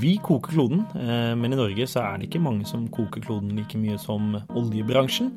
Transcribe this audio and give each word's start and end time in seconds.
Vi 0.00 0.16
koker 0.22 0.52
kloden, 0.52 0.84
eh, 0.98 1.32
men 1.38 1.52
i 1.52 1.56
Norge 1.56 1.86
så 1.88 2.02
er 2.02 2.18
det 2.18 2.28
ikke 2.28 2.42
mange 2.42 2.66
som 2.68 2.88
koker 2.92 3.22
kloden 3.24 3.54
like 3.56 3.78
mye 3.80 3.96
som 4.00 4.34
oljebransjen, 4.52 5.30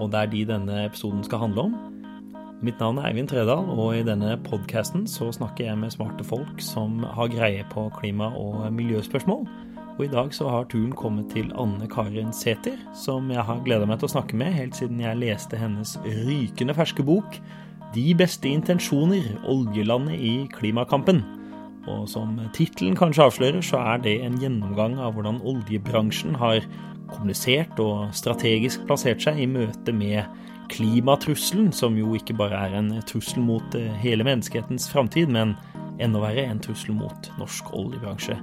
og 0.00 0.10
det 0.10 0.20
er 0.20 0.30
de 0.32 0.44
denne 0.48 0.84
episoden 0.86 1.22
skal 1.26 1.44
handle 1.44 1.68
om. 1.68 1.76
Mitt 2.60 2.80
navn 2.80 2.98
er 2.98 3.08
Eivind 3.08 3.30
Tredal, 3.30 3.70
og 3.70 3.94
i 3.96 4.04
denne 4.04 4.34
podkasten 4.44 5.06
så 5.08 5.30
snakker 5.32 5.68
jeg 5.68 5.78
med 5.78 5.94
smarte 5.94 6.26
folk 6.26 6.60
som 6.60 7.04
har 7.04 7.30
greie 7.32 7.64
på 7.70 7.86
klima- 8.00 8.34
og 8.36 8.66
miljøspørsmål. 8.74 9.46
Og 9.96 10.04
i 10.04 10.10
dag 10.12 10.34
så 10.34 10.48
har 10.48 10.68
turen 10.68 10.92
kommet 10.92 11.30
til 11.30 11.52
Anne 11.56 11.88
Karin 11.88 12.32
Sæther, 12.32 12.76
som 12.96 13.30
jeg 13.30 13.44
har 13.46 13.64
gleda 13.64 13.86
meg 13.86 14.00
til 14.00 14.10
å 14.10 14.14
snakke 14.16 14.36
med 14.36 14.56
helt 14.56 14.76
siden 14.76 15.00
jeg 15.00 15.22
leste 15.22 15.60
hennes 15.60 15.96
rykende 16.04 16.74
ferske 16.74 17.04
bok 17.04 17.40
'De 17.94 18.14
beste 18.14 18.48
intensjoner 18.48 19.38
oljelandet 19.44 20.20
i 20.20 20.48
klimakampen'. 20.52 21.39
Og 21.90 22.06
som 22.10 22.38
tittelen 22.56 22.96
kanskje 22.98 23.26
avslører, 23.26 23.64
så 23.64 23.80
er 23.92 24.04
det 24.04 24.20
en 24.24 24.38
gjennomgang 24.40 24.98
av 25.02 25.16
hvordan 25.16 25.42
oljebransjen 25.46 26.38
har 26.40 26.62
kommunisert 27.10 27.80
og 27.82 28.12
strategisk 28.16 28.84
plassert 28.88 29.22
seg 29.24 29.40
i 29.42 29.48
møte 29.50 29.94
med 29.94 30.24
klimatrusselen, 30.70 31.72
som 31.74 31.96
jo 31.98 32.14
ikke 32.14 32.36
bare 32.38 32.58
er 32.68 32.76
en 32.78 32.92
trussel 33.08 33.42
mot 33.42 33.74
eh, 33.78 33.90
hele 34.02 34.26
menneskehetens 34.26 34.86
framtid, 34.92 35.30
men 35.32 35.56
enda 36.00 36.22
verre 36.22 36.46
en 36.46 36.62
trussel 36.62 36.94
mot 36.96 37.30
norsk 37.40 37.72
oljebransje. 37.76 38.38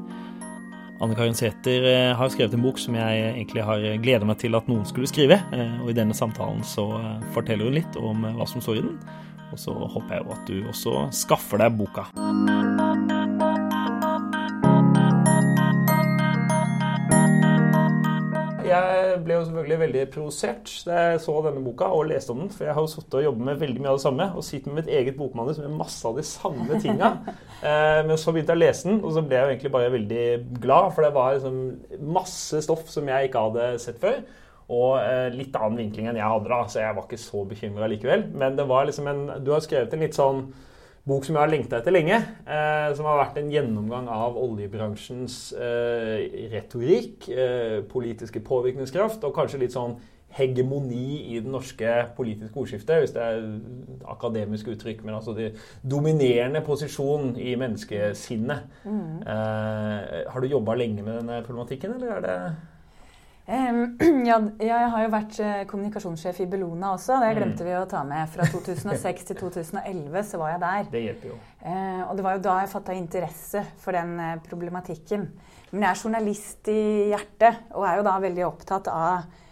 Anne 1.03 1.15
Karin 1.15 1.37
Sæther 1.37 1.85
eh, 1.87 2.15
har 2.17 2.33
skrevet 2.33 2.57
en 2.57 2.65
bok 2.65 2.81
som 2.81 2.97
jeg 2.97 3.21
egentlig 3.29 3.63
har 3.63 3.85
gleda 4.03 4.27
meg 4.27 4.41
til 4.43 4.57
at 4.59 4.67
noen 4.67 4.83
skulle 4.89 5.09
skrive. 5.09 5.39
Eh, 5.55 5.79
og 5.85 5.93
i 5.93 5.97
denne 5.97 6.17
samtalen 6.17 6.65
så 6.67 6.89
forteller 7.35 7.69
hun 7.69 7.79
litt 7.79 8.01
om 8.01 8.27
hva 8.35 8.49
som 8.49 8.63
står 8.63 8.81
i 8.81 8.85
den. 8.89 8.99
Og 9.51 9.59
så 9.61 9.73
håper 9.73 10.17
jeg 10.17 10.25
jo 10.25 10.35
at 10.35 10.49
du 10.49 10.57
også 10.73 10.95
skaffer 11.15 11.63
deg 11.63 11.77
boka. 11.79 12.07
Jeg 18.67 19.19
ble 19.23 19.37
jo 19.37 19.43
selvfølgelig 19.47 19.79
veldig 19.79 20.01
provosert 20.11 20.71
da 20.85 20.97
jeg 20.99 21.21
så 21.23 21.35
denne 21.45 21.63
boka 21.63 21.87
og 21.95 22.09
leste 22.09 22.33
om 22.33 22.41
den. 22.43 22.51
For 22.53 22.67
jeg 22.67 22.75
har 22.75 22.83
jo 22.83 22.91
sittet 22.91 23.19
og 23.19 23.23
jobbet 23.23 23.47
med 23.47 23.61
veldig 23.61 23.83
mye 23.83 23.93
av 23.93 23.99
det 23.99 24.03
samme 24.03 24.27
og 24.33 24.45
sitter 24.45 24.73
med 24.73 24.81
mitt 24.81 24.91
eget 24.99 25.17
bokmanus 25.19 25.61
med 25.63 25.77
masse 25.79 26.01
av 26.07 26.19
de 26.19 26.25
samme 26.27 26.81
tinga. 26.83 27.13
Eh, 27.57 28.03
men 28.05 28.19
så 28.21 28.29
begynte 28.29 28.53
jeg 28.53 28.59
å 28.59 28.61
lese 28.61 28.85
den, 28.85 28.99
og 29.01 29.15
så 29.15 29.21
ble 29.25 29.33
jeg 29.33 29.41
jo 29.41 29.49
egentlig 29.49 29.69
bare 29.73 29.89
veldig 29.89 30.25
glad. 30.61 30.91
For 30.93 31.01
det 31.01 31.09
var 31.15 31.31
liksom 31.33 31.55
masse 32.13 32.59
stoff 32.61 32.83
som 32.93 33.09
jeg 33.09 33.31
ikke 33.31 33.41
hadde 33.47 33.63
sett 33.81 33.97
før. 33.97 34.19
Og 34.67 34.97
eh, 34.99 35.27
litt 35.31 35.55
annen 35.55 35.79
vinkling 35.85 36.09
enn 36.09 36.19
jeg 36.19 36.27
hadde 36.27 36.51
da, 36.51 36.63
så 36.67 36.81
jeg 36.83 36.95
var 36.97 37.05
ikke 37.07 37.21
så 37.21 37.43
bekymra 37.47 37.87
likevel. 37.91 38.25
Men 38.35 38.57
det 38.59 38.67
var 38.67 38.87
liksom 38.89 39.07
en 39.11 39.21
Du 39.43 39.53
har 39.55 39.63
skrevet 39.63 39.93
en 39.95 40.03
litt 40.03 40.17
sånn 40.17 40.47
bok 41.07 41.23
som 41.23 41.37
jeg 41.37 41.43
har 41.45 41.51
lengta 41.53 41.79
etter 41.79 41.95
lenge. 41.95 42.19
Eh, 42.43 42.89
som 42.97 43.07
har 43.07 43.21
vært 43.21 43.39
en 43.39 43.53
gjennomgang 43.53 44.09
av 44.11 44.35
oljebransjens 44.41 45.39
eh, 45.55 46.27
retorikk, 46.51 47.29
eh, 47.31 47.79
politiske 47.87 48.43
påvirkningskraft 48.43 49.23
og 49.23 49.35
kanskje 49.37 49.63
litt 49.63 49.75
sånn 49.77 49.95
hegemoni 50.37 51.31
i 51.31 51.39
det 51.39 51.49
norske 51.49 51.91
politiske 52.17 52.59
ordskiftet, 52.59 52.99
hvis 53.01 53.13
det 53.15 53.23
er 53.23 53.45
akademisk 54.11 54.67
uttrykk, 54.73 55.03
men 55.07 55.15
altså 55.17 55.33
de 55.37 55.53
dominerende 55.81 56.61
posisjon 56.65 57.31
i 57.39 57.55
menneskesinnet. 57.57 58.67
Mm. 58.83 59.21
Eh, 59.23 60.25
har 60.27 60.43
du 60.43 60.51
jobba 60.51 60.75
lenge 60.77 61.05
med 61.05 61.21
denne 61.21 61.39
problematikken, 61.47 61.95
eller 61.95 62.17
er 62.17 62.25
det 62.27 62.37
ja, 64.27 64.37
jeg 64.59 64.87
har 64.91 65.03
jo 65.05 65.11
vært 65.13 65.37
eh, 65.39 65.61
kommunikasjonssjef 65.69 66.41
i 66.43 66.47
Bellona 66.51 66.89
også. 66.97 67.15
Det 67.23 67.29
glemte 67.37 67.63
vi 67.63 67.77
å 67.79 67.85
ta 67.87 68.01
med. 68.03 68.27
Fra 68.33 68.43
2006 68.51 69.29
til 69.29 69.39
2011 69.39 70.25
så 70.27 70.41
var 70.41 70.51
jeg 70.51 70.63
der. 70.65 70.89
Det 70.91 71.03
hjelper 71.05 71.31
jo. 71.31 71.37
Eh, 71.61 72.01
og 72.03 72.11
det 72.19 72.25
var 72.25 72.35
jo 72.35 72.43
da 72.43 72.57
jeg 72.59 72.73
fatta 72.73 72.97
interesse 72.97 73.63
for 73.79 73.95
den 73.95 74.17
eh, 74.19 74.33
problematikken. 74.49 75.23
Men 75.71 75.85
jeg 75.85 75.89
er 75.93 76.03
journalist 76.03 76.71
i 76.73 76.83
hjertet 77.13 77.71
og 77.71 77.87
er 77.87 78.01
jo 78.01 78.07
da 78.07 78.19
veldig 78.23 78.47
opptatt 78.47 78.91
av 78.91 79.43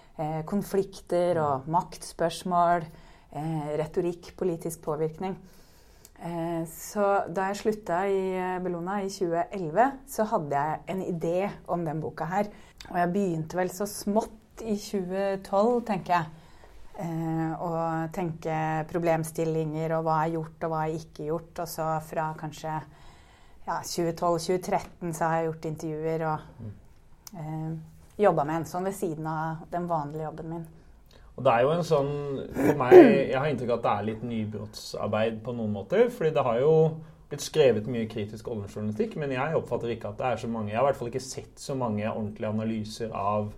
konflikter 0.48 1.36
og 1.44 1.66
maktspørsmål, 1.68 2.86
retorikk, 3.76 4.30
politisk 4.40 4.80
påvirkning. 4.86 5.34
Så 6.72 7.10
da 7.36 7.50
jeg 7.50 7.60
slutta 7.60 7.98
i 8.08 8.22
Bellona 8.64 9.02
i 9.04 9.10
2011, 9.12 9.90
så 10.08 10.24
hadde 10.32 10.56
jeg 10.56 10.80
en 10.94 11.04
idé 11.04 11.50
om 11.68 11.84
den 11.84 12.00
boka 12.00 12.30
her. 12.32 12.48
Og 12.92 12.98
jeg 13.00 13.14
begynte 13.14 13.58
vel 13.58 13.72
så 13.74 13.88
smått 13.90 14.64
i 14.64 14.76
2012, 14.80 15.80
tenker 15.88 16.18
jeg. 16.18 16.42
Eh, 16.96 17.50
å 17.60 17.72
tenke 18.16 18.86
problemstillinger 18.88 19.98
og 19.98 20.06
hva 20.06 20.22
er 20.24 20.38
gjort 20.38 20.64
og 20.64 20.72
hva 20.72 20.86
er 20.86 20.96
ikke 20.96 21.28
gjort. 21.28 21.64
Og 21.66 21.68
så 21.68 21.90
fra 22.08 22.30
kanskje 22.40 22.72
ja, 23.66 23.82
2012-2013 23.82 25.12
så 25.18 25.28
har 25.28 25.42
jeg 25.42 25.50
gjort 25.50 25.68
intervjuer 25.72 26.26
og 26.30 26.70
eh, 27.36 27.70
jobba 28.22 28.48
med 28.48 28.62
en 28.62 28.70
sånn 28.70 28.88
ved 28.88 28.96
siden 28.96 29.28
av 29.28 29.66
den 29.74 29.90
vanlige 29.92 30.28
jobben 30.30 30.52
min. 30.54 30.66
Og 31.36 31.44
det 31.44 31.52
er 31.52 31.66
jo 31.66 31.72
en 31.74 31.82
sånn 31.84 32.12
For 32.56 32.78
meg 32.80 32.94
Jeg 32.96 33.36
har 33.36 33.50
inntrykk 33.50 33.74
av 33.74 33.80
at 33.82 33.84
det 33.84 33.94
er 33.94 34.06
litt 34.08 34.22
nybrottsarbeid 34.24 35.42
på 35.44 35.56
noen 35.58 35.74
måter. 35.76 36.08
fordi 36.08 36.32
det 36.38 36.46
har 36.48 36.62
jo 36.62 36.76
blitt 37.30 37.44
skrevet 37.46 37.88
mye 37.90 38.08
kritisk 38.12 38.48
oljejournalistikk, 38.54 39.16
men 39.22 39.34
jeg 39.34 39.58
oppfatter 39.58 39.94
ikke 39.96 40.12
at 40.12 40.20
det 40.20 40.28
er 40.30 40.42
så 40.44 40.50
mange 40.52 40.72
Jeg 40.72 40.78
har 40.80 40.86
i 40.86 40.90
hvert 40.92 41.00
fall 41.00 41.12
ikke 41.12 41.26
sett 41.26 41.60
så 41.62 41.76
mange 41.78 42.06
ordentlige 42.06 42.52
analyser 42.52 43.14
av 43.16 43.52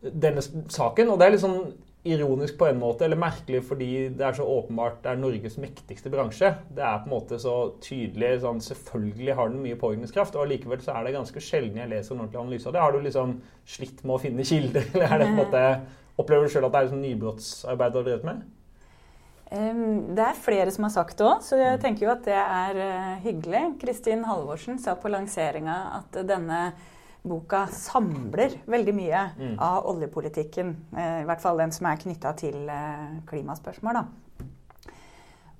denne 0.00 0.42
saken. 0.42 1.12
Og 1.12 1.20
det 1.20 1.26
er 1.26 1.34
litt 1.34 1.44
sånn 1.44 1.62
ironisk 2.08 2.56
på 2.56 2.64
en 2.70 2.78
måte, 2.80 3.04
eller 3.04 3.20
merkelig 3.20 3.60
fordi 3.68 3.90
det 4.16 4.24
er 4.24 4.36
så 4.38 4.46
åpenbart 4.48 5.02
det 5.04 5.10
er 5.12 5.20
Norges 5.20 5.58
mektigste 5.60 6.12
bransje. 6.12 6.54
Det 6.72 6.84
er 6.84 7.02
på 7.02 7.10
en 7.10 7.12
måte 7.12 7.40
så 7.42 7.56
tydelig 7.84 8.38
sånn, 8.44 8.62
Selvfølgelig 8.64 9.36
har 9.36 9.52
den 9.52 9.64
mye 9.64 9.78
påvirkningskraft, 9.80 10.38
og 10.38 10.46
allikevel 10.46 10.80
så 10.84 10.96
er 10.96 11.06
det 11.06 11.16
ganske 11.18 11.44
sjelden 11.44 11.82
jeg 11.82 11.92
leser 11.92 12.16
en 12.16 12.22
ordentlig 12.24 12.40
analyse 12.40 12.70
av 12.70 12.76
det. 12.76 12.84
Har 12.86 12.96
du 12.96 13.04
liksom 13.04 13.36
slitt 13.68 14.00
med 14.04 14.16
å 14.16 14.22
finne 14.22 14.48
kilder, 14.48 14.88
eller 14.94 15.06
er 15.06 15.20
det 15.20 15.28
på 15.28 15.34
en 15.34 15.42
måte 15.44 15.64
Opplever 16.20 16.44
du 16.44 16.52
sjøl 16.52 16.66
at 16.66 16.74
det 16.74 16.80
er 16.82 16.88
sånn 16.90 17.00
nybrottsarbeid 17.00 17.94
du 17.94 17.96
har 17.96 18.04
drevet 18.04 18.24
med? 18.28 18.40
Det 19.50 20.22
er 20.22 20.36
flere 20.38 20.70
som 20.70 20.86
har 20.86 20.92
sagt 20.94 21.18
det 21.18 21.26
òg, 21.26 21.40
så 21.42 21.56
jeg 21.58 21.74
mm. 21.74 21.82
tenker 21.82 22.06
jo 22.06 22.12
at 22.12 22.22
det 22.22 22.38
er 22.38 22.76
eh, 22.84 23.14
hyggelig. 23.24 23.62
Kristin 23.80 24.22
Halvorsen 24.28 24.78
sa 24.78 24.94
på 24.94 25.10
lanseringa 25.10 25.76
at 25.96 26.20
denne 26.22 26.60
boka 27.26 27.64
samler 27.74 28.54
veldig 28.70 28.92
mye 28.94 29.22
mm. 29.34 29.56
av 29.58 29.88
oljepolitikken. 29.90 30.70
Eh, 30.94 31.16
I 31.24 31.26
hvert 31.26 31.42
fall 31.42 31.58
den 31.58 31.74
som 31.74 31.88
er 31.90 31.98
knytta 31.98 32.32
til 32.38 32.70
eh, 32.70 33.16
klimaspørsmål. 33.26 33.98
Da. 33.98 34.92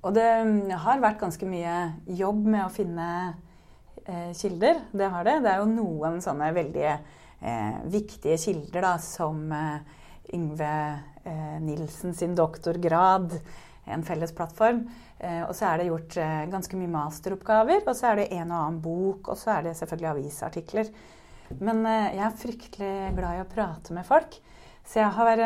Og 0.06 0.14
det 0.16 0.28
mm, 0.46 0.70
har 0.84 1.02
vært 1.02 1.18
ganske 1.20 1.48
mye 1.50 1.74
jobb 2.20 2.46
med 2.46 2.62
å 2.64 2.72
finne 2.72 3.08
eh, 4.06 4.30
kilder. 4.38 4.84
Det 4.94 5.08
har 5.12 5.26
det. 5.26 5.34
Det 5.44 5.50
er 5.50 5.64
jo 5.64 5.72
noen 5.72 6.20
sånne 6.22 6.52
veldig 6.56 6.86
eh, 6.92 7.74
viktige 7.90 8.38
kilder, 8.40 8.86
da, 8.86 8.94
som 9.02 9.48
eh, 9.50 9.98
Yngve 10.38 10.74
Nilsen 11.60 12.14
sin 12.16 12.32
doktorgrad 12.38 13.34
en 13.84 14.02
felles 14.04 14.32
plattform. 14.36 14.84
Eh, 15.18 15.42
og 15.44 15.54
så 15.56 15.70
er 15.70 15.80
det 15.80 15.88
gjort 15.90 16.16
eh, 16.20 16.44
ganske 16.50 16.78
mye 16.78 16.92
masteroppgaver, 16.92 17.82
og 17.84 17.96
så 17.96 18.10
er 18.10 18.20
det 18.20 18.30
en 18.36 18.52
og 18.52 18.58
annen 18.58 18.80
bok, 18.84 19.32
og 19.32 19.38
så 19.38 19.56
er 19.56 19.68
det 19.68 19.76
selvfølgelig 19.78 20.10
avisartikler. 20.14 20.92
Men 21.58 21.82
eh, 21.88 22.14
jeg 22.16 22.24
er 22.26 22.38
fryktelig 22.44 22.94
glad 23.18 23.38
i 23.38 23.42
å 23.44 23.50
prate 23.50 23.96
med 23.96 24.08
folk. 24.08 24.38
Så 24.90 25.02
jeg 25.02 25.12
har 25.12 25.38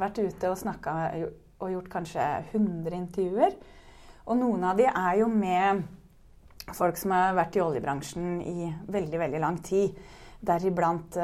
vært 0.00 0.18
ute 0.18 0.48
og 0.50 0.56
snakka 0.58 0.92
og 1.60 1.68
gjort 1.70 1.90
kanskje 1.92 2.24
100 2.56 2.96
intervjuer. 2.96 3.52
Og 4.26 4.40
noen 4.40 4.64
av 4.66 4.80
de 4.80 4.88
er 4.88 5.20
jo 5.20 5.28
med 5.30 5.84
folk 6.74 6.98
som 6.98 7.12
har 7.14 7.36
vært 7.36 7.58
i 7.58 7.62
oljebransjen 7.62 8.40
i 8.40 8.70
veldig, 8.90 9.20
veldig 9.20 9.42
lang 9.44 9.60
tid. 9.62 10.00
Deriblant 10.48 11.20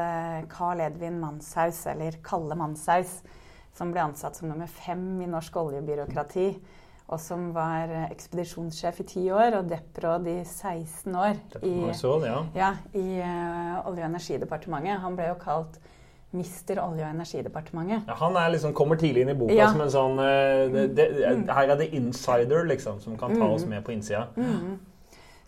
Carl 0.53 0.85
Edvin 0.85 1.19
Manshaus, 1.19 1.81
eller 1.91 2.21
Kalle 2.23 2.61
Manshaus 2.61 3.17
som 3.77 3.93
ble 3.93 4.05
ansatt 4.05 4.37
som 4.37 4.51
nummer 4.51 4.71
fem 4.71 5.23
i 5.25 5.31
norsk 5.31 5.57
oljebyråkrati. 5.63 6.49
Og 7.13 7.21
som 7.21 7.51
var 7.53 7.91
ekspedisjonssjef 8.07 9.03
i 9.03 9.07
ti 9.09 9.23
år 9.35 9.59
og 9.59 9.67
deppråd 9.69 10.29
i 10.33 10.37
16 10.47 11.17
år. 11.19 11.41
I, 11.61 11.73
ja. 12.25 12.37
Ja, 12.57 12.71
i 12.97 13.19
uh, 13.21 13.89
Olje- 13.89 14.07
og 14.07 14.07
energidepartementet. 14.07 15.03
Han 15.03 15.19
ble 15.19 15.27
jo 15.29 15.35
kalt 15.43 15.77
Mister 16.33 16.81
Olje- 16.81 17.05
og 17.05 17.11
energidepartementet. 17.13 18.07
Ja, 18.09 18.17
han 18.17 18.39
liksom, 18.55 18.73
kommer 18.73 18.97
tidlig 18.97 19.27
inn 19.27 19.35
i 19.35 19.37
boka 19.37 19.59
ja. 19.59 19.67
som 19.75 19.83
en 19.85 19.93
sånn 19.93 20.23
uh, 20.23 20.63
det, 20.73 20.87
det, 20.97 21.11
mm. 21.21 21.45
Her 21.53 21.75
er 21.75 21.83
det 21.83 21.91
insider 21.99 22.65
liksom, 22.71 23.03
som 23.05 23.19
kan 23.21 23.37
ta 23.37 23.51
oss 23.51 23.67
mm. 23.67 23.75
med 23.75 23.85
på 23.85 23.93
innsida. 23.93 24.31
Mm. 24.39 24.79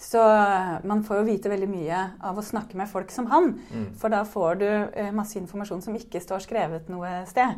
Så 0.04 0.20
eh, 0.20 0.72
man 0.84 1.04
får 1.06 1.20
jo 1.20 1.26
vite 1.30 1.48
veldig 1.48 1.68
mye 1.70 2.00
av 2.28 2.36
å 2.36 2.42
snakke 2.44 2.76
med 2.76 2.90
folk 2.90 3.12
som 3.14 3.28
han. 3.30 3.54
Mm. 3.70 3.86
For 3.96 4.12
da 4.12 4.20
får 4.28 4.58
du 4.60 4.66
uh, 4.68 5.10
masse 5.16 5.38
informasjon 5.40 5.80
som 5.86 5.96
ikke 5.96 6.20
står 6.20 6.44
skrevet 6.44 6.90
noe 6.92 7.22
sted 7.30 7.56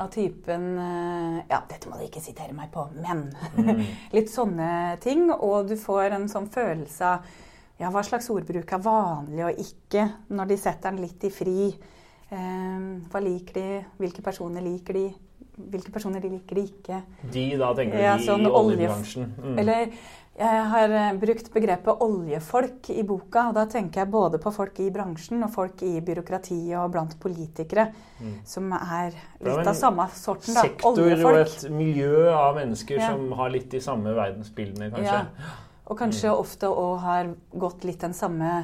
av 0.00 0.10
typen 0.14 0.66
eh, 0.78 1.36
Ja, 1.50 1.60
dette 1.68 1.90
må 1.90 1.98
du 1.98 2.06
ikke 2.06 2.22
sitere 2.24 2.56
meg 2.56 2.72
på, 2.74 2.86
men 2.96 3.28
mm. 3.56 3.84
Litt 4.16 4.32
sånne 4.32 4.96
ting. 5.04 5.28
Og 5.34 5.70
du 5.70 5.76
får 5.80 6.16
en 6.16 6.28
sånn 6.32 6.50
følelse 6.52 7.14
av 7.14 7.30
ja, 7.80 7.88
hva 7.88 8.02
slags 8.04 8.28
ordbruk 8.32 8.74
er 8.76 8.82
vanlig 8.84 9.44
og 9.46 9.60
ikke, 9.62 10.04
når 10.36 10.50
de 10.50 10.60
setter 10.60 10.90
den 10.92 11.00
litt 11.00 11.24
i 11.24 11.32
fri. 11.32 11.70
Eh, 12.28 12.86
hva 13.10 13.22
liker 13.24 13.56
de? 13.56 13.82
Hvilke 14.02 14.24
personer 14.24 14.64
liker 14.64 14.98
de? 14.98 15.06
Hvilke 15.60 15.92
personer 15.92 16.22
de 16.24 16.30
liker 16.34 16.56
de 16.60 16.66
ikke? 16.68 17.00
De, 17.32 17.46
da 17.60 17.70
tenker 17.76 18.00
du 18.00 18.04
ja, 18.04 18.18
sånn 18.20 18.44
i 18.44 18.52
oljebransjen? 18.60 19.32
Mm. 19.36 19.56
Eller 19.60 19.94
Jeg 20.40 20.60
har 20.72 20.92
eh, 20.96 21.10
brukt 21.20 21.50
begrepet 21.52 22.02
oljefolk 22.04 22.88
i 22.94 23.02
boka, 23.04 23.50
og 23.50 23.56
da 23.58 23.66
tenker 23.68 24.02
jeg 24.02 24.12
både 24.12 24.40
på 24.40 24.52
folk 24.54 24.78
i 24.80 24.88
bransjen 24.94 25.44
og 25.44 25.52
folk 25.52 25.82
i 25.84 25.98
byråkratiet 26.04 26.78
og 26.80 26.94
blant 26.94 27.12
politikere, 27.20 27.90
mm. 28.20 28.38
som 28.48 28.72
er 28.78 29.12
litt 29.44 29.60
av 29.60 29.74
samme 29.76 30.06
sorten. 30.16 30.56
da. 30.56 30.64
Sektor 30.64 30.96
oljefolk. 30.96 31.34
og 31.34 31.40
et 31.42 31.66
miljø 31.74 32.30
av 32.32 32.56
mennesker 32.56 33.02
ja. 33.02 33.10
som 33.12 33.34
har 33.36 33.52
litt 33.52 33.68
de 33.74 33.82
samme 33.84 34.14
verdensbildene, 34.16 34.88
kanskje. 34.94 35.18
Ja. 35.20 35.58
Og 35.90 35.98
kanskje 35.98 36.30
mm. 36.30 36.40
ofte 36.46 36.72
òg 36.72 36.94
har 37.04 37.32
gått 37.66 37.84
litt 37.84 38.00
den 38.00 38.16
samme 38.16 38.62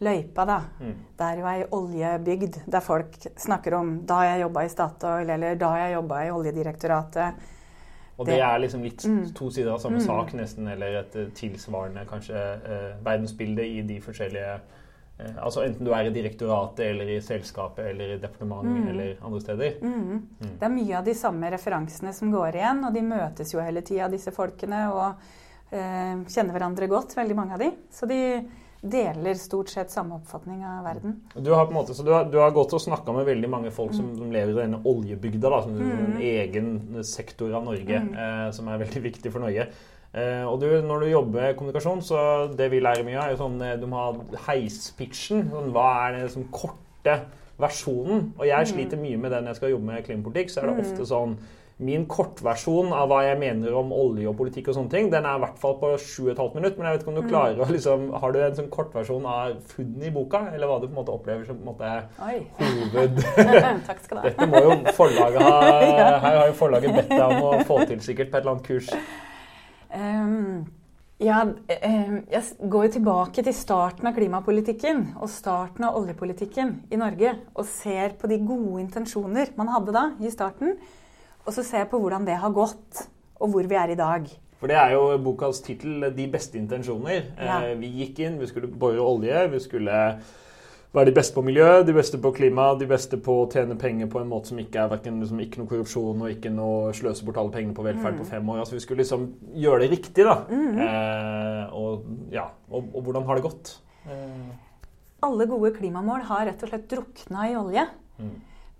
løypa, 0.00 0.48
da. 0.48 0.58
Mm. 0.80 0.96
Det 1.18 1.28
er 1.28 1.42
jo 1.42 1.52
ei 1.52 1.68
oljebygd 1.76 2.58
der 2.70 2.84
folk 2.84 3.20
snakker 3.36 3.76
om 3.82 3.94
da 4.08 4.22
jeg 4.30 4.46
jobba 4.46 4.64
i 4.64 4.72
Statoil, 4.72 5.36
eller 5.36 5.60
da 5.60 5.74
jeg 5.82 5.96
jobba 5.98 6.24
i 6.24 6.32
Oljedirektoratet. 6.32 7.48
Og 8.18 8.26
det, 8.26 8.34
det 8.34 8.42
er 8.42 8.58
liksom 8.58 8.82
litt 8.82 9.04
mm. 9.06 9.22
to 9.38 9.48
sider 9.54 9.70
av 9.70 9.78
samme 9.82 10.00
mm. 10.02 10.06
sak, 10.08 10.34
nesten, 10.34 10.66
eller 10.72 10.98
et 11.04 11.16
eh, 11.16 11.30
tilsvarende 11.38 12.02
kanskje 12.08 12.34
eh, 12.58 12.90
verdensbilde 13.06 13.66
i 13.66 13.84
de 13.86 14.00
forskjellige 14.02 14.56
eh, 14.56 15.36
Altså 15.38 15.62
enten 15.62 15.86
du 15.86 15.92
er 15.94 16.08
i 16.08 16.14
direktoratet 16.14 16.82
eller 16.88 17.12
i 17.14 17.20
selskapet 17.22 17.92
eller 17.92 18.16
i 18.16 18.18
departementet 18.18 18.74
mm. 18.74 18.88
eller 18.90 19.22
andre 19.22 19.42
steder. 19.44 19.78
Mm. 19.82 20.00
Mm. 20.10 20.54
Det 20.58 20.66
er 20.66 20.74
mye 20.74 20.98
av 20.98 21.06
de 21.06 21.14
samme 21.20 21.52
referansene 21.54 22.14
som 22.16 22.34
går 22.34 22.58
igjen, 22.58 22.82
og 22.88 22.98
de 22.98 23.04
møtes 23.06 23.54
jo 23.54 23.62
hele 23.62 23.84
tida, 23.86 24.10
disse 24.10 24.34
folkene, 24.34 24.82
og 24.90 25.06
eh, 25.70 26.14
kjenner 26.26 26.56
hverandre 26.56 26.90
godt, 26.90 27.14
veldig 27.20 27.38
mange 27.38 27.54
av 27.54 27.62
de. 27.62 27.70
Så 27.94 28.10
de 28.10 28.20
deler 28.80 29.34
stort 29.34 29.72
sett 29.72 29.90
samme 29.90 30.14
oppfatning 30.20 30.62
av 30.66 30.84
verden. 30.86 31.16
Du 31.34 31.50
har, 31.50 31.66
på 31.66 31.72
en 31.72 31.78
måte, 31.80 31.94
så 31.94 32.06
du 32.06 32.12
har, 32.14 32.28
du 32.30 32.38
har 32.38 32.54
gått 32.54 32.74
og 32.76 32.82
snakka 32.82 33.12
med 33.16 33.26
veldig 33.26 33.50
mange 33.50 33.72
folk 33.74 33.94
som, 33.96 34.12
lever 34.30 34.54
i 34.54 34.58
denne 34.60 34.80
oljebygda, 34.86 35.50
da, 35.50 35.60
som 35.64 35.74
mm. 35.74 35.92
en 35.98 36.18
egen 36.22 36.68
sektor 37.06 37.54
av 37.58 37.66
Norge, 37.66 38.02
mm. 38.06 38.12
eh, 38.14 38.44
som 38.54 38.70
er 38.70 38.82
veldig 38.84 39.02
viktig 39.08 39.34
for 39.34 39.42
Norge. 39.44 39.68
Eh, 40.12 40.44
og 40.48 40.60
du, 40.62 40.68
når 40.84 41.04
du 41.04 41.10
jobber 41.10 41.42
med 41.42 41.58
kommunikasjon, 41.58 42.04
så 42.06 42.20
det 42.56 42.70
vi 42.72 42.80
lærer 42.84 43.04
mye 43.06 43.18
av, 43.18 43.26
er 43.26 43.34
jo 43.34 43.42
sånn 43.42 43.58
eh, 43.66 43.76
Du 43.80 43.88
må 43.90 44.00
ha 44.00 44.40
heispitchen. 44.46 45.50
Sånn, 45.52 45.72
hva 45.74 45.88
er 46.06 46.16
den 46.20 46.32
sånn 46.32 46.48
korte 46.54 47.18
versjonen? 47.60 48.30
Og 48.38 48.46
jeg 48.48 48.68
mm. 48.68 48.72
sliter 48.72 49.02
mye 49.02 49.20
med 49.20 49.34
det 49.34 49.42
når 49.42 49.52
jeg 49.52 49.60
skal 49.62 49.74
jobbe 49.74 49.90
med 49.90 50.06
klimapolitikk. 50.06 50.54
Så 50.54 50.62
er 50.62 50.70
det 50.70 50.78
mm. 50.78 50.84
ofte 50.86 51.08
sånn 51.10 51.38
Min 51.78 52.08
kortversjon 52.10 52.88
av 52.90 53.06
hva 53.06 53.20
jeg 53.22 53.38
mener 53.38 53.74
om 53.78 53.92
olje 53.94 54.26
og 54.26 54.34
politikk, 54.40 54.72
og 54.72 54.74
sånne 54.74 54.90
ting, 54.90 55.10
den 55.12 55.26
er 55.30 55.36
i 55.38 55.42
hvert 55.44 55.60
fall 55.62 55.76
på 55.78 55.92
7,5 55.94 56.56
minutter. 56.56 56.74
Men 56.74 56.88
jeg 56.88 56.96
vet 56.96 57.04
ikke 57.04 57.12
om 57.12 57.18
du 57.18 57.22
mm. 57.22 57.28
klarer 57.30 57.62
å 57.62 57.68
liksom, 57.70 58.08
Har 58.18 58.34
du 58.34 58.38
en 58.42 58.56
sånn 58.56 58.70
kortversjon 58.72 59.28
av 59.30 59.52
funnet 59.70 60.08
i 60.08 60.10
boka? 60.16 60.40
Eller 60.50 60.66
hva 60.66 60.80
du 60.82 60.88
på 60.88 60.90
en 60.90 60.98
måte 60.98 61.14
opplever 61.14 61.46
som 61.46 61.60
på 61.60 61.62
en 61.62 61.70
måte, 61.70 61.92
hoved... 62.58 63.22
Takk 63.88 64.02
skal 64.02 64.18
du 64.18 64.24
ha. 64.24 64.26
Dette 64.26 64.50
må 64.50 64.64
jo 64.64 64.74
forlaget 64.98 65.46
ha 65.46 65.62
Her 66.26 66.40
har 66.40 66.50
jo 66.50 66.58
forlaget 66.58 66.98
bedt 66.98 67.14
deg 67.14 67.36
om 67.38 67.46
å 67.46 67.54
få 67.68 67.78
til 67.86 68.02
sikkert 68.02 68.34
på 68.34 68.40
et 68.40 68.42
eller 68.42 68.56
annet 68.56 68.66
kurs. 68.66 68.90
Um, 69.94 70.66
ja, 71.22 71.40
jeg 71.66 72.68
går 72.70 72.84
jo 72.88 72.94
tilbake 72.98 73.42
til 73.42 73.54
starten 73.54 74.06
av 74.06 74.18
klimapolitikken 74.18 75.12
og 75.18 75.30
starten 75.30 75.86
av 75.86 75.96
oljepolitikken 75.98 76.76
i 76.94 76.98
Norge 77.00 77.32
og 77.54 77.66
ser 77.70 78.18
på 78.18 78.30
de 78.30 78.42
gode 78.42 78.82
intensjoner 78.84 79.54
man 79.58 79.70
hadde 79.78 79.94
da 79.94 80.08
i 80.22 80.30
starten. 80.30 80.74
Og 81.46 81.54
så 81.54 81.64
ser 81.64 81.84
jeg 81.84 81.90
på 81.92 82.00
hvordan 82.02 82.26
det 82.26 82.36
har 82.40 82.52
gått, 82.54 83.06
og 83.38 83.54
hvor 83.54 83.68
vi 83.70 83.78
er 83.78 83.94
i 83.94 83.98
dag. 83.98 84.26
For 84.58 84.70
det 84.70 84.76
er 84.76 84.96
jo 84.96 85.04
bokas 85.22 85.60
tittel 85.62 86.10
'De 86.10 86.26
beste 86.32 86.58
intensjoner'. 86.58 87.30
Ja. 87.38 87.62
Eh, 87.62 87.78
vi 87.78 87.92
gikk 88.02 88.18
inn, 88.26 88.40
vi 88.40 88.46
skulle 88.46 88.66
bore 88.68 88.98
olje, 88.98 89.46
vi 89.50 89.60
skulle 89.62 90.18
være 90.92 91.10
de 91.10 91.14
beste 91.14 91.34
på 91.34 91.44
miljø, 91.44 91.82
de 91.84 91.94
beste 91.94 92.18
på 92.18 92.32
klima, 92.34 92.70
de 92.78 92.86
beste 92.88 93.18
på 93.20 93.34
å 93.42 93.48
tjene 93.52 93.76
penger 93.78 94.08
på 94.10 94.22
en 94.22 94.30
måte 94.30 94.50
som 94.50 94.58
ikke 94.58 94.80
er 94.82 94.88
verken, 94.88 95.20
liksom, 95.20 95.40
ikke 95.44 95.60
noe 95.60 95.70
korrupsjon 95.70 96.24
og 96.24 96.32
ikke 96.32 96.52
noe 96.54 96.94
sløse 96.96 97.26
bort 97.26 97.36
alle 97.36 97.54
pengene 97.54 97.76
på 97.76 97.84
velferd 97.86 98.16
mm. 98.16 98.22
på 98.22 98.28
fem 98.30 98.48
år. 98.48 98.62
Altså 98.64 98.78
Vi 98.78 98.80
skulle 98.80 99.04
liksom 99.04 99.28
gjøre 99.54 99.84
det 99.84 99.90
riktig, 99.92 100.24
da. 100.24 100.38
Mm. 100.48 100.80
Eh, 100.86 101.76
og, 101.76 102.08
ja, 102.34 102.48
og, 102.70 102.88
og, 102.94 103.02
hvordan 103.04 103.28
har 103.28 103.38
det 103.38 103.46
gått? 103.46 103.74
Eh. 104.08 104.48
Alle 105.28 105.48
gode 105.50 105.74
klimamål 105.76 106.24
har 106.30 106.46
rett 106.48 106.62
og 106.62 106.72
slett 106.72 106.88
drukna 106.90 107.48
i 107.50 107.56
olje. 107.58 107.84
Mm. 108.18 108.36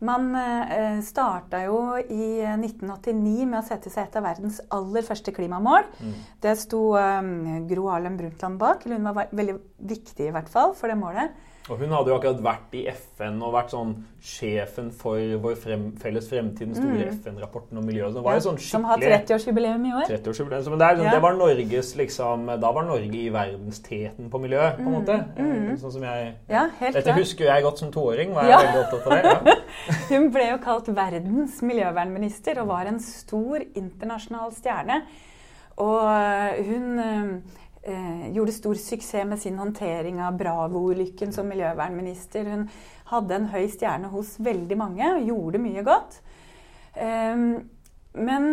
Man 0.06 0.30
eh, 0.38 1.00
starta 1.02 1.64
jo 1.64 1.78
i 1.98 2.38
1989 2.46 3.48
med 3.50 3.58
å 3.58 3.66
sette 3.66 3.90
seg 3.90 4.06
et 4.06 4.18
av 4.20 4.26
verdens 4.28 4.60
aller 4.74 5.02
første 5.06 5.34
klimamål. 5.34 5.88
Mm. 5.98 6.12
Det 6.44 6.54
sto 6.60 6.82
um, 6.94 7.66
Gro 7.66 7.88
Harlem 7.90 8.18
Brundtland 8.20 8.60
bak. 8.60 8.86
eller 8.86 9.00
Hun 9.00 9.10
var 9.10 9.32
veldig 9.34 9.56
viktig 9.90 10.28
i 10.28 10.34
hvert 10.34 10.52
fall 10.52 10.76
for 10.78 10.92
det 10.92 10.98
målet. 11.00 11.34
Og 11.68 11.82
hun 11.82 11.90
hadde 11.92 12.08
jo 12.08 12.16
akkurat 12.16 12.38
vært 12.40 12.74
i 12.78 12.82
FN 12.88 13.42
og 13.44 13.52
vært 13.52 13.72
sånn 13.74 13.90
sjefen 14.24 14.88
for 14.96 15.20
vår 15.42 15.56
frem, 15.60 15.84
felles 16.00 16.28
fremtid, 16.30 16.70
den 16.70 16.78
store 16.78 17.08
mm. 17.10 17.18
FN-rapporten 17.20 17.80
om 17.80 17.84
miljøet. 17.84 18.16
Det 18.16 18.22
var 18.24 18.38
jo 18.38 18.44
sånn 18.46 18.60
Som 18.64 18.86
har 18.88 19.02
30-årsjubileum 19.02 19.84
i 19.84 19.92
år. 19.98 20.06
30 20.08 20.32
-årsjubileum, 20.32 20.70
men 20.72 20.82
det, 20.82 20.88
ja. 21.04 21.12
det, 21.12 21.20
var 21.26 21.36
Norges 21.36 21.92
liksom 22.00 22.46
Da 22.62 22.72
var 22.72 22.88
Norge 22.88 23.20
i 23.20 23.28
verdensteten 23.34 24.30
på 24.32 24.40
miljø, 24.40 24.64
på 24.78 24.82
en 24.82 24.88
mm. 24.88 24.96
måte. 24.96 25.18
Mm. 25.36 25.76
Sånn 25.82 25.94
som 25.98 26.08
jeg 26.08 26.34
ja, 26.48 26.64
helt 26.80 26.94
Dette 26.96 27.12
klart. 27.12 27.20
husker 27.20 27.52
jeg 27.52 27.66
godt 27.68 27.84
som 27.84 27.92
toåring. 27.92 28.34
Var 28.34 28.48
jeg 28.48 28.56
ja. 28.56 28.60
veldig 28.64 28.84
opptatt 28.86 29.06
av 29.06 29.44
det. 29.44 29.56
hun 30.12 30.30
ble 30.32 30.50
jo 30.50 30.58
kalt 30.64 30.88
verdens 30.88 31.62
miljøvernminister 31.62 32.62
og 32.62 32.72
var 32.72 32.88
en 32.88 33.00
stor 33.04 33.60
internasjonal 33.74 34.56
stjerne. 34.56 35.02
Og 35.78 36.64
hun 36.66 37.42
eh, 37.88 38.28
gjorde 38.36 38.54
stor 38.56 38.78
suksess 38.80 39.26
med 39.28 39.40
sin 39.42 39.58
håndtering 39.58 40.20
av 40.22 40.38
Bravo-ulykken 40.40 41.32
som 41.34 41.48
miljøvernminister. 41.50 42.48
Hun 42.52 42.66
hadde 43.12 43.38
en 43.38 43.50
høy 43.52 43.66
stjerne 43.72 44.12
hos 44.12 44.36
veldig 44.44 44.78
mange 44.78 45.12
og 45.16 45.30
gjorde 45.32 45.62
mye 45.62 45.84
godt. 45.86 46.20
Eh, 46.94 47.46
men 48.18 48.50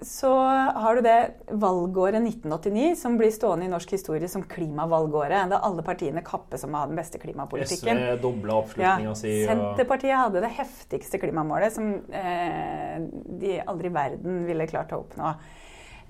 så 0.00 0.30
har 0.74 0.94
du 0.94 1.00
det 1.02 1.30
valgåret 1.48 2.22
1989 2.22 2.94
som 2.96 3.16
blir 3.18 3.32
stående 3.34 3.66
i 3.66 3.70
norsk 3.72 3.96
historie 3.96 4.28
som 4.30 4.44
klimavalgåret. 4.46 5.48
Da 5.50 5.58
alle 5.66 5.82
partiene 5.82 6.22
kappes 6.26 6.62
om 6.68 6.76
å 6.76 6.84
ha 6.84 6.90
den 6.90 6.98
beste 7.00 7.18
klimapolitikken. 7.18 7.98
SV 7.98 8.20
dobla 8.22 8.60
oppslutninga 8.60 9.08
ja, 9.08 9.16
si. 9.18 9.32
Og... 9.42 9.48
Senterpartiet 9.50 10.14
hadde 10.14 10.44
det 10.44 10.52
heftigste 10.54 11.18
klimamålet 11.18 11.74
som 11.74 11.90
eh, 12.14 13.00
de 13.42 13.58
aldri 13.64 13.90
i 13.90 13.96
verden 13.96 14.44
ville 14.46 14.68
klart 14.70 14.94
å 14.94 15.00
oppnå. 15.02 15.34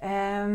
Eh, 0.04 0.52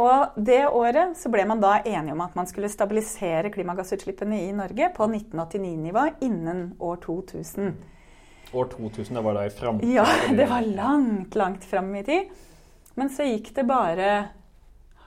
og 0.00 0.36
det 0.40 0.62
året 0.72 1.16
så 1.20 1.30
ble 1.32 1.44
man 1.48 1.60
da 1.60 1.76
enige 1.84 2.14
om 2.14 2.22
at 2.24 2.36
man 2.38 2.48
skulle 2.48 2.70
stabilisere 2.72 3.52
klimagassutslippene 3.52 4.40
i 4.46 4.52
Norge 4.56 4.88
på 4.96 5.08
1989-nivå 5.08 6.06
innen 6.24 6.70
år 6.80 7.02
2000. 7.04 7.74
År 8.52 8.70
2000, 8.72 9.16
det 9.16 9.24
var 9.24 9.36
da 9.36 9.46
i 9.46 9.52
framtiden? 9.52 9.94
Ja, 9.94 10.06
det 10.38 10.48
var 10.50 10.64
langt, 10.66 11.36
langt 11.36 11.64
fram 11.64 11.92
i 11.96 12.04
tid. 12.04 12.32
Men 12.94 13.12
så 13.12 13.24
gikk 13.28 13.52
det 13.56 13.66
bare 13.68 14.08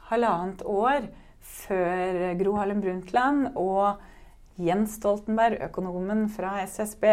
halvannet 0.10 0.64
år 0.66 1.10
før 1.46 2.34
Gro 2.40 2.56
Harlem 2.58 2.82
Brundtland 2.82 3.52
og 3.58 4.02
Jens 4.62 4.96
Stoltenberg, 5.00 5.60
økonomen 5.68 6.30
fra 6.32 6.62
SSB, 6.64 7.06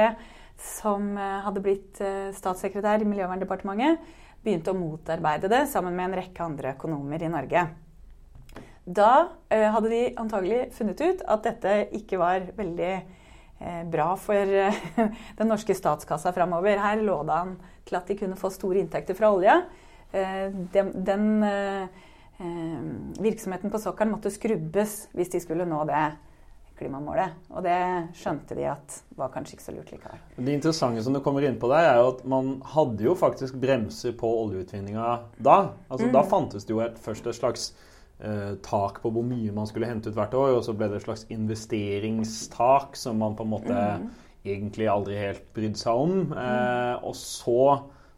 som 0.63 1.17
eh, 1.19 1.41
hadde 1.43 1.63
blitt 1.65 2.01
eh, 2.05 2.31
statssekretær 2.37 3.03
i 3.03 3.09
Miljøverndepartementet, 3.09 3.99
begynte 4.43 4.73
å 4.73 4.79
motarbeide 4.79 5.51
det 5.51 5.65
sammen 5.71 5.95
med 5.97 6.11
en 6.11 6.19
rekke 6.23 6.45
andre 6.45 6.75
økonomer 6.77 7.23
i 7.23 7.31
Norge. 7.33 7.65
Da 8.83 9.11
eh, 9.49 9.69
hadde 9.71 9.91
de 9.93 10.01
antagelig 10.19 10.73
funnet 10.75 11.01
ut 11.01 11.21
at 11.31 11.45
dette 11.47 11.75
ikke 11.95 12.19
var 12.19 12.49
veldig 12.57 12.93
eh, 12.97 13.83
bra 13.91 14.09
for 14.19 14.35
eh, 14.35 14.81
den 15.39 15.51
norske 15.51 15.77
statskassa 15.79 16.35
framover. 16.35 16.81
Her 16.83 17.03
lå 17.05 17.21
det 17.29 17.37
an 17.37 17.55
til 17.87 17.99
at 18.01 18.11
de 18.11 18.19
kunne 18.19 18.39
få 18.39 18.51
store 18.51 18.83
inntekter 18.83 19.19
fra 19.19 19.31
olje. 19.35 19.55
Den, 20.13 20.91
den 21.07 21.23
virksomheten 23.17 23.71
på 23.73 23.79
sokkelen 23.81 24.13
måtte 24.13 24.29
skrubbes 24.35 25.07
hvis 25.17 25.31
de 25.33 25.41
skulle 25.41 25.65
nå 25.65 25.79
det 25.89 26.03
klimamålet. 26.83 27.39
Og 27.55 27.63
det 27.65 27.79
skjønte 28.19 28.57
de 28.59 28.67
at 28.73 28.99
var 29.17 29.31
kanskje 29.33 29.57
ikke 29.57 29.67
så 29.69 29.75
lurt 29.77 29.93
likevel. 29.95 30.21
Det 30.37 30.57
interessante 30.59 31.05
som 31.07 31.15
du 31.15 31.23
kommer 31.25 31.47
inn 31.47 31.61
på 31.63 31.71
der, 31.71 31.93
er 31.93 32.03
jo 32.03 32.11
at 32.17 32.27
man 32.29 32.57
hadde 32.75 33.07
jo 33.07 33.15
faktisk 33.19 33.57
bremser 33.63 34.17
på 34.19 34.29
oljeutvinninga 34.43 35.09
da. 35.39 35.57
Altså 35.89 36.11
mm. 36.11 36.13
Da 36.19 36.27
fantes 36.29 36.69
det 36.69 36.75
jo 36.75 36.83
et, 36.85 36.99
først 37.01 37.31
et 37.31 37.39
slags 37.39 37.71
eh, 38.19 38.53
tak 38.67 39.01
på 39.03 39.13
hvor 39.15 39.27
mye 39.27 39.55
man 39.55 39.71
skulle 39.71 39.89
hente 39.91 40.11
ut 40.11 40.19
hvert 40.19 40.37
år, 40.39 40.59
og 40.59 40.67
så 40.67 40.75
ble 40.77 40.91
det 40.91 41.01
et 41.01 41.07
slags 41.07 41.25
investeringstak 41.33 42.99
som 42.99 43.23
man 43.23 43.39
på 43.39 43.47
en 43.47 43.55
måte 43.55 43.73
mm. 43.73 44.07
egentlig 44.45 44.91
aldri 44.91 45.19
helt 45.21 45.49
brydde 45.57 45.83
seg 45.83 46.05
om. 46.07 46.37
Eh, 46.37 46.95
og 47.07 47.17
så 47.19 47.63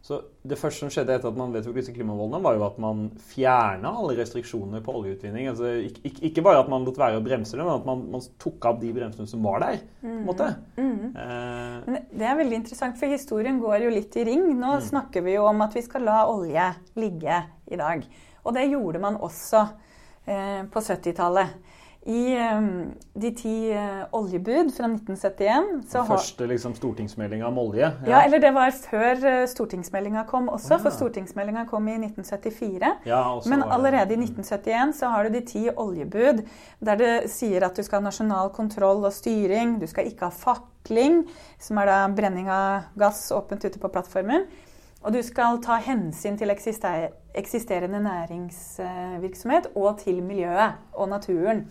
så 0.05 0.19
Det 0.45 0.57
første 0.61 0.83
som 0.83 0.91
skjedde 0.93 1.15
etter 1.17 1.31
at 1.31 1.37
man 1.37 1.49
vedtok 1.49 1.79
disse 1.79 1.93
klimamålene, 1.95 2.37
var 2.45 2.53
jo 2.53 2.65
at 2.67 2.75
man 2.77 3.07
fjerna 3.31 3.89
alle 3.89 4.13
restriksjoner 4.19 4.83
på 4.85 4.93
oljeutvinning. 4.99 5.47
Altså, 5.49 5.71
ikke, 5.81 6.11
ikke, 6.29 6.43
bare 6.45 6.59
at 6.61 6.69
man 6.69 6.85
lot 6.85 6.99
være 7.01 7.17
å 7.17 7.23
bremse 7.25 7.57
det, 7.57 7.63
men 7.65 7.73
at 7.73 7.87
man, 7.87 8.03
man 8.13 8.25
tok 8.37 8.67
av 8.69 8.77
de 8.83 8.91
bremsene 8.93 9.25
som 9.31 9.41
var 9.41 9.63
der. 9.63 9.79
på 10.03 10.11
en 10.11 10.27
måte. 10.27 10.51
Mm. 10.77 10.91
Mm. 10.91 11.15
Eh. 11.23 11.97
Det 12.21 12.29
er 12.29 12.37
veldig 12.37 12.59
interessant, 12.59 12.99
for 13.01 13.09
historien 13.09 13.57
går 13.63 13.87
jo 13.87 13.95
litt 13.95 14.19
i 14.21 14.27
ring. 14.29 14.45
Nå 14.51 14.75
mm. 14.75 14.85
snakker 14.91 15.25
vi 15.25 15.39
jo 15.39 15.47
om 15.49 15.65
at 15.65 15.73
vi 15.73 15.85
skal 15.87 16.05
la 16.05 16.19
olje 16.29 16.69
ligge 17.01 17.41
i 17.73 17.81
dag. 17.81 18.05
Og 18.45 18.53
det 18.53 18.67
gjorde 18.69 19.01
man 19.01 19.17
også 19.17 19.63
eh, 20.29 20.61
på 20.69 20.85
70-tallet. 20.85 21.64
I 22.05 22.37
um, 22.37 22.91
de 23.17 23.31
ti 23.33 23.71
uh, 23.73 24.03
oljebud 24.13 24.67
fra 24.75 24.85
1971 24.91 25.87
så 25.89 26.03
Første 26.05 26.45
liksom, 26.45 26.75
stortingsmeldinga 26.77 27.47
om 27.47 27.55
olje? 27.57 27.87
Ja. 28.05 28.09
ja. 28.11 28.19
eller 28.27 28.43
det 28.43 28.51
var 28.53 28.75
før 28.77 29.23
uh, 29.23 29.45
stortingsmeldinga 29.49 30.21
kom 30.29 30.51
også. 30.53 30.75
Ja. 30.75 30.83
For 30.83 30.93
stortingsmeldinga 30.93 31.63
kom 31.65 31.87
i 31.89 31.95
1974. 31.97 32.91
Ja, 33.09 33.21
Men 33.49 33.63
allerede 33.63 34.13
i 34.13 34.19
1971 34.21 34.93
så 34.99 35.09
har 35.09 35.25
du 35.25 35.33
de 35.33 35.41
ti 35.49 35.63
oljebud 35.69 36.43
der 36.85 36.99
det 36.99 37.13
sier 37.33 37.65
at 37.65 37.73
du 37.73 37.81
skal 37.81 38.03
ha 38.03 38.05
nasjonal 38.11 38.51
kontroll 38.53 39.01
og 39.01 39.13
styring. 39.13 39.79
Du 39.81 39.87
skal 39.89 40.05
ikke 40.11 40.29
ha 40.29 40.35
fakling, 40.35 41.23
som 41.57 41.81
er 41.81 41.89
da 41.89 41.97
brenning 42.13 42.51
av 42.53 42.91
gass 43.01 43.31
åpent 43.33 43.65
ute 43.65 43.81
på 43.81 43.89
plattformen. 43.89 44.45
Og 45.01 45.13
du 45.13 45.23
skal 45.25 45.57
ta 45.61 45.79
hensyn 45.81 46.37
til 46.37 46.53
eksisterende 46.53 48.03
næringsvirksomhet 48.05 49.71
og 49.73 49.99
til 50.05 50.21
miljøet 50.25 50.77
og 50.93 51.09
naturen. 51.09 51.65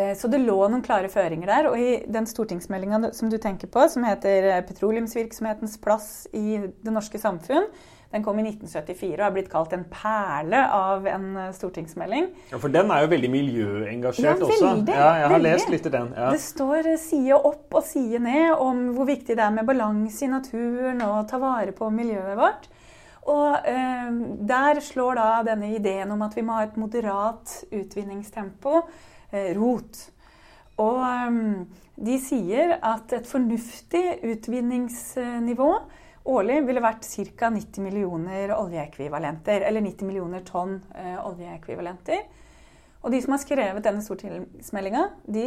Eh, 0.00 0.16
så 0.16 0.30
det 0.30 0.40
lå 0.42 0.56
noen 0.68 0.82
klare 0.84 1.10
føringer 1.12 1.50
der. 1.50 1.70
Og 1.70 1.78
i 1.78 2.00
den 2.08 2.28
stortingsmeldinga 2.28 3.12
som 3.16 3.30
du 3.32 3.38
tenker 3.42 3.70
på, 3.70 3.86
som 3.92 4.06
heter 4.06 4.50
eh, 4.54 4.60
'Petroleumsvirksomhetens 4.66 5.78
plass 5.82 6.28
i 6.32 6.60
det 6.60 6.94
norske 6.94 7.20
samfunn', 7.20 7.68
den 8.10 8.24
kom 8.26 8.40
i 8.40 8.42
1974 8.42 9.20
og 9.20 9.22
har 9.22 9.34
blitt 9.36 9.50
kalt 9.52 9.74
en 9.76 9.84
perle 9.86 10.64
av 10.74 11.06
en 11.06 11.28
eh, 11.36 11.52
stortingsmelding. 11.54 12.26
Ja, 12.50 12.58
For 12.58 12.72
den 12.72 12.90
er 12.90 13.04
jo 13.04 13.12
veldig 13.12 13.30
miljøengasjert 13.30 14.42
ja, 14.42 14.48
også. 14.48 14.72
Ja, 14.88 15.10
jeg 15.20 15.28
har 15.28 15.36
veldig. 15.36 15.52
lest 15.52 15.70
litt 15.74 15.86
i 15.86 15.94
den. 15.94 16.10
Ja. 16.16 16.32
Det 16.34 16.42
står 16.42 16.90
side 16.98 17.38
opp 17.38 17.78
og 17.78 17.86
side 17.86 18.22
ned 18.24 18.56
om 18.56 18.88
hvor 18.96 19.06
viktig 19.10 19.36
det 19.38 19.46
er 19.46 19.54
med 19.54 19.68
balanse 19.68 20.26
i 20.26 20.32
naturen 20.32 21.02
og 21.06 21.28
ta 21.30 21.38
vare 21.42 21.76
på 21.76 21.90
miljøet 21.94 22.38
vårt. 22.40 22.70
Og 23.30 23.68
eh, 23.68 24.10
der 24.48 24.80
slår 24.82 25.20
da 25.20 25.30
denne 25.46 25.74
ideen 25.76 26.10
om 26.10 26.26
at 26.26 26.34
vi 26.34 26.42
må 26.42 26.56
ha 26.56 26.66
et 26.66 26.78
moderat 26.80 27.60
utvinningstempo 27.70 28.80
rot. 29.56 30.02
Og 30.80 31.00
ehm, 31.04 31.64
de 32.00 32.16
sier 32.22 32.76
at 32.78 33.12
et 33.12 33.26
fornuftig 33.28 34.04
utvinningsnivå 34.24 35.70
årlig 36.30 36.60
ville 36.68 36.82
vært 36.84 37.06
ca. 37.08 37.50
90 37.52 37.84
millioner 37.84 38.54
oljeekvivalenter. 38.56 39.66
Eller 39.68 39.84
90 39.84 40.08
millioner 40.08 40.44
tonn 40.46 40.78
eh, 40.94 41.18
oljeekvivalenter. 41.24 42.24
Og 43.00 43.12
de 43.12 43.20
som 43.24 43.34
har 43.34 43.42
skrevet 43.42 43.84
denne 43.84 44.04
stortingsmeldinga, 44.04 45.06
de 45.24 45.46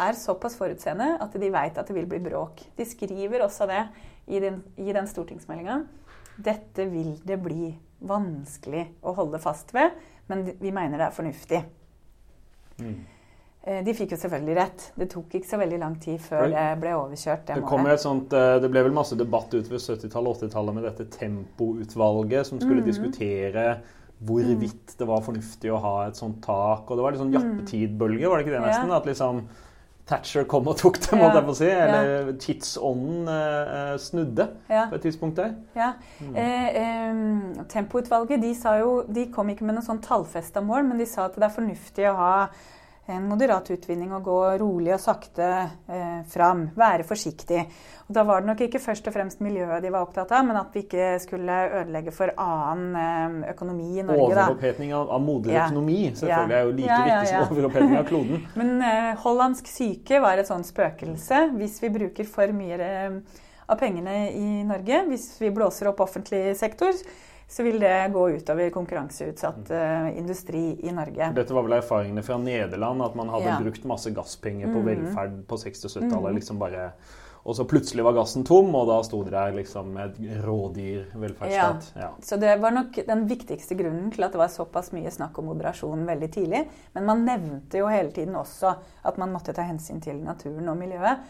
er 0.00 0.16
såpass 0.18 0.56
forutseende 0.58 1.12
at 1.22 1.34
de 1.38 1.52
veit 1.52 1.78
at 1.78 1.86
det 1.86 1.96
vil 1.96 2.08
bli 2.10 2.22
bråk. 2.24 2.62
De 2.76 2.86
skriver 2.88 3.44
også 3.44 3.68
det 3.70 3.84
i 4.30 4.40
den, 4.42 4.62
i 4.80 4.90
den 4.94 5.06
stortingsmeldinga. 5.10 5.82
Dette 6.40 6.86
vil 6.90 7.16
det 7.26 7.38
bli 7.42 7.70
vanskelig 8.00 8.86
å 9.04 9.12
holde 9.18 9.38
fast 9.42 9.74
ved, 9.76 9.92
men 10.30 10.46
vi 10.58 10.72
mener 10.72 10.96
det 10.96 11.10
er 11.10 11.14
fornuftig. 11.14 11.60
Mm. 12.80 13.00
Eh, 13.60 13.82
de 13.84 13.92
fikk 13.92 14.14
jo 14.14 14.18
selvfølgelig 14.22 14.56
rett. 14.56 14.84
Det 14.96 15.06
tok 15.12 15.34
ikke 15.36 15.50
så 15.50 15.60
veldig 15.60 15.78
lang 15.82 15.96
tid 16.00 16.20
før 16.24 16.46
det 16.48 16.66
ble 16.80 16.94
overkjørt. 16.96 17.46
Det, 17.50 17.60
det, 17.60 17.96
sånt, 18.00 18.36
eh, 18.36 18.56
det, 18.62 18.70
ble 18.72 18.84
vel 18.86 18.94
masse 18.96 19.18
debatt 19.20 19.52
utover 19.52 19.82
70-tallet 19.82 20.30
og 20.30 20.44
80-tallet 20.44 20.78
med 20.78 20.86
dette 20.88 21.08
tempoutvalget 21.18 22.48
som 22.48 22.60
skulle 22.62 22.80
mm. 22.80 22.88
diskutere 22.88 23.66
hvorvidt 24.20 24.94
det 25.00 25.08
var 25.08 25.24
fornuftig 25.24 25.72
å 25.72 25.80
ha 25.80 25.96
et 26.08 26.16
sånt 26.16 26.40
tak. 26.44 26.88
Og 26.88 26.96
det 26.96 27.04
var 27.04 27.12
litt 27.12 27.22
sånn 27.22 27.32
mm. 27.32 27.36
jappetidbølge, 27.38 28.28
var 28.28 28.40
det 28.40 28.46
ikke 28.46 28.56
det 28.56 28.64
nesten? 28.64 28.92
Ja. 28.92 29.00
At 29.00 29.08
liksom 29.08 29.44
Thatcher 30.10 30.44
kom 30.50 30.66
og 30.66 30.74
tok 30.80 30.96
det, 30.98 31.12
måtte 31.20 31.38
jeg 31.38 31.46
få 31.46 31.54
si. 31.60 31.68
Eller 31.70 32.10
ja. 32.10 32.34
tidsånden 32.42 33.30
eh, 33.36 33.94
snudde 34.02 34.48
ja. 34.72 34.88
på 34.90 34.98
et 34.98 35.06
tidspunkt 35.06 35.38
der. 35.38 35.54
Ja. 35.76 35.92
Mm. 36.18 36.34
Eh, 36.34 36.68
eh, 36.80 37.64
tempoutvalget 37.70 38.42
de, 38.42 38.56
jo, 38.80 38.90
de 39.06 39.28
kom 39.32 39.52
ikke 39.52 39.68
med 39.68 39.78
noe 39.78 39.86
sånn 39.86 40.02
tallfesta 40.04 40.64
mål, 40.64 40.88
men 40.88 41.00
de 41.00 41.08
sa 41.08 41.28
at 41.28 41.38
det 41.38 41.46
er 41.46 41.56
fornuftig 41.60 42.08
å 42.10 42.16
ha 42.18 42.34
en 43.10 43.28
moderat 43.28 43.70
utvinning 43.74 44.12
og 44.16 44.26
gå 44.26 44.38
rolig 44.60 44.94
og 44.96 45.02
sakte 45.02 45.46
eh, 45.90 46.20
fram. 46.30 46.68
Være 46.78 47.06
forsiktig. 47.08 47.64
Og 48.08 48.14
da 48.16 48.24
var 48.26 48.42
det 48.42 48.50
nok 48.50 48.62
ikke 48.66 48.80
først 48.82 49.06
og 49.06 49.14
fremst 49.14 49.42
miljøet 49.44 49.84
de 49.84 49.92
var 49.94 50.06
opptatt 50.06 50.32
av, 50.34 50.46
men 50.48 50.58
at 50.58 50.74
vi 50.74 50.82
ikke 50.82 51.12
skulle 51.22 51.58
ødelegge 51.80 52.14
for 52.14 52.32
annen 52.42 52.96
eh, 52.98 53.52
økonomi 53.52 54.00
i 54.00 54.06
Norge. 54.06 54.30
Overopphetning 54.30 54.94
av, 54.98 55.12
av 55.14 55.22
modig 55.22 55.54
ja. 55.54 55.68
økonomi 55.68 56.00
selvfølgelig 56.18 56.58
er 56.58 56.66
jo 56.66 56.74
like 56.80 56.88
ja, 56.88 56.98
ja, 56.98 57.20
viktig 57.20 57.30
som 57.30 57.54
overopphetning 57.54 58.00
av 58.00 58.08
kloden. 58.10 58.44
men 58.60 58.74
eh, 58.88 59.12
hollandsk 59.22 59.70
syke 59.70 60.22
var 60.24 60.42
et 60.42 60.50
sånt 60.50 60.66
spøkelse. 60.66 61.44
Hvis 61.60 61.78
vi 61.84 61.94
bruker 62.00 62.28
for 62.28 62.56
mye 62.56 62.80
eh, 62.82 63.40
av 63.70 63.78
pengene 63.78 64.16
i 64.34 64.62
Norge, 64.66 65.04
hvis 65.10 65.30
vi 65.38 65.52
blåser 65.54 65.92
opp 65.92 66.02
offentlig 66.02 66.56
sektor, 66.58 66.96
så 67.50 67.62
vil 67.62 67.80
det 67.80 68.08
gå 68.12 68.30
utover 68.30 68.70
konkurranseutsatt 68.70 69.70
uh, 69.70 70.18
industri 70.18 70.78
i 70.86 70.92
Norge. 70.94 71.32
Dette 71.34 71.54
var 71.54 71.66
vel 71.66 71.80
erfaringene 71.80 72.22
fra 72.22 72.36
Nederland, 72.38 73.02
at 73.02 73.16
man 73.18 73.32
hadde 73.34 73.48
ja. 73.50 73.56
brukt 73.58 73.88
masse 73.90 74.12
gasspenger 74.14 74.70
på 74.70 74.78
mm. 74.78 74.86
velferd 74.86 75.34
på 75.50 75.58
60- 75.58 75.88
og 75.88 75.96
70-tallet. 75.96 76.36
liksom 76.38 76.62
bare... 76.62 76.92
og 77.42 77.56
så 77.56 77.64
plutselig 77.66 78.04
var 78.06 78.14
gassen 78.20 78.46
tom, 78.46 78.70
og 78.78 78.86
da 78.86 79.00
sto 79.02 79.24
det 79.26 79.34
der 79.34 79.56
liksom 79.56 79.90
med 79.96 80.12
et 80.12 80.44
rådyr 80.46 81.10
velferdsstat. 81.18 81.90
Ja. 81.96 82.06
ja. 82.06 82.12
Så 82.22 82.38
det 82.38 82.54
var 82.62 82.76
nok 82.76 83.02
den 83.10 83.26
viktigste 83.26 83.74
grunnen 83.74 84.14
til 84.14 84.28
at 84.28 84.36
det 84.36 84.44
var 84.44 84.54
såpass 84.54 84.92
mye 84.94 85.10
snakk 85.10 85.42
om 85.42 85.50
moderasjon 85.50 86.06
veldig 86.06 86.30
tidlig. 86.30 86.64
Men 86.94 87.10
man 87.10 87.26
nevnte 87.26 87.82
jo 87.82 87.90
hele 87.90 88.14
tiden 88.14 88.38
også 88.38 88.76
at 89.02 89.18
man 89.18 89.34
måtte 89.34 89.56
ta 89.56 89.66
hensyn 89.66 89.98
til 90.04 90.22
naturen 90.22 90.70
og 90.70 90.78
miljøet. 90.78 91.26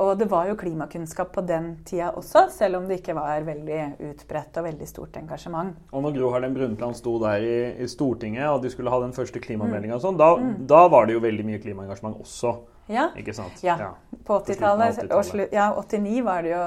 Og 0.00 0.14
det 0.16 0.24
var 0.30 0.46
jo 0.48 0.56
klimakunnskap 0.56 1.34
på 1.34 1.42
den 1.44 1.74
tida 1.84 2.08
også, 2.16 2.46
selv 2.54 2.78
om 2.78 2.86
det 2.88 3.02
ikke 3.02 3.16
var 3.16 3.44
veldig 3.44 3.80
utbredt 4.08 4.56
og 4.56 4.64
veldig 4.64 4.88
stort 4.88 5.18
engasjement. 5.20 5.74
Og 5.92 6.04
når 6.06 6.14
Gro 6.16 6.30
Harlem 6.32 6.54
Brundtland 6.56 6.96
sto 6.96 7.18
der 7.20 7.44
i, 7.44 7.56
i, 7.84 7.88
Stortinget 7.92 8.48
og 8.48 8.62
de 8.64 8.70
skulle 8.72 8.92
ha 8.92 9.02
den 9.02 9.12
første 9.12 9.42
klimameldinga, 9.44 9.98
mm. 9.98 10.04
sånn, 10.04 10.20
da, 10.20 10.30
mm. 10.40 10.54
da, 10.70 10.86
var 10.92 11.10
det 11.10 11.18
jo 11.18 11.24
veldig 11.26 11.44
mye 11.44 11.60
klimaengasjement 11.60 12.22
også. 12.24 12.54
Ja. 12.92 13.10
Ikke 13.20 13.34
sant? 13.36 13.60
Ja. 13.64 13.76
ja. 13.80 13.90
På 14.24 14.40
80-tallet. 14.40 15.04
80 15.12 15.52
ja, 15.52 15.68
89 15.76 16.24
var 16.24 16.46
det 16.46 16.54
jo 16.54 16.64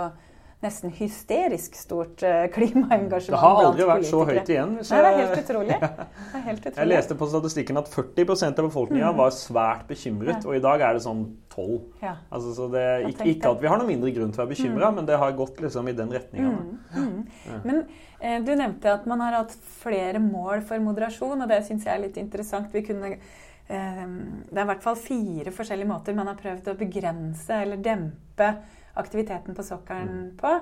nesten 0.63 0.91
hysterisk 0.95 1.75
stort 1.75 2.23
eh, 2.23 2.45
klimaengasjement. 2.55 3.35
Det 3.35 3.41
har 3.41 3.61
aldri 3.65 3.87
vært 3.89 4.07
så 4.09 4.21
høyt 4.27 4.51
igjen. 4.51 4.77
Nei, 4.79 4.99
det 5.05 5.09
er 5.09 5.17
helt 5.19 5.41
utrolig. 5.41 5.79
Er 6.35 6.43
helt 6.45 6.65
utrolig. 6.65 6.79
Jeg 6.81 6.89
leste 6.91 7.17
på 7.19 7.27
statistikken 7.31 7.79
at 7.79 7.89
40% 7.91 8.61
av 8.61 8.67
befolkninga 8.69 9.11
mm. 9.11 9.19
var 9.19 9.33
svært 9.35 9.85
bekymret, 9.89 10.41
ja. 10.41 10.49
og 10.49 10.57
i 10.57 10.63
dag 10.63 10.83
er 10.83 10.97
det 10.97 11.03
sånn 11.05 11.23
12 11.53 12.03
ja. 12.03 12.15
altså, 12.29 12.51
så 12.57 12.67
det, 12.73 12.83
ikke, 13.11 13.27
ikke, 13.31 13.53
at 13.55 13.61
vi 13.63 13.69
har 13.71 13.79
noen 13.79 13.91
mindre 13.93 14.11
grunn 14.15 14.33
til 14.33 14.41
å 14.41 14.43
være 14.43 14.51
bekymra, 14.51 14.89
mm. 14.89 14.99
men 14.99 15.07
det 15.07 15.19
har 15.21 15.37
gått 15.37 15.61
liksom 15.63 15.89
i 15.91 15.95
den 15.95 16.11
retninga. 16.15 16.51
Mm. 16.51 16.75
mm. 16.97 17.41
Ja. 17.47 17.59
Men 17.63 17.81
eh, 18.19 18.37
du 18.43 18.53
nevnte 18.53 18.93
at 18.97 19.09
man 19.09 19.23
har 19.23 19.39
hatt 19.39 19.55
flere 19.81 20.21
mål 20.23 20.65
for 20.67 20.83
moderasjon, 20.83 21.45
og 21.45 21.51
det 21.51 21.61
syns 21.67 21.87
jeg 21.87 21.95
er 21.95 22.05
litt 22.07 22.19
interessant. 22.21 22.71
Vi 22.75 22.83
kunne 22.87 23.15
eh, 23.15 24.05
det 24.05 24.59
er 24.59 24.65
i 24.65 24.71
hvert 24.73 24.85
fall 24.85 24.99
fire 24.99 25.55
forskjellige 25.55 25.91
måter 25.91 26.17
man 26.17 26.31
har 26.31 26.39
prøvd 26.41 26.73
å 26.73 26.79
begrense 26.79 27.63
eller 27.63 27.79
dempe 27.83 28.51
aktiviteten 28.95 29.55
på 29.55 29.63
sokkelen 29.63 30.11
mm. 30.11 30.27
på. 30.39 30.59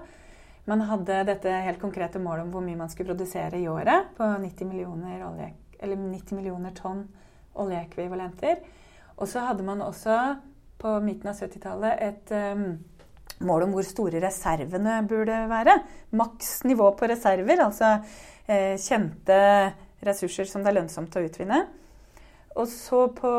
Man 0.69 0.85
hadde 0.87 1.23
dette 1.27 1.51
helt 1.65 1.81
konkrete 1.81 2.21
målet 2.23 2.45
om 2.45 2.53
hvor 2.53 2.63
mye 2.63 2.79
man 2.79 2.91
skulle 2.91 3.11
produsere 3.11 3.59
i 3.59 3.67
året, 3.67 4.13
på 4.17 4.27
90 4.45 4.69
millioner, 4.69 5.25
olje, 5.27 5.49
90 5.83 6.37
millioner 6.39 6.75
tonn 6.77 7.03
oljeekvivalenter. 7.59 8.63
Og 9.19 9.27
så 9.29 9.43
hadde 9.49 9.65
man 9.67 9.83
også 9.83 10.17
på 10.81 10.95
midten 11.03 11.31
av 11.31 11.39
70-tallet 11.39 12.01
et 12.03 12.33
um, 12.55 12.63
mål 13.45 13.67
om 13.67 13.75
hvor 13.75 13.85
store 13.87 14.21
reservene 14.23 15.01
burde 15.09 15.43
være. 15.51 15.77
Maks 16.15 16.63
nivå 16.67 16.89
på 16.97 17.09
reserver, 17.11 17.65
altså 17.65 17.97
eh, 18.47 18.79
kjente 18.79 19.37
ressurser 20.03 20.47
som 20.49 20.63
det 20.63 20.71
er 20.71 20.79
lønnsomt 20.79 21.15
å 21.19 21.23
utvinne. 21.23 21.63
Og 22.55 22.67
så 22.69 23.07
på 23.17 23.29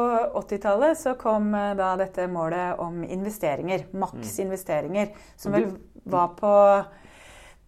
80-tallet 0.40 0.98
så 0.98 1.14
kom 1.18 1.52
eh, 1.54 1.72
da 1.78 1.92
dette 2.00 2.26
målet 2.30 2.80
om 2.82 3.04
investeringer. 3.04 3.86
Maks 3.90 4.38
mm. 4.38 4.44
investeringer. 4.46 5.12
Som 5.36 5.54
vel 5.54 5.68
var 6.04 6.34
på 6.38 6.54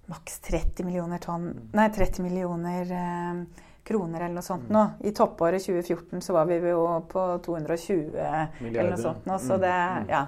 maks 0.06 0.40
30 0.46 0.86
millioner 0.86 1.18
tonn 1.18 1.48
Nei, 1.74 1.88
30 1.90 2.22
millioner 2.22 2.92
eh, 2.94 3.62
kroner 3.86 4.20
eller 4.20 4.36
noe 4.38 4.46
sånt 4.46 4.68
mm. 4.68 4.74
nå. 4.74 4.82
I 5.06 5.12
toppåret 5.14 5.62
2014 5.62 6.22
så 6.22 6.34
var 6.36 6.50
vi 6.50 6.58
jo 6.62 6.82
på 7.10 7.26
220 7.46 8.00
Milliarder. 8.02 8.50
eller 8.70 8.90
noe 8.92 9.02
sånt 9.02 9.26
nå. 9.26 9.38
Så 9.42 9.58
mm. 9.58 9.62
det 9.66 9.76
Ja. 10.14 10.26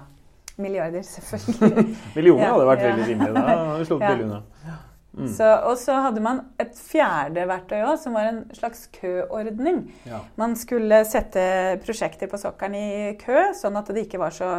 Milliarder, 0.59 1.03
selvfølgelig. 1.07 1.95
Millioner 2.17 2.49
hadde 2.51 2.67
vært 2.67 2.81
veldig 2.89 3.03
rimelig. 3.07 3.33
Da 3.35 3.43
hadde 3.47 3.77
vi 3.79 3.85
slått 3.87 4.03
billene. 4.03 4.39
Mm. 5.17 5.27
Så, 5.33 5.45
og 5.65 5.73
så 5.81 5.95
hadde 6.05 6.21
man 6.21 6.43
et 6.61 6.75
fjerde 6.77 7.47
verktøy 7.49 7.79
òg, 7.81 7.95
som 8.01 8.13
var 8.13 8.29
en 8.29 8.43
slags 8.53 8.85
køordning. 8.93 9.81
Ja. 10.05 10.21
Man 10.37 10.53
skulle 10.59 11.01
sette 11.09 11.41
prosjekter 11.81 12.29
på 12.29 12.37
sokkelen 12.39 12.77
i 12.77 13.15
kø, 13.19 13.49
sånn 13.57 13.79
at 13.79 13.89
det 13.89 14.05
ikke 14.05 14.21
var 14.21 14.35
så 14.35 14.51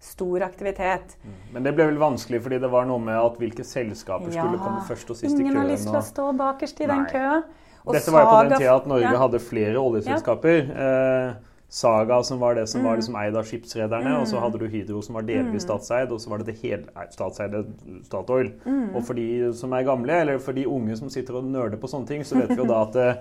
stor 0.00 0.46
aktivitet. 0.46 1.16
Mm. 1.22 1.36
Men 1.52 1.68
det 1.68 1.74
ble 1.76 1.90
vel 1.90 2.00
vanskelig 2.00 2.40
fordi 2.44 2.60
det 2.62 2.70
var 2.72 2.88
noe 2.88 3.02
med 3.02 3.18
at 3.18 3.38
hvilke 3.40 3.66
selskaper 3.66 4.32
ja, 4.32 4.42
skulle 4.42 4.62
komme 4.62 4.84
først 4.88 5.12
og 5.12 5.18
sist 5.18 5.28
i 5.28 5.34
køen? 5.34 5.44
Ingen 5.44 5.60
har 5.60 5.68
lyst 5.68 5.90
til 5.90 6.00
å 6.00 6.04
stå 6.06 6.30
bakerst 6.38 6.80
i 6.80 6.88
Nei. 6.88 6.94
den 6.94 7.08
køa. 7.12 7.40
Dette 7.88 8.12
var 8.12 8.24
jo 8.24 8.30
på 8.30 8.40
den 8.44 8.60
tida 8.60 8.72
at 8.76 8.88
Norge 8.88 9.10
ja. 9.10 9.20
hadde 9.22 9.40
flere 9.42 9.80
oljeselskaper. 9.80 10.72
Eh, 10.86 11.36
Saga, 11.68 12.22
som 12.24 12.38
var 12.40 12.54
det 12.56 12.66
som 12.68 12.84
var 12.84 12.96
liksom 12.96 13.16
eid 13.20 13.36
av 13.36 13.44
skipsrederne. 13.44 14.14
Mm. 14.14 14.20
Og 14.22 14.28
så 14.30 14.40
hadde 14.40 14.58
du 14.58 14.68
Hydro, 14.72 15.02
som 15.04 15.18
var 15.18 15.26
delvis 15.28 15.66
mm. 15.66 15.66
statseid. 15.66 16.12
Og 16.14 16.20
så 16.20 16.30
var 16.32 16.40
det 16.40 16.54
det 16.54 16.60
helstatseide 16.62 17.64
Statoil. 18.06 18.54
Mm. 18.64 18.94
Og 18.96 19.02
for 19.04 19.18
de 19.18 19.50
som 19.56 19.74
er 19.76 19.84
gamle, 19.84 20.22
eller 20.22 20.40
for 20.40 20.56
de 20.56 20.64
unge 20.68 20.96
som 20.96 21.10
sitter 21.12 21.36
og 21.36 21.44
nøler 21.44 21.76
på 21.76 21.90
sånne 21.92 22.08
ting, 22.08 22.24
så 22.24 22.40
vet 22.40 22.54
vi 22.54 22.62
jo 22.62 22.70
da 22.70 22.80
at 22.86 22.96
eh, 23.02 23.20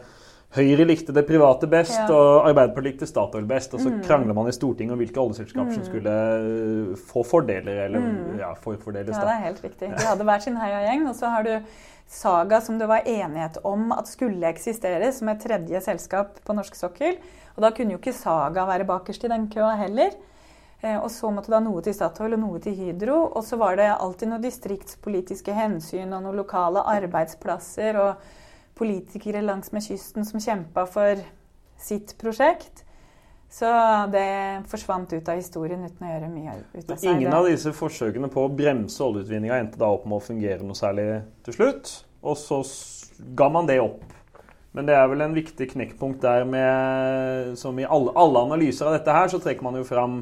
Høyre 0.55 0.85
likte 0.87 1.11
det 1.11 1.25
private 1.27 1.67
best, 1.67 1.91
Ja. 1.91 2.05
og 2.07 2.45
Arbeiderpartiet 2.47 2.93
likte 2.93 3.07
Statoil 3.09 3.43
best. 3.45 3.73
Og 3.75 3.81
så 3.83 3.91
krangler 4.07 4.33
man 4.33 4.47
i 4.47 4.55
Stortinget 4.55 4.95
om 4.95 5.01
hvilke 5.01 5.19
oljeselskap 5.19 5.67
Mm. 5.67 5.73
som 5.73 5.83
skulle 5.83 6.13
eh, 6.39 6.95
få 6.95 7.25
fordeler, 7.27 7.83
eller 7.89 8.07
ja, 8.39 8.53
forfordeles. 8.53 9.11
Ja, 9.11 9.25
det 9.27 9.35
er 9.35 9.43
helt 9.43 9.63
riktig. 9.63 9.91
De 9.91 10.07
hadde 10.07 10.23
hver 10.23 10.39
sin 10.39 10.55
heiagjeng. 10.55 11.03
Og 11.09 11.15
så 11.15 11.27
har 11.35 11.43
du 11.43 11.59
Saga, 12.07 12.61
som 12.61 12.77
det 12.79 12.87
var 12.87 13.07
enighet 13.07 13.57
om 13.67 13.91
at 13.91 14.07
skulle 14.07 14.47
eksistere 14.47 15.11
som 15.11 15.27
et 15.27 15.41
tredje 15.43 15.81
selskap 15.83 16.39
på 16.45 16.55
norsk 16.55 16.77
sokkel. 16.79 17.19
Og 17.57 17.65
da 17.65 17.73
kunne 17.75 17.95
jo 17.95 17.99
ikke 17.99 18.15
Saga 18.15 18.63
være 18.69 18.87
bakerst 18.87 19.27
i 19.27 19.31
den 19.31 19.49
køa 19.51 19.73
heller. 19.81 20.15
Eh, 20.81 20.95
Og 20.97 21.11
så 21.11 21.29
måtte 21.33 21.51
da 21.51 21.59
noe 21.59 21.81
til 21.83 21.95
Statoil 21.97 22.37
og 22.37 22.43
noe 22.45 22.63
til 22.63 22.77
Hydro. 22.79 23.19
Og 23.35 23.43
så 23.43 23.59
var 23.59 23.75
det 23.75 23.89
alltid 23.91 24.31
noen 24.31 24.45
distriktspolitiske 24.45 25.53
hensyn 25.53 26.13
og 26.13 26.23
noen 26.23 26.39
lokale 26.39 26.85
arbeidsplasser 26.95 27.99
og 27.99 28.27
politikere 28.77 29.41
langs 29.41 29.73
med 29.73 29.83
kysten 29.83 30.25
som 30.25 30.39
kjempa 30.39 30.85
for 30.87 31.19
sitt 31.81 32.15
prosjekt. 32.21 32.86
Så 33.49 33.69
det 34.11 34.27
forsvant 34.67 35.13
ut 35.13 35.29
av 35.31 35.39
historien 35.39 35.85
uten 35.85 36.03
å 36.03 36.11
gjøre 36.11 36.29
mye 36.31 36.57
ut 36.73 36.91
av 36.91 36.97
seg. 36.97 37.13
Ingen 37.13 37.33
av 37.33 37.47
disse 37.47 37.71
forsøkene 37.75 38.27
på 38.33 38.43
å 38.43 38.51
bremse 38.51 38.99
oljeutvinninga 39.05 39.61
endte 39.61 39.79
da 39.79 39.87
opp 39.93 40.05
med 40.05 40.19
å 40.19 40.25
fungere 40.25 40.67
noe 40.67 40.77
særlig 40.77 41.07
til 41.47 41.55
slutt. 41.55 41.93
Og 42.27 42.35
så 42.39 42.59
ga 43.37 43.47
man 43.53 43.69
det 43.69 43.79
opp. 43.81 44.03
Men 44.75 44.85
det 44.89 44.97
er 44.97 45.07
vel 45.09 45.23
en 45.25 45.33
viktig 45.33 45.69
knekkpunkt 45.71 46.19
der 46.21 46.43
med 46.45 47.55
Som 47.57 47.79
i 47.79 47.85
alle, 47.87 48.11
alle 48.19 48.43
analyser 48.45 48.85
av 48.85 48.97
dette 48.97 49.15
her, 49.15 49.31
så 49.31 49.39
trekker 49.41 49.65
man 49.65 49.79
jo 49.79 49.85
fram 49.87 50.19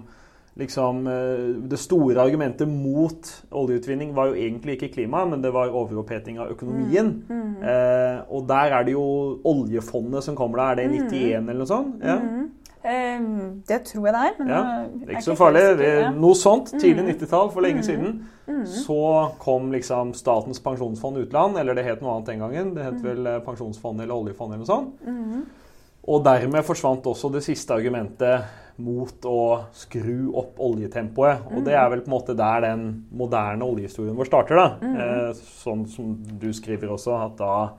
liksom 0.55 1.01
eh, 1.11 1.41
Det 1.67 1.79
store 1.81 2.21
argumentet 2.23 2.69
mot 2.69 3.31
oljeutvinning 3.51 4.13
var 4.15 4.29
jo 4.29 4.37
egentlig 4.39 4.77
ikke 4.77 4.93
klima, 4.93 5.25
men 5.27 5.41
det 5.43 5.51
var 5.51 5.73
overoppheting 5.75 6.39
av 6.39 6.53
økonomien. 6.55 7.11
Mm, 7.27 7.41
Eh, 7.65 8.19
og 8.29 8.45
der 8.47 8.73
er 8.77 8.83
det 8.85 8.93
jo 8.93 9.03
oljefondet 9.47 10.23
som 10.23 10.35
kommer 10.37 10.59
da. 10.59 10.65
Er 10.71 10.75
det 10.75 10.85
i 10.85 10.99
91 11.01 11.49
eller 11.49 11.61
noe 11.63 11.69
sånt? 11.69 12.03
Ja. 12.03 12.17
Mm. 12.85 12.91
Eh, 12.93 13.63
det 13.67 13.79
tror 13.89 14.05
jeg 14.05 14.13
det 14.13 14.21
er. 14.21 14.33
Men 14.39 14.47
Ja, 14.47 14.61
Det 14.87 15.09
er 15.09 15.13
ikke 15.15 15.23
så 15.25 15.35
farlig. 15.37 16.15
noe 16.15 16.33
sånt. 16.35 16.71
Tidlig 16.79 17.03
Mm. 17.03 17.07
90-tall, 17.19 17.51
for 17.51 17.61
lenge 17.61 17.83
siden. 17.83 18.25
Så 18.65 19.31
kom 19.39 19.71
liksom 19.71 20.13
Statens 20.13 20.59
pensjonsfond 20.59 21.17
utland, 21.17 21.57
eller 21.57 21.73
det 21.73 21.85
het 21.85 22.01
noe 22.01 22.13
annet 22.15 22.25
den 22.27 22.39
gangen. 22.39 22.73
Det 22.75 22.83
het 22.83 23.01
vel 23.01 23.23
pensjonsfond 23.41 23.55
Pensjonsfondet 23.55 24.03
eller 24.03 24.15
oljefond 24.15 24.53
eller 24.53 24.65
noe 24.65 24.65
sånt. 24.65 25.45
Og 26.07 26.23
dermed 26.23 26.63
forsvant 26.63 27.03
også 27.03 27.31
det 27.33 27.41
siste 27.43 27.73
argumentet 27.73 28.43
mot 28.77 29.21
å 29.25 29.63
skru 29.73 30.33
opp 30.35 30.59
oljetempoet. 30.59 31.47
Og 31.55 31.63
det 31.65 31.73
er 31.73 31.89
vel 31.89 32.01
på 32.01 32.11
en 32.11 32.19
måte 32.19 32.35
der 32.35 32.61
den 32.61 33.05
moderne 33.11 33.61
oljehistorien 33.63 34.15
vår 34.15 34.25
starter, 34.25 34.55
da. 34.55 34.67
Eh, 34.81 35.33
sånn 35.33 35.87
som 35.87 36.15
du 36.39 36.51
skriver 36.53 36.89
også, 36.89 37.15
at 37.25 37.37
da, 37.37 37.69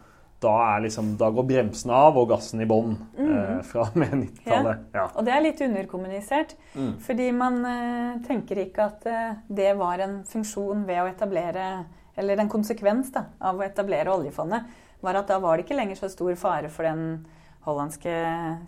da, 0.42 0.52
er 0.76 0.82
liksom, 0.84 1.14
da 1.16 1.30
går 1.32 1.46
bremsene 1.48 1.96
av 1.96 2.16
og 2.20 2.28
gassen 2.30 2.60
i 2.60 2.66
bånn 2.68 2.96
eh, 3.16 3.60
fra 3.64 3.86
og 3.86 3.96
med 4.00 4.12
90-tallet. 4.12 4.82
Ja. 4.94 5.06
Og 5.14 5.24
det 5.26 5.32
er 5.32 5.44
litt 5.44 5.62
underkommunisert. 5.64 6.56
Mm. 6.74 6.90
Fordi 7.06 7.28
man 7.36 7.60
eh, 7.70 8.18
tenker 8.26 8.60
ikke 8.66 8.90
at 8.90 9.06
eh, 9.08 9.38
det 9.48 9.70
var 9.80 10.02
en 10.04 10.18
funksjon 10.28 10.84
ved 10.88 11.02
å 11.02 11.08
etablere 11.10 11.68
Eller 12.16 12.40
en 12.40 12.48
konsekvens 12.48 13.10
da, 13.12 13.26
av 13.44 13.58
å 13.58 13.64
etablere 13.64 14.12
oljefondet. 14.12 14.68
Var 15.04 15.18
at 15.18 15.28
da 15.28 15.36
var 15.38 15.56
det 15.56 15.66
ikke 15.66 15.76
lenger 15.76 15.98
så 15.98 16.08
stor 16.08 16.32
fare 16.40 16.70
for 16.72 16.88
den 16.88 17.26
hollandske 17.66 18.12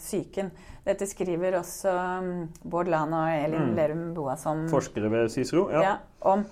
syken. 0.03 0.51
Dette 0.85 1.07
skriver 1.09 1.57
også 1.61 1.93
mm, 2.25 2.43
Bård 2.69 2.91
Lahn 2.93 3.15
og 3.17 3.31
Elin 3.31 3.71
Mm. 3.71 3.77
Lerum 3.77 4.03
Boa 4.17 4.37
som 4.37 4.67
Forskere 4.69 5.09
ved 5.13 5.31
Cicero. 5.33 5.69
Ja. 5.73 5.83
Ja, 5.85 5.95
om 6.21 6.45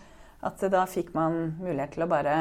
at 0.46 0.62
da 0.73 0.87
fikk 0.88 1.12
man 1.16 1.56
mulighet 1.61 1.96
til 1.96 2.06
å 2.06 2.08
bare 2.11 2.37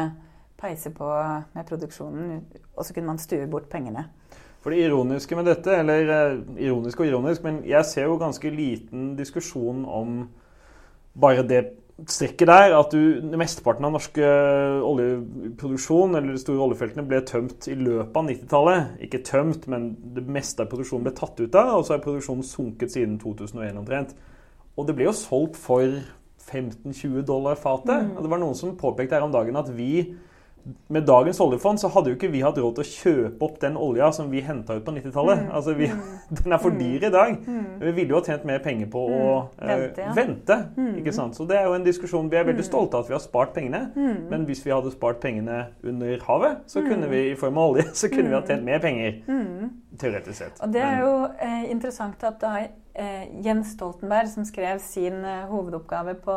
peise 0.59 0.91
på 0.95 1.09
med 1.55 1.67
produksjonen, 1.67 2.43
og 2.75 2.85
så 2.85 2.95
kunne 2.95 3.13
man 3.13 3.21
stue 3.21 3.47
bort 3.49 3.69
pengene. 3.71 4.07
For 4.63 4.73
det 4.73 4.87
ironiske 4.87 5.37
med 5.37 5.45
dette, 5.45 5.73
eller 5.77 6.11
eh, 6.11 6.37
ironisk 6.65 6.99
og 6.99 7.09
ironisk, 7.09 7.43
men 7.45 7.61
jeg 7.69 7.85
ser 7.85 8.07
jo 8.09 8.19
ganske 8.21 8.49
liten 8.49 9.11
diskusjon 9.17 9.83
om 9.85 10.23
bare 11.21 11.45
det 11.45 11.63
strekket 12.09 12.49
der, 12.49 12.73
at 12.75 12.91
du, 12.91 13.21
mesteparten 13.39 13.85
av 13.87 13.93
norske 13.95 14.31
oljeproduksjon, 14.83 16.17
eller 16.17 16.33
de 16.33 16.41
store 16.41 16.65
oljefeltene, 16.65 17.05
ble 17.07 17.21
tømt 17.29 17.69
i 17.71 17.77
løpet 17.77 18.19
av 18.19 18.27
90-tallet. 18.27 18.89
Ikke 19.07 19.21
tømt, 19.23 19.69
men 19.71 19.91
det 20.17 20.25
meste 20.27 20.65
av 20.65 20.71
produksjonen 20.73 21.07
ble 21.07 21.15
tatt 21.15 21.39
ut 21.39 21.55
av, 21.61 21.77
og 21.77 21.87
så 21.87 21.95
er 21.95 22.03
produksjonen 22.03 22.43
sunket 22.45 22.97
siden 22.97 23.15
2001 23.21 23.79
omtrent. 23.79 24.15
Og 24.75 24.89
det 24.89 24.97
ble 24.97 25.07
jo 25.07 25.15
solgt 25.15 25.61
for 25.61 25.87
15-20 26.49 27.23
dollar 27.25 27.57
fatet. 27.59 28.11
Og 28.15 28.25
det 28.25 28.31
var 28.33 28.41
noen 28.41 28.57
som 28.57 28.75
påpekte 28.77 29.17
her 29.17 29.25
om 29.25 29.33
dagen 29.33 29.61
at 29.61 29.71
vi 29.77 29.93
med 30.87 31.05
dagens 31.05 31.39
oljefond 31.39 31.79
så 31.81 31.89
hadde 31.93 32.09
jo 32.09 32.17
ikke 32.17 32.31
vi 32.33 32.41
hatt 32.41 32.57
råd 32.57 32.77
til 32.77 32.83
å 32.85 32.89
kjøpe 32.89 33.45
opp 33.45 33.57
den 33.61 33.75
olja 33.77 34.07
som 34.15 34.31
vi 34.31 34.41
henta 34.45 34.77
ut 34.77 34.85
på 34.85 34.93
90-tallet. 34.95 35.43
Altså 35.53 35.75
vi, 35.77 35.89
Den 36.39 36.55
er 36.55 36.61
for 36.61 36.73
dyr 36.73 37.05
i 37.05 37.11
dag. 37.13 37.35
Vi 37.81 37.91
ville 37.91 38.15
jo 38.15 38.19
ha 38.19 38.25
tjent 38.25 38.47
mer 38.49 38.61
penger 38.65 38.89
på 38.93 39.03
å 39.05 39.25
eh, 39.61 39.69
Vente, 39.69 40.07
ja. 40.07 40.13
vente. 40.17 40.57
Ikke 41.01 41.13
sant? 41.15 41.37
Så 41.37 41.45
det 41.49 41.59
er 41.59 41.67
jo 41.69 41.75
en 41.77 41.85
diskusjon 41.85 42.31
Vi 42.31 42.39
er 42.39 42.47
veldig 42.47 42.65
stolte 42.65 42.97
av 42.97 43.05
at 43.05 43.11
vi 43.11 43.17
har 43.17 43.23
spart 43.23 43.53
pengene. 43.57 43.83
Men 44.31 44.47
hvis 44.49 44.63
vi 44.65 44.73
hadde 44.73 44.93
spart 44.93 45.21
pengene 45.23 45.67
under 45.85 46.25
havet, 46.25 46.63
så 46.71 46.81
kunne 46.85 47.11
vi 47.11 47.21
i 47.31 47.35
form 47.39 47.61
av 47.61 47.75
olje, 47.75 47.89
så 48.01 48.09
kunne 48.13 48.31
vi 48.31 48.37
ha 48.37 48.41
tjent 48.47 48.65
mer 48.65 48.81
penger. 48.81 49.21
Teoretisk 50.01 50.39
sett. 50.39 50.57
Og 50.65 50.73
det 50.73 50.81
er 50.83 51.03
jo 51.03 51.13
eh, 51.41 51.69
interessant 51.71 52.25
at 52.25 52.41
da 52.41 52.57
Jens 53.43 53.73
Stoltenberg, 53.73 54.29
som 54.31 54.45
skrev 54.47 54.79
sin 54.79 55.25
eh, 55.25 55.47
hovedoppgave 55.49 56.13
på 56.23 56.35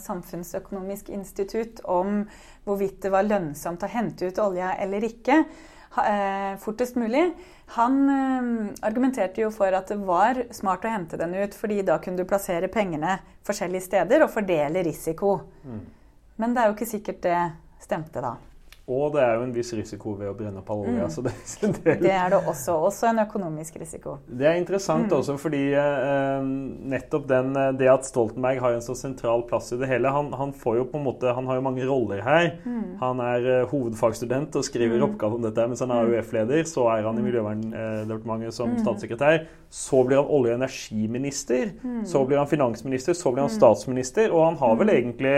Samfunnsøkonomisk 0.00 1.10
institutt 1.12 1.82
om 1.84 2.22
hvorvidt 2.64 3.02
det 3.04 3.12
var 3.12 3.26
lønnsomt 3.26 3.84
å 3.84 3.90
hente 3.92 4.30
ut 4.30 4.40
olja 4.40 4.72
eller 4.80 5.04
ikke, 5.04 5.42
eh, 6.00 6.54
fortest 6.62 6.96
mulig, 6.96 7.26
han 7.76 8.00
eh, 8.14 8.50
argumenterte 8.88 9.44
jo 9.44 9.52
for 9.52 9.74
at 9.76 9.92
det 9.92 10.00
var 10.08 10.46
smart 10.56 10.86
å 10.88 10.92
hente 10.92 11.20
den 11.20 11.36
ut, 11.36 11.56
fordi 11.56 11.82
da 11.84 11.98
kunne 12.00 12.22
du 12.22 12.28
plassere 12.28 12.72
pengene 12.72 13.18
forskjellige 13.44 13.88
steder 13.90 14.24
og 14.24 14.32
fordele 14.32 14.84
risiko. 14.88 15.38
Mm. 15.64 15.82
Men 16.40 16.54
det 16.54 16.62
er 16.62 16.70
jo 16.70 16.78
ikke 16.78 16.92
sikkert 16.94 17.24
det 17.26 17.40
stemte 17.84 18.24
da. 18.24 18.36
Og 18.88 19.12
det 19.12 19.20
er 19.20 19.34
jo 19.36 19.42
en 19.44 19.50
viss 19.52 19.68
risiko 19.76 20.14
ved 20.16 20.30
å 20.30 20.34
brenne 20.36 20.62
opp 20.62 20.70
all 20.72 20.86
olja. 20.86 21.08
Mm. 21.12 21.26
det, 21.26 21.32
det, 21.84 21.94
Det 22.00 22.12
er 22.14 22.30
det 22.32 22.38
også. 22.40 22.78
Også 22.88 23.10
en 23.10 23.20
økonomisk 23.20 23.76
risiko. 23.82 24.14
Det 24.24 24.48
er 24.48 24.56
interessant 24.56 25.12
også 25.12 25.36
fordi 25.40 25.60
eh, 25.76 26.48
nettopp 26.94 27.26
den, 27.28 27.52
eh, 27.52 27.74
det 27.76 27.90
at 27.92 28.08
Stoltenberg 28.08 28.62
har 28.64 28.78
en 28.78 28.84
så 28.84 28.96
sentral 28.96 29.44
plass 29.50 29.68
i 29.76 29.80
det 29.80 29.90
hele 29.90 30.12
han, 30.14 30.32
han 30.40 30.54
får 30.56 30.80
jo 30.80 30.86
på 30.88 31.00
en 31.00 31.04
måte, 31.04 31.34
han 31.36 31.50
har 31.50 31.60
jo 31.60 31.66
mange 31.68 31.84
roller 31.88 32.24
her. 32.24 32.50
Han 33.02 33.20
er 33.24 33.50
eh, 33.58 33.68
hovedfagstudent 33.68 34.56
og 34.56 34.64
skriver 34.64 35.04
oppgave 35.04 35.36
om 35.36 35.44
dette 35.44 35.68
mens 35.68 35.84
han 35.84 35.92
er 35.92 36.08
AUF-leder. 36.08 36.64
Så 36.68 36.88
er 36.88 37.04
han 37.04 37.20
i 37.20 37.28
Miljøverndepartementet 37.28 38.56
som 38.56 38.72
statssekretær. 38.80 39.44
Så 39.68 40.00
blir 40.08 40.22
han 40.22 40.32
olje- 40.32 40.56
og 40.56 40.62
energiminister. 40.62 41.74
Så 42.08 42.24
blir 42.24 42.40
han 42.40 42.48
finansminister. 42.48 43.12
Så 43.12 43.34
blir 43.34 43.44
han 43.44 43.52
statsminister. 43.52 44.32
Og 44.32 44.46
han 44.46 44.62
har 44.62 44.78
vel 44.80 44.96
egentlig 44.96 45.36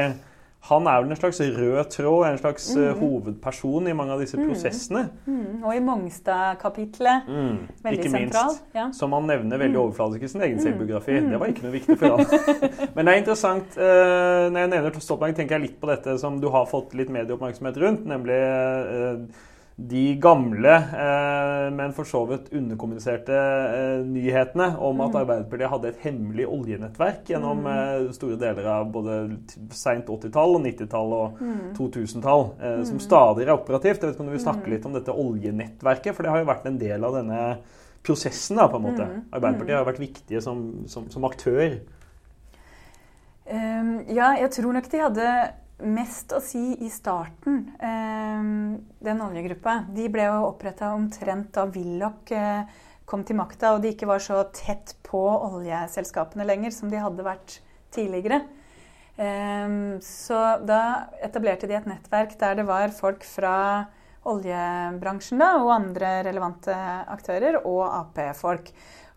han 0.69 0.87
er 0.87 1.01
vel 1.03 1.11
en 1.15 1.17
slags 1.17 1.39
rød 1.41 1.89
tråd, 1.95 2.27
en 2.29 2.39
slags 2.39 2.67
eh, 2.77 2.91
hovedperson 2.99 3.89
i 3.89 3.95
mange 3.97 4.13
av 4.13 4.21
disse 4.21 4.37
prosessene. 4.37 5.07
Mm, 5.25 5.63
og 5.65 5.73
i 5.75 5.81
Mongstad-kapitlet 5.87 7.27
Mm, 7.31 7.57
Veldig 7.85 7.99
ikke 7.99 8.11
sentral. 8.13 8.51
minst. 8.53 8.65
Ja. 8.77 8.85
Som 8.93 9.13
han 9.17 9.27
nevner 9.27 9.59
veldig 9.59 9.79
overfladisk 9.81 10.23
i 10.23 10.29
sin 10.35 10.43
egen 10.45 10.61
selvbiografi. 10.61 11.17
Det 11.31 11.41
var 11.41 11.47
ikke 11.53 11.65
noe 11.65 11.73
viktig 11.79 11.97
for 11.99 12.17
han. 12.19 12.51
Men 12.95 13.07
det 13.07 13.15
er 13.15 13.23
interessant 13.23 13.79
eh, 13.81 14.49
Når 14.51 14.59
jeg 14.65 14.73
nevner 14.75 15.01
Stoltenberg, 15.01 15.37
tenker 15.41 15.57
jeg 15.59 15.67
litt 15.69 15.79
på 15.81 15.89
dette 15.91 16.19
som 16.21 16.37
du 16.43 16.49
har 16.53 16.69
fått 16.71 16.93
litt 16.99 17.09
medieoppmerksomhet 17.15 17.81
rundt, 17.81 18.05
nemlig 18.09 18.37
eh, 18.37 19.47
de 19.77 20.15
gamle, 20.21 20.73
eh, 20.77 21.71
men 21.73 21.93
for 21.97 22.05
så 22.05 22.21
vidt 22.29 22.51
underkommuniserte 22.53 23.37
eh, 23.37 24.03
nyhetene 24.05 24.67
om 24.77 25.01
at 25.07 25.15
Arbeiderpartiet 25.23 25.73
hadde 25.73 25.89
et 25.89 26.03
hemmelig 26.05 26.45
oljenettverk 26.53 27.31
gjennom 27.33 27.65
eh, 27.71 28.11
store 28.13 28.37
deler 28.41 28.69
av 28.69 28.91
både 28.93 29.17
seint 29.73 30.11
80-tall, 30.11 30.59
og 30.59 30.67
90-tall 30.67 31.15
og 31.17 31.41
2000-tall, 31.79 32.45
eh, 32.61 32.83
som 32.91 33.01
stadig 33.01 33.47
er 33.47 33.55
operativt. 33.55 34.03
Jeg 34.03 34.11
vet 34.11 34.19
ikke 34.19 34.27
om 34.27 34.29
du 34.29 34.37
vil 34.37 34.45
snakke 34.45 34.75
litt 34.75 34.91
om 34.91 34.99
dette 34.99 35.17
oljenettverket, 35.25 36.13
for 36.17 36.27
det 36.27 36.35
har 36.35 36.45
jo 36.45 36.51
vært 36.53 36.69
en 36.69 36.83
del 36.83 37.09
av 37.09 37.17
denne 37.17 37.41
prosessen, 38.05 38.61
da, 38.61 38.69
på 38.69 38.81
en 38.81 38.85
måte. 38.85 39.09
Arbeiderpartiet 39.31 39.79
har 39.79 39.89
vært 39.89 40.03
viktige 40.03 40.45
som, 40.45 40.61
som, 40.93 41.09
som 41.13 41.25
aktør. 41.29 41.81
Um, 43.51 43.97
ja, 44.13 44.35
jeg 44.39 44.53
tror 44.55 44.77
nok 44.77 44.93
de 44.93 45.03
hadde 45.03 45.33
mest 45.83 46.33
å 46.37 46.41
si 46.45 46.63
i 46.85 46.91
starten, 46.93 47.63
um, 47.81 48.79
den 49.01 49.25
oljegruppa. 49.25 49.85
De 49.95 50.09
ble 50.13 50.29
jo 50.29 50.47
oppretta 50.51 50.93
omtrent 50.97 51.53
da 51.57 51.67
Willoch 51.71 52.33
eh, 52.35 52.63
kom 53.09 53.25
til 53.27 53.39
makta, 53.41 53.75
og 53.75 53.83
de 53.85 53.95
ikke 53.95 54.09
var 54.11 54.23
så 54.23 54.43
tett 54.55 54.95
på 55.07 55.21
oljeselskapene 55.21 56.47
lenger 56.47 56.75
som 56.75 56.93
de 56.93 57.01
hadde 57.03 57.27
vært 57.27 57.59
tidligere. 57.95 58.43
Um, 59.21 59.99
så 60.05 60.61
da 60.65 61.11
etablerte 61.21 61.69
de 61.69 61.77
et 61.77 61.89
nettverk 61.89 62.39
der 62.41 62.61
det 62.61 62.69
var 62.69 62.95
folk 62.97 63.27
fra 63.27 63.57
oljebransjen 64.31 65.41
da, 65.41 65.55
og 65.61 65.75
andre 65.75 66.21
relevante 66.27 66.75
aktører, 67.11 67.61
og 67.65 67.85
Ap-folk. 67.89 68.71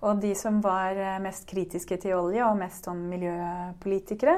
Og 0.04 0.19
de 0.19 0.34
som 0.36 0.60
var 0.63 0.97
eh, 0.99 1.19
mest 1.23 1.47
kritiske 1.47 1.97
til 2.04 2.17
olje, 2.17 2.43
og 2.43 2.60
mest 2.60 2.88
sånn 2.88 3.06
miljøpolitikere, 3.12 4.38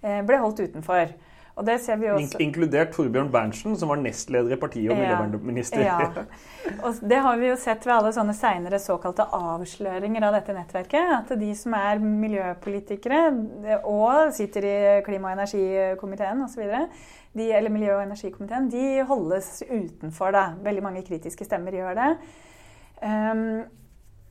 eh, 0.00 0.20
ble 0.24 0.40
holdt 0.40 0.64
utenfor. 0.64 1.12
Og 1.52 1.66
det 1.66 1.74
ser 1.84 1.98
vi 2.00 2.08
også. 2.08 2.38
Inkludert 2.40 2.94
Torbjørn 2.96 3.28
Berntsen, 3.32 3.74
som 3.76 3.90
var 3.92 4.00
nestleder 4.00 4.54
i 4.54 4.60
partiet 4.60 4.92
og 4.92 4.96
miljøvernminister. 4.96 5.82
Ja. 5.84 6.06
Og 6.86 7.02
det 7.10 7.18
har 7.26 7.36
vi 7.40 7.50
jo 7.50 7.56
sett 7.60 7.84
ved 7.84 7.92
alle 7.98 8.12
sånne 8.16 8.34
seinere 8.36 8.80
såkalte 8.80 9.26
avsløringer 9.36 10.24
av 10.28 10.38
dette 10.38 10.56
nettverket. 10.56 11.12
At 11.18 11.34
de 11.40 11.50
som 11.58 11.76
er 11.76 12.00
miljøpolitikere 12.00 13.20
og 13.82 14.32
sitter 14.36 14.68
i 14.70 14.78
klima- 15.04 15.34
og 15.34 15.42
energikomiteen 15.42 16.40
osv., 16.46 16.64
eller 17.42 17.72
miljø- 17.72 17.98
og 17.98 18.06
energikomiteen, 18.06 18.70
de 18.72 19.04
holdes 19.08 19.62
utenfor. 19.68 20.32
da. 20.32 20.46
Veldig 20.64 20.82
mange 20.84 21.04
kritiske 21.04 21.44
stemmer 21.48 21.76
gjør 21.76 22.00
det. 22.00 22.10
Um, 23.02 23.62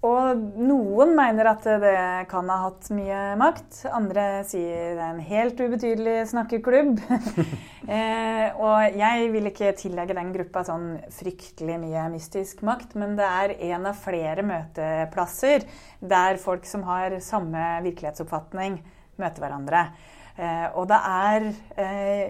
og 0.02 0.40
noen 0.58 1.12
mener 1.14 1.46
at 1.52 1.66
det 1.84 1.98
kan 2.32 2.48
ha 2.50 2.56
hatt 2.64 2.88
mye 2.96 3.20
makt. 3.38 3.84
Andre 3.94 4.42
sier 4.50 4.96
det 4.98 5.04
er 5.04 5.12
en 5.12 5.22
helt 5.28 5.62
ubetydelig 5.62 6.16
snakkeklubb. 6.32 7.04
eh, 7.98 8.48
og 8.58 8.98
jeg 8.98 9.28
vil 9.36 9.52
ikke 9.52 9.76
tillegge 9.78 10.18
den 10.18 10.34
gruppa 10.34 10.64
sånn 10.66 10.96
fryktelig 11.14 11.78
mye 11.84 12.08
mystisk 12.16 12.66
makt, 12.66 12.98
men 12.98 13.14
det 13.20 13.30
er 13.30 13.54
en 13.70 13.86
av 13.92 14.02
flere 14.02 14.46
møteplasser 14.48 15.68
der 16.02 16.42
folk 16.42 16.66
som 16.66 16.88
har 16.90 17.20
samme 17.22 17.68
virkelighetsoppfatning, 17.86 18.82
møter 19.22 19.46
hverandre. 19.46 19.86
Eh, 20.34 20.66
og 20.82 20.90
det 20.90 21.02
er 21.12 21.52
eh, 21.78 22.26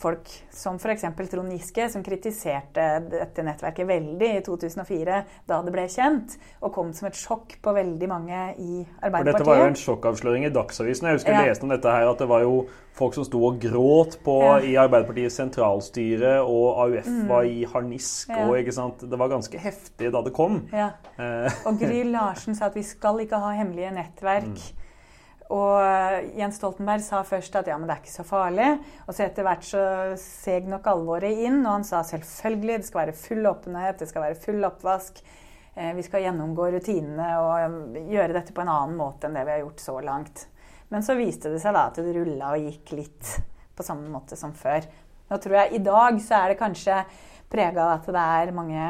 folk 0.00 0.30
som 0.50 0.78
f.eks. 0.80 1.04
Trond 1.30 1.52
Giske, 1.52 1.88
som 1.92 2.04
kritiserte 2.04 2.86
dette 3.10 3.44
nettverket 3.44 3.88
veldig 3.88 4.30
i 4.38 4.42
2004 4.46 5.18
da 5.48 5.60
det 5.64 5.74
ble 5.74 5.86
kjent, 5.90 6.36
og 6.64 6.72
kom 6.74 6.94
som 6.96 7.10
et 7.10 7.18
sjokk 7.18 7.58
på 7.62 7.74
veldig 7.76 8.08
mange 8.10 8.38
i 8.56 8.80
Arbeiderpartiet. 8.80 9.20
For 9.20 9.32
Dette 9.32 9.48
var 9.48 9.60
jo 9.60 9.68
en 9.68 9.80
sjokkavsløring 9.82 10.46
i 10.48 10.52
Dagsavisen. 10.54 11.10
Jeg 11.10 11.20
husker 11.20 11.36
jeg 11.36 11.50
ja. 11.50 11.52
leste 11.52 11.68
om 11.68 11.74
dette 11.74 11.96
her, 11.96 12.08
at 12.10 12.22
det 12.22 12.30
var 12.30 12.44
jo 12.46 12.56
folk 12.96 13.16
som 13.16 13.26
sto 13.28 13.42
og 13.46 13.60
gråt 13.62 14.18
på, 14.24 14.36
ja. 14.44 14.56
i 14.64 14.74
Arbeiderpartiets 14.80 15.38
sentralstyre, 15.40 16.38
og 16.42 16.82
AUF 16.86 17.08
mm. 17.08 17.22
var 17.30 17.48
i 17.48 17.64
harnisk. 17.68 18.32
Ja. 18.32 18.46
og 18.46 18.58
ikke 18.60 18.74
sant? 18.74 19.04
Det 19.10 19.20
var 19.20 19.32
ganske 19.32 19.60
heftig 19.60 20.12
da 20.14 20.24
det 20.24 20.34
kom. 20.36 20.62
Ja. 20.72 20.92
Eh. 21.20 21.62
og 21.68 21.80
Gry 21.80 22.04
Larsen 22.08 22.56
sa 22.56 22.70
at 22.70 22.76
vi 22.78 22.84
skal 22.86 23.20
ikke 23.24 23.40
ha 23.42 23.54
hemmelige 23.60 23.92
nettverk. 23.96 24.52
Mm. 24.52 24.79
Og 25.50 26.30
Jens 26.38 26.60
Stoltenberg 26.60 27.02
sa 27.02 27.24
først 27.26 27.56
at 27.58 27.68
ja, 27.70 27.76
men 27.78 27.88
det 27.88 27.96
er 27.96 28.02
ikke 28.04 28.12
så 28.12 28.26
farlig. 28.26 28.68
Og 29.06 29.16
så 29.16 29.24
etter 29.24 29.46
hvert 29.46 29.66
så 29.66 29.82
seg 30.20 30.68
nok 30.70 30.86
alvoret 30.92 31.42
inn, 31.42 31.58
og 31.64 31.80
han 31.80 31.86
sa 31.86 32.04
selvfølgelig 32.06 32.78
det 32.78 32.86
skal 32.86 33.02
være 33.02 33.16
full 33.18 33.50
åpenhet, 33.50 33.98
det 33.98 34.10
skal 34.12 34.28
være 34.28 34.38
full 34.44 34.68
oppvask. 34.68 35.18
Eh, 35.74 35.90
vi 35.98 36.06
skal 36.06 36.26
gjennomgå 36.26 36.70
rutinene 36.76 37.32
og 37.42 37.98
gjøre 38.12 38.36
dette 38.38 38.54
på 38.54 38.62
en 38.62 38.72
annen 38.76 38.96
måte 39.00 39.26
enn 39.26 39.38
det 39.38 39.44
vi 39.48 39.56
har 39.56 39.64
gjort 39.64 39.82
så 39.82 39.96
langt. 40.06 40.46
Men 40.90 41.06
så 41.06 41.18
viste 41.18 41.50
det 41.50 41.60
seg 41.62 41.74
da 41.74 41.88
at 41.90 41.98
det 41.98 42.14
rulla 42.14 42.54
og 42.54 42.70
gikk 42.70 42.94
litt 42.98 43.34
på 43.74 43.86
samme 43.86 44.06
måte 44.10 44.38
som 44.38 44.54
før. 44.54 44.86
Nå 45.30 45.38
tror 45.42 45.60
jeg 45.64 45.78
I 45.78 45.84
dag 45.86 46.22
så 46.22 46.44
er 46.44 46.52
det 46.52 46.62
kanskje 46.62 47.02
prega 47.50 47.88
av 47.88 47.92
at 47.98 48.10
det 48.14 48.24
er 48.38 48.54
mange, 48.54 48.88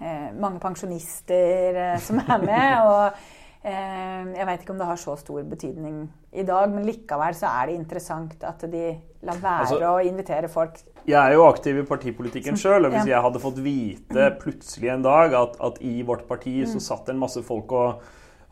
eh, 0.00 0.30
mange 0.34 0.62
pensjonister 0.62 1.82
eh, 1.92 1.98
som 2.02 2.22
er 2.26 2.42
med. 2.42 2.70
og 2.90 3.02
Eh, 3.10 3.35
jeg 3.66 4.46
vet 4.46 4.62
ikke 4.62 4.74
om 4.74 4.78
det 4.78 4.86
har 4.86 4.98
så 5.00 5.16
stor 5.18 5.42
betydning 5.50 6.04
i 6.38 6.44
dag, 6.46 6.68
men 6.70 6.84
likevel 6.86 7.34
så 7.34 7.50
er 7.50 7.70
det 7.70 7.78
interessant 7.80 8.44
at 8.46 8.60
de 8.70 8.92
lar 9.26 9.40
være 9.42 9.64
altså, 9.64 9.80
å 9.90 10.04
invitere 10.06 10.50
folk. 10.52 10.78
Jeg 11.06 11.18
er 11.18 11.34
jo 11.34 11.46
aktiv 11.46 11.80
i 11.80 11.86
partipolitikken 11.86 12.58
sjøl, 12.58 12.86
og 12.86 12.94
hvis 12.94 13.06
ja. 13.06 13.16
jeg 13.16 13.24
hadde 13.26 13.42
fått 13.42 13.58
vite 13.62 14.28
plutselig 14.42 14.92
en 14.94 15.02
dag 15.06 15.34
at, 15.38 15.58
at 15.62 15.82
i 15.82 15.98
vårt 16.06 16.28
parti 16.30 16.60
så 16.66 16.78
mm. 16.78 16.84
satt 16.86 17.10
en 17.10 17.20
masse 17.20 17.42
folk 17.46 17.74
og 17.74 18.06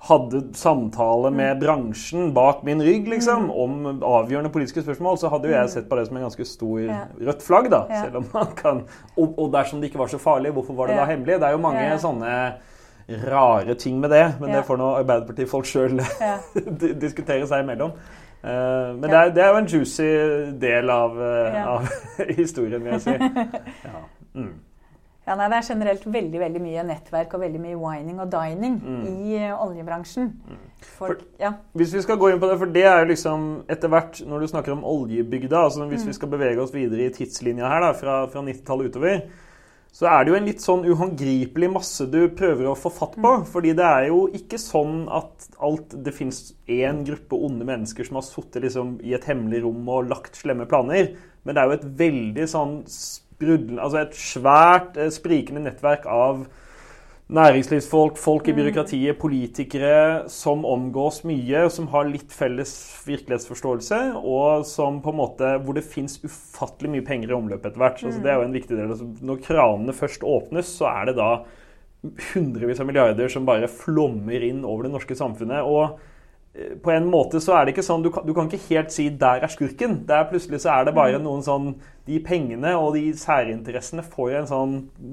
hadde 0.05 0.42
samtale 0.59 1.31
med 1.33 1.55
mm. 1.55 1.62
bransjen 1.62 2.35
bak 2.37 2.61
min 2.66 2.83
rygg 2.85 3.07
liksom, 3.09 3.48
mm. 3.48 3.55
om 3.64 4.05
avgjørende 4.05 4.53
politiske 4.53 4.83
spørsmål, 4.85 5.18
så 5.22 5.31
hadde 5.33 5.48
jo 5.48 5.57
jeg 5.57 5.72
sett 5.72 5.88
på 5.88 5.98
det 5.98 6.09
som 6.11 6.18
en 6.18 6.27
ganske 6.27 6.46
stor 6.50 6.92
rødt 7.31 7.46
flagg. 7.46 7.70
da, 7.72 7.87
selv 7.94 8.20
om 8.20 8.31
man 8.35 8.55
kan, 8.59 8.85
Og, 9.16 9.38
og 9.38 9.50
dersom 9.55 9.81
det 9.81 9.90
ikke 9.92 10.03
var 10.03 10.12
så 10.12 10.20
farlig, 10.20 10.53
hvorfor 10.59 10.77
var 10.79 10.90
det 10.90 10.98
da 11.00 11.09
hemmelig? 11.09 11.38
Det 11.40 11.48
er 11.48 11.57
jo 11.57 11.62
mange 11.64 11.90
sånne 12.03 12.35
rare 13.08 13.74
ting 13.74 14.00
med 14.00 14.10
det, 14.10 14.34
men 14.40 14.50
ja. 14.50 14.56
det 14.56 14.66
får 14.66 14.78
nå 14.80 14.90
Arbeiderpartifolk 15.00 15.68
sjøl 15.68 15.98
ja. 16.20 16.36
diskutere 17.04 17.46
seg 17.50 17.64
imellom. 17.64 17.96
Uh, 18.44 18.92
men 19.00 19.08
ja. 19.08 19.08
det, 19.08 19.16
er, 19.16 19.32
det, 19.32 19.42
er, 19.42 19.48
jo 19.48 19.62
en 19.62 19.72
juicy 19.72 20.08
del 20.60 20.92
av, 20.92 21.16
uh, 21.16 21.58
av 21.76 21.90
historien, 22.40 22.84
vil 22.84 22.96
jeg 22.98 23.04
si. 23.06 23.16
Mm. 24.34 24.52
Ja, 25.24 25.38
nei, 25.38 25.46
Det 25.48 25.56
er 25.56 25.68
generelt 25.70 26.02
veldig 26.12 26.40
veldig 26.40 26.60
mye 26.60 26.82
nettverk 26.84 27.32
og 27.36 27.40
veldig 27.40 27.60
mye 27.62 27.78
wining 27.80 28.18
og 28.20 28.28
dining 28.32 28.74
mm. 28.82 29.06
i 29.08 29.38
uh, 29.40 29.62
oljebransjen. 29.64 30.28
Mm. 30.44 30.58
Folk, 30.84 31.22
for, 31.22 31.30
ja. 31.40 31.54
Hvis 31.72 31.94
vi 31.96 32.02
skal 32.04 32.20
gå 32.20 32.28
inn 32.34 32.42
på 32.42 32.50
det, 32.50 32.58
for 32.60 32.74
det 32.74 32.84
er 32.84 33.00
jo 33.00 33.08
liksom 33.14 33.46
etter 33.72 33.88
hvert 33.88 34.20
Når 34.28 34.44
du 34.44 34.50
snakker 34.52 34.74
om 34.74 34.84
oljebygda, 34.84 35.62
altså 35.64 35.88
hvis 35.88 36.04
mm. 36.04 36.10
vi 36.10 36.16
skal 36.18 36.32
bevege 36.36 36.60
oss 36.60 36.74
videre 36.74 37.06
i 37.06 37.14
tidslinja 37.14 37.70
her 37.72 37.86
da, 37.86 37.94
fra, 37.96 38.18
fra 38.28 38.44
90-tallet 38.44 38.92
utover, 38.92 39.24
så 39.94 40.09
er 40.11 40.24
det 40.24 40.33
jo 40.33 40.37
en 40.40 40.48
litt 40.48 40.62
sånn 40.62 40.87
uhåndgripelig 40.90 41.68
masse 41.70 42.04
du 42.11 42.24
prøver 42.35 42.66
å 42.66 42.74
få 42.74 42.90
fatt 42.90 43.14
på. 43.14 43.30
Mm. 43.30 43.44
Fordi 43.46 43.74
det 43.78 43.87
er 43.87 44.09
jo 44.09 44.24
ikke 44.35 44.59
sånn 44.59 45.04
at 45.07 45.46
alt, 45.62 45.94
det 46.02 46.16
fins 46.16 46.48
én 46.66 47.04
gruppe 47.07 47.38
onde 47.38 47.66
mennesker 47.68 48.09
som 48.09 48.18
har 48.18 48.26
sittet 48.26 48.66
liksom 48.66 48.96
i 49.07 49.14
et 49.14 49.28
hemmelig 49.30 49.62
rom 49.62 49.87
og 49.94 50.11
lagt 50.11 50.40
slemme 50.40 50.66
planer. 50.70 51.12
Men 51.46 51.54
det 51.54 51.62
er 51.62 51.70
jo 51.70 51.76
et 51.76 51.87
veldig 52.02 52.48
sånn 52.50 52.74
sprudlende 52.90 53.85
Altså 53.85 54.00
et 54.00 54.18
svært 54.18 54.98
eh, 54.98 55.12
sprikende 55.14 55.62
nettverk 55.62 56.09
av 56.11 56.44
næringslivsfolk, 57.35 58.18
folk 58.20 58.49
i 58.49 58.53
mm. 58.53 58.59
byråkratiet, 58.61 59.18
politikere 59.18 60.29
som 60.31 60.64
omgås 60.68 61.23
mye, 61.27 61.64
som 61.73 61.88
har 61.92 62.07
litt 62.09 62.33
felles 62.35 62.73
virkelighetsforståelse, 63.07 64.01
og 64.20 64.64
som 64.68 65.01
på 65.03 65.12
en 65.12 65.18
måte, 65.18 65.51
hvor 65.64 65.77
det 65.77 65.87
fins 65.88 66.20
ufattelig 66.25 66.92
mye 66.94 67.07
penger 67.07 67.33
i 67.33 67.37
omløpet 67.37 67.73
etter 67.73 67.83
hvert. 67.83 68.03
Altså, 68.05 68.23
det 68.23 68.33
er 68.33 68.38
jo 68.38 68.47
en 68.47 68.57
viktig 68.57 68.79
del. 68.79 68.94
Altså, 68.94 69.11
når 69.27 69.42
kranene 69.47 69.97
først 69.97 70.27
åpnes, 70.27 70.73
så 70.79 70.90
er 70.92 71.11
det 71.11 71.18
da 71.18 71.31
hundrevis 72.35 72.83
av 72.83 72.88
milliarder 72.88 73.31
som 73.33 73.47
bare 73.49 73.70
flommer 73.70 74.44
inn 74.44 74.64
over 74.68 74.87
det 74.87 74.92
norske 74.94 75.16
samfunnet. 75.18 75.64
og 75.64 75.99
eh, 76.55 76.77
på 76.85 76.92
en 76.92 77.09
måte 77.11 77.40
så 77.42 77.57
er 77.57 77.64
det 77.64 77.75
ikke 77.75 77.87
sånn, 77.87 78.05
du 78.05 78.11
kan, 78.14 78.27
du 78.27 78.35
kan 78.37 78.51
ikke 78.51 78.68
helt 78.68 78.92
si 78.92 79.09
'der 79.09 79.42
er 79.42 79.51
skurken'. 79.51 80.05
Der 80.07 80.29
plutselig 80.31 80.61
så 80.61 80.77
er 80.77 80.85
det 80.85 80.94
bare 80.94 81.18
mm. 81.18 81.25
noen 81.25 81.42
sånn 81.42 81.75
de 82.04 82.18
pengene 82.20 82.74
og 82.76 82.98
de 82.98 83.14
særinteressene 83.16 84.02
får 84.04 84.34
en 84.42 84.48
sånn 84.48 84.72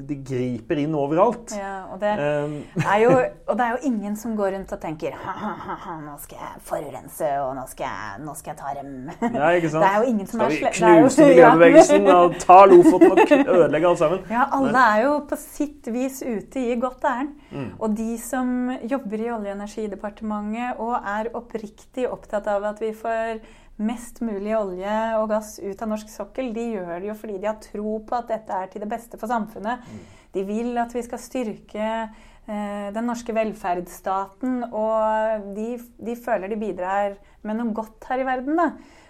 De 0.10 0.18
griper 0.28 0.82
inn 0.82 0.96
overalt. 0.98 1.54
Ja, 1.56 1.86
og, 1.88 2.02
det 2.02 2.10
er 2.12 2.98
jo, 3.06 3.14
og 3.50 3.60
det 3.60 3.68
er 3.68 3.78
jo 3.78 3.80
ingen 3.88 4.18
som 4.20 4.34
går 4.36 4.52
rundt 4.58 4.74
og 4.76 4.82
tenker 4.84 5.16
ha-ha-ha, 5.16 5.96
nå 6.04 6.18
skal 6.20 6.42
jeg 6.42 6.64
forurense, 6.68 7.30
og 7.46 7.54
nå 7.56 7.64
skal 7.72 7.88
jeg, 7.88 8.26
nå 8.26 8.36
skal 8.40 8.52
jeg 8.52 8.60
ta 8.60 8.74
dem. 8.82 8.92
Ja, 9.38 9.54
ikke 9.56 9.72
sant? 9.72 9.84
Det 9.86 9.92
er 9.92 10.04
jo 10.04 10.12
ingen 10.12 10.28
som 10.28 10.44
skal 10.44 10.52
vi 10.52 10.74
knuse 10.82 11.28
miljøbevegelsen 11.32 12.12
ja. 12.12 12.18
og 12.18 12.36
ta 12.44 12.60
Lofoten 12.68 13.24
og 13.46 13.56
ødelegge 13.56 13.92
alt 13.94 14.04
sammen? 14.04 14.28
Ja, 14.32 14.50
alle 14.60 14.84
er 14.92 15.06
jo 15.06 15.16
på 15.32 15.40
sitt 15.40 15.88
vis 15.96 16.20
ute 16.26 16.66
i 16.66 16.78
godt 16.82 17.08
ærend. 17.08 17.34
Mm. 17.52 17.72
Og 17.80 17.96
de 17.96 18.12
som 18.22 18.54
jobber 18.84 19.24
i 19.24 19.32
Olje- 19.32 19.56
og 19.56 19.58
energidepartementet 19.62 20.84
og 20.84 20.96
er 21.00 21.32
oppriktig 21.38 22.08
opptatt 22.12 22.48
av 22.52 22.68
at 22.74 22.84
vi 22.84 22.92
får 22.96 23.40
mest 23.82 24.22
mulig 24.24 24.54
olje 24.58 24.96
og 25.20 25.30
gass 25.32 25.56
ut 25.62 25.82
av 25.82 25.92
norsk 25.92 26.10
sokkel, 26.12 26.52
de 26.56 26.68
gjør 26.76 26.94
det 27.00 27.10
jo 27.10 27.16
fordi 27.18 27.38
de 27.42 27.50
har 27.50 27.62
tro 27.64 27.98
på 28.08 28.18
at 28.18 28.30
dette 28.32 28.58
er 28.58 28.72
til 28.72 28.84
det 28.84 28.90
beste 28.92 29.20
for 29.22 29.32
samfunnet. 29.32 29.82
Mm. 29.86 30.04
De 30.36 30.44
vil 30.48 30.78
at 30.80 30.94
vi 30.96 31.04
skal 31.06 31.22
styrke 31.22 31.88
eh, 31.88 32.88
den 32.96 33.10
norske 33.10 33.36
velferdsstaten, 33.36 34.62
og 34.70 35.50
de, 35.58 35.76
de, 36.00 36.16
føler 36.16 36.52
de 36.52 36.60
bidrar 36.62 37.18
med 37.48 37.60
noe 37.60 37.76
godt 37.76 38.08
her 38.12 38.24
i 38.24 38.28
verden. 38.28 38.60
Da. 38.60 38.70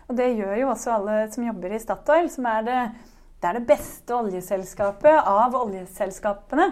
Og 0.09 0.17
det 0.17 0.31
gjør 0.33 0.55
jo 0.63 0.71
også 0.71 0.95
alle 0.97 1.19
som 1.33 1.45
jobber 1.45 1.75
i 1.75 1.81
Statoil, 1.81 2.31
som 2.33 2.47
er 2.51 2.65
det, 2.67 2.79
det, 3.37 3.51
er 3.51 3.59
det 3.59 3.67
beste 3.69 4.17
oljeselskapet 4.17 5.21
av 5.21 5.55
oljeselskapene 5.61 6.71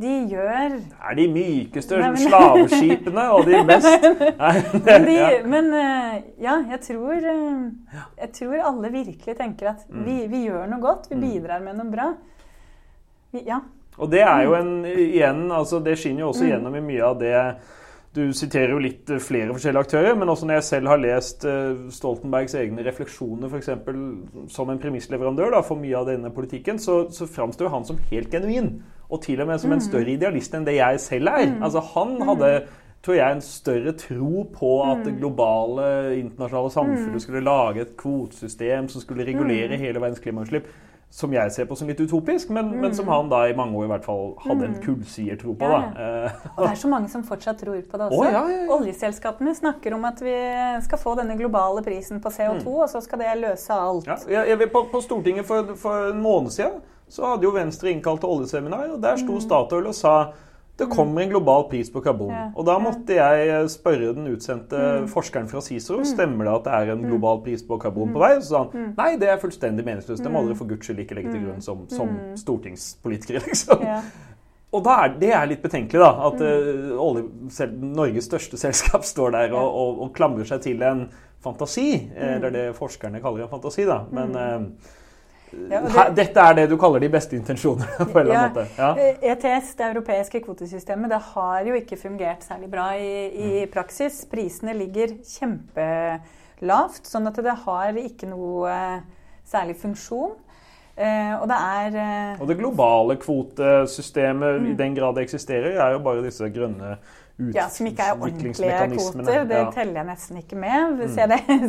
de 0.00 0.12
gjør 0.30 0.76
Det 0.76 1.08
er 1.10 1.16
de 1.18 1.26
mykeste 1.32 1.98
Nei, 2.00 2.10
men... 2.14 2.22
slaveskipene 2.22 3.24
og 3.34 3.48
de 3.48 3.62
mest 3.68 4.06
Nei, 4.44 4.52
men, 4.86 5.06
de, 5.06 5.16
ja. 5.16 5.26
Men 5.54 5.72
eh, 5.76 6.14
ja, 6.40 6.54
jeg 6.72 6.80
tror, 6.86 7.18
eh, 7.18 7.98
jeg 8.22 8.30
tror 8.38 8.62
alle 8.70 8.92
virkelig 8.94 9.36
tenker 9.38 9.74
at 9.74 9.82
mm. 9.88 10.06
vi, 10.06 10.16
vi, 10.30 10.46
gjør 10.48 10.70
noe 10.70 10.80
godt. 10.82 11.10
Vi 11.10 11.18
mm. 11.18 11.26
bidrar 11.26 11.60
med 11.64 11.76
noe 11.80 11.92
bra. 11.92 12.06
Vi, 13.34 13.44
ja. 13.48 13.60
Og 14.00 14.08
det 14.12 14.22
er 14.24 14.46
jo 14.46 14.54
en 14.56 14.72
igjen, 14.88 15.44
altså 15.52 15.82
det 15.84 15.98
skinner 16.00 16.24
jo 16.24 16.30
også 16.30 16.46
mm. 16.46 16.50
gjennom 16.54 16.78
i 16.78 16.82
mye 16.86 17.10
av 17.10 17.20
det 17.20 17.34
du 18.16 18.24
siterer 18.34 18.72
jo 18.74 18.80
litt 18.82 19.10
eh, 19.12 19.20
flere 19.22 19.52
forskjellige 19.52 19.84
aktører, 19.84 20.16
men 20.18 20.32
også 20.32 20.48
når 20.48 20.58
jeg 20.58 20.68
selv 20.70 20.90
har 20.90 21.02
lest 21.02 21.44
Stoltenbergs 21.94 22.56
egne 22.58 22.86
refleksjoner 22.86 23.52
f.eks. 23.52 23.68
som 24.50 24.72
en 24.72 24.80
premissleverandør 24.82 25.52
da, 25.58 25.60
for 25.66 25.78
mye 25.78 26.00
av 26.00 26.08
denne 26.08 26.32
politikken, 26.34 26.80
så, 26.82 27.04
så 27.14 27.28
framstår 27.28 27.70
han 27.70 27.86
som 27.86 28.00
helt 28.08 28.32
genuin. 28.32 28.78
Og 29.10 29.22
til 29.22 29.40
og 29.42 29.50
med 29.50 29.58
som 29.58 29.72
en 29.72 29.80
mm. 29.80 29.86
større 29.88 30.14
idealist 30.14 30.54
enn 30.54 30.66
det 30.66 30.78
jeg 30.78 31.00
selv 31.02 31.32
er. 31.32 31.48
Mm. 31.50 31.62
Altså 31.66 31.82
Han 31.94 32.14
mm. 32.18 32.28
hadde 32.28 32.52
tror 33.04 33.16
jeg, 33.16 33.32
en 33.32 33.40
større 33.40 33.92
tro 33.96 34.44
på 34.52 34.74
at 34.84 35.06
det 35.06 35.16
globale 35.16 35.88
internasjonale 36.18 36.70
samfunnet 36.74 37.22
skulle 37.24 37.44
lage 37.44 37.86
et 37.86 37.96
kvotesystem 37.96 38.90
som 38.92 39.00
skulle 39.00 39.24
regulere 39.24 39.80
hele 39.80 40.00
verdens 40.00 40.20
klimautslipp. 40.20 40.68
som 41.12 41.32
jeg 41.34 41.50
ser 41.50 41.66
på 41.66 41.74
som 41.74 41.88
litt 41.90 41.98
utopisk, 41.98 42.52
men, 42.54 42.68
men, 42.78 42.92
som 42.94 43.08
han 43.10 43.26
da 43.26 43.40
i 43.50 43.54
mange 43.58 43.74
år 43.74 43.88
i 43.88 43.90
hvert 43.90 44.04
fall 44.06 44.28
hadde 44.44 44.68
en 44.68 44.76
kullsiertro 44.84 45.56
på. 45.58 45.66
Ja, 45.66 45.80
Ja, 45.98 46.28
Og 46.52 46.60
det 46.62 46.68
er 46.70 46.78
så 46.78 46.90
mange 46.92 47.08
som 47.10 47.24
fortsatt 47.26 47.58
tror 47.58 47.80
på 47.82 47.98
det 47.98 48.06
også. 48.06 48.20
Oh, 48.20 48.28
ja. 48.30 48.42
Oljeselskapene 48.76 49.54
snakker 49.58 49.96
om 49.96 50.06
at 50.06 50.22
vi 50.22 50.36
skal 50.86 51.02
få 51.02 51.16
denne 51.18 51.34
globale 51.40 51.82
prisen 51.82 52.22
på 52.22 52.30
CO2, 52.30 52.76
og 52.84 52.86
så 52.92 53.02
skal 53.02 53.24
det 53.24 53.34
løse 53.40 53.74
alt. 53.74 54.06
Ja, 54.06 54.20
jeg, 54.30 54.52
jeg, 54.52 54.70
på, 54.70 54.84
på 54.92 55.02
Stortinget 55.02 55.50
for, 55.50 55.74
for 55.74 56.12
en 56.12 56.22
måned 56.22 56.54
siden 56.54 56.78
så 57.10 57.32
hadde 57.32 57.46
jo 57.48 57.54
Venstre 57.54 57.90
innkalt 57.90 58.22
til 58.22 58.30
oljeseminar, 58.30 58.86
og 58.94 59.02
der 59.02 59.18
sto 59.20 59.40
Statoil 59.42 59.90
og 59.90 59.96
sa 59.98 60.14
det 60.80 60.86
kommer 60.88 61.20
en 61.20 61.28
global 61.28 61.66
pris 61.68 61.90
på 61.92 62.00
karbon. 62.00 62.30
Ja, 62.32 62.46
Og 62.56 62.64
da 62.64 62.78
ja. 62.78 62.80
måtte 62.80 63.16
jeg 63.18 63.66
spørre 63.68 64.14
den 64.16 64.30
utsendte 64.32 64.78
forskeren 65.12 65.48
fra 65.50 65.60
CICERO 65.60 66.06
stemmer 66.08 66.48
det 66.48 66.54
at 66.54 66.64
det 66.64 66.76
er 66.78 66.92
en 66.94 67.02
global 67.04 67.42
pris 67.44 67.60
på 67.66 67.76
karbon 67.82 68.14
på 68.14 68.22
vei. 68.22 68.30
Og 68.38 68.46
Så 68.46 68.54
sa 68.54 68.62
han 68.62 68.94
nei, 68.96 69.10
det 69.20 69.28
er 69.28 69.42
fullstendig 69.42 69.84
meningsløst. 69.84 70.24
Det 70.24 70.32
må 70.32 70.40
dere 70.46 70.56
for 70.56 70.70
guds 70.70 70.88
skyld 70.88 71.02
ikke 71.04 71.18
legge 71.18 71.34
til 71.34 71.44
grunn 71.44 71.60
som, 71.60 71.82
som 71.92 72.14
stortingspolitikere. 72.40 73.42
liksom. 73.50 73.84
Ja. 73.84 74.00
Og 74.72 74.86
er, 74.86 75.16
det 75.20 75.32
er 75.34 75.50
litt 75.50 75.60
betenkelig, 75.60 76.00
da. 76.00 76.30
At 76.30 76.40
uh, 76.46 76.94
olje, 77.02 77.26
selv, 77.52 77.76
Norges 78.00 78.30
største 78.30 78.56
selskap 78.64 79.04
står 79.04 79.34
der 79.36 79.52
og, 79.58 79.66
og, 79.82 80.00
og 80.06 80.14
klamrer 80.16 80.48
seg 80.48 80.62
til 80.64 80.80
en 80.86 81.04
fantasi. 81.44 81.90
eh, 82.14 82.36
Eller 82.38 82.56
det 82.56 82.64
forskerne 82.78 83.20
kaller 83.20 83.44
en 83.44 83.52
fantasi, 83.52 83.84
da. 83.88 84.00
Men 84.16 84.34
eh, 84.36 84.96
Ja, 85.70 85.80
det- 85.82 86.16
dette 86.16 86.40
er 86.40 86.54
det 86.54 86.68
du 86.70 86.76
kaller 86.78 87.00
de 87.00 87.08
beste 87.08 87.36
intensjoner, 87.36 87.86
på 88.12 88.18
en 88.20 88.26
eller 88.26 88.36
annen 88.38 88.52
måte. 88.54 88.66
Ja. 88.78 88.94
ETS, 89.32 89.74
det 89.76 89.86
europeiske 89.90 90.40
kvotesystemet, 90.44 91.10
det 91.10 91.20
har 91.34 91.64
jo 91.66 91.74
ikke 91.74 91.96
fungert 91.98 92.44
særlig 92.46 92.70
bra 92.70 92.90
i, 92.94 93.26
i 93.34 93.64
Mm. 93.64 93.70
praksis. 93.72 94.24
Prisene 94.30 94.74
ligger 94.78 95.16
kjempelavt, 95.26 97.06
sånn 97.08 97.26
at 97.30 97.40
det 97.42 97.56
har 97.64 97.92
ikke 97.98 98.28
noe 98.30 98.68
eh, 98.70 99.00
særlig 99.50 99.76
funksjon. 99.80 100.36
Eh, 101.00 101.32
og 101.40 101.46
det 101.48 101.56
er 101.56 101.96
eh, 101.96 102.40
Og 102.42 102.48
det 102.48 102.58
globale 102.58 103.16
kvotesystemet, 103.16 104.60
Mm. 104.60 104.66
i 104.70 104.74
den 104.76 104.94
grad 104.94 105.14
det 105.16 105.24
eksisterer, 105.28 105.78
er 105.80 105.92
jo 105.92 105.98
bare 106.04 106.22
disse 106.22 106.44
grønne 106.52 106.98
ja, 107.54 107.68
som 107.72 107.86
ikke 107.86 108.02
er 108.04 108.18
ordentlige 108.20 108.52
kvoter. 108.92 109.44
Det 109.48 109.56
Ja. 109.56 109.64
Mm. 109.64 109.72
teller 109.72 109.94
jeg 109.94 110.06
nesten 110.06 110.36
ikke 110.36 110.56
med. 110.56 111.08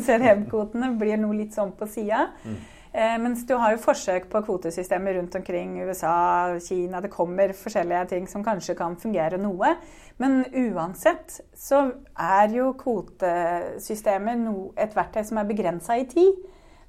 CDM-kvotene 0.04 0.89
blir 1.00 1.17
noe 1.17 1.34
litt 1.38 1.54
sånn 1.56 1.72
på 1.72 1.88
sida. 1.88 2.26
Eh, 2.46 2.52
mens 2.91 3.45
du 3.47 3.54
har 3.56 3.71
jo 3.71 3.80
forsøk 3.80 4.25
på 4.32 4.41
kvotesystemer 4.43 5.15
rundt 5.15 5.36
omkring 5.39 5.77
USA, 5.86 6.58
Kina. 6.60 6.99
Det 6.99 7.12
kommer 7.13 7.54
forskjellige 7.56 8.06
ting 8.12 8.27
som 8.27 8.43
kanskje 8.43 8.75
kan 8.75 8.97
fungere 8.99 9.39
noe. 9.39 9.77
Men 10.19 10.41
uansett 10.51 11.39
så 11.56 11.86
er 12.19 12.51
jo 12.51 12.73
kvotesystemer 12.80 14.43
et 14.75 14.97
verktøy 14.97 15.23
som 15.23 15.39
er 15.39 15.47
begrensa 15.47 15.95
i 16.01 16.08
tid. 16.12 16.36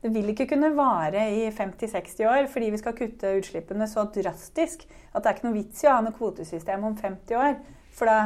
Det 0.03 0.11
vil 0.11 0.33
ikke 0.33 0.49
kunne 0.51 0.73
vare 0.75 1.29
i 1.31 1.45
50-60 1.55 2.27
år 2.27 2.49
fordi 2.51 2.73
vi 2.75 2.81
skal 2.81 2.97
kutte 2.99 3.37
utslippene 3.39 3.87
så 3.87 4.09
drastisk 4.11 4.83
at 5.13 5.23
det 5.23 5.29
er 5.31 5.37
ikke 5.37 5.47
noe 5.47 5.61
vits 5.61 5.85
i 5.85 5.87
å 5.87 5.95
ha 5.95 6.03
noe 6.03 6.17
kvotesystem 6.17 6.89
om 6.89 6.97
50 6.99 7.39
år. 7.39 7.61
For 7.95 8.11
da 8.11 8.19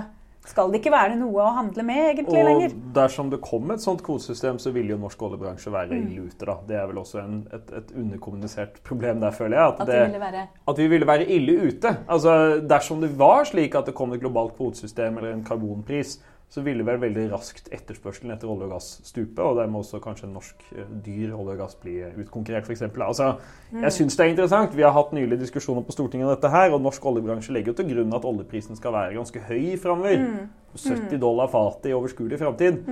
skal 0.46 0.70
det 0.72 0.78
ikke 0.80 0.92
være 0.94 1.16
noe 1.18 1.42
å 1.42 1.52
handle 1.56 1.82
med 1.86 2.14
egentlig 2.14 2.44
lenger. 2.46 2.74
Og 2.76 2.92
dersom 2.94 3.30
det 3.32 3.40
kom 3.44 3.70
et 3.74 3.82
sånt 3.82 4.02
kvotesystem, 4.06 4.58
så 4.62 4.70
ville 4.72 4.94
jo 4.94 4.98
norsk 5.02 5.22
oljebransje 5.26 5.72
være 5.74 5.90
Mm. 5.96 6.06
ille 6.10 6.26
ute. 6.28 6.46
da. 6.46 6.56
Det 6.68 6.76
er 6.76 6.86
vel 6.86 6.96
også 7.02 7.18
en, 7.24 7.46
et, 7.52 7.72
et 7.80 7.92
underkommunisert 7.96 8.80
problem 8.84 9.20
der, 9.20 9.30
føler 9.30 9.56
jeg. 9.58 9.74
At 9.80 9.86
det 9.86 10.00
ville 10.06 10.20
være 10.20 10.46
at 10.68 10.78
vi 10.78 10.86
ville 10.88 11.06
være 11.06 11.26
ille 11.30 11.58
ute. 11.68 11.96
Altså, 12.08 12.60
Dersom 12.68 13.00
det 13.00 13.10
var 13.18 13.44
slik 13.44 13.74
at 13.74 13.86
det 13.86 13.94
kom 13.94 14.12
et 14.12 14.20
globalt 14.20 14.56
kvotesystem 14.56 15.18
eller 15.18 15.32
en 15.32 15.44
karbonpris, 15.44 16.18
så 16.48 16.62
ville 16.62 16.84
vel 16.86 17.00
veldig 17.02 17.24
raskt 17.32 17.66
etterspørselen 17.74 18.30
etter 18.32 18.48
olje 18.48 18.68
og 18.68 18.76
gass 18.76 18.88
stupe, 19.04 19.42
og 19.42 19.58
dermed 19.58 19.80
også 19.80 19.98
kanskje 20.02 20.28
norsk 20.30 20.66
eh, 20.76 20.90
dyr 21.04 21.34
olje 21.34 21.56
og 21.56 21.62
gass 21.64 21.78
bli 21.82 21.96
utkonkurrert, 22.22 22.68
f.eks. 22.68 22.84
Altså, 22.94 23.32
jeg 23.74 23.94
syns 23.98 24.18
det 24.18 24.24
er 24.24 24.34
interessant. 24.34 24.76
Vi 24.78 24.86
har 24.86 24.94
hatt 24.94 25.14
nylig 25.16 25.40
diskusjoner 25.42 25.82
på 25.86 25.96
Stortinget 25.96 26.28
om 26.28 26.34
dette 26.34 26.52
her, 26.52 26.70
og 26.70 26.84
norsk 26.84 27.08
oljebransje 27.10 27.54
legger 27.56 27.74
jo 27.74 27.80
til 27.80 27.90
grunn 27.90 28.14
at 28.14 28.28
oljeprisen 28.30 28.78
skal 28.78 28.94
være 28.94 29.18
ganske 29.18 29.42
høy 29.48 29.74
framover. 29.82 30.28
70 30.76 31.18
dollar 31.22 31.48
fatet 31.48 31.90
i 31.90 31.96
overskuelig 31.96 32.38
framtid. 32.38 32.84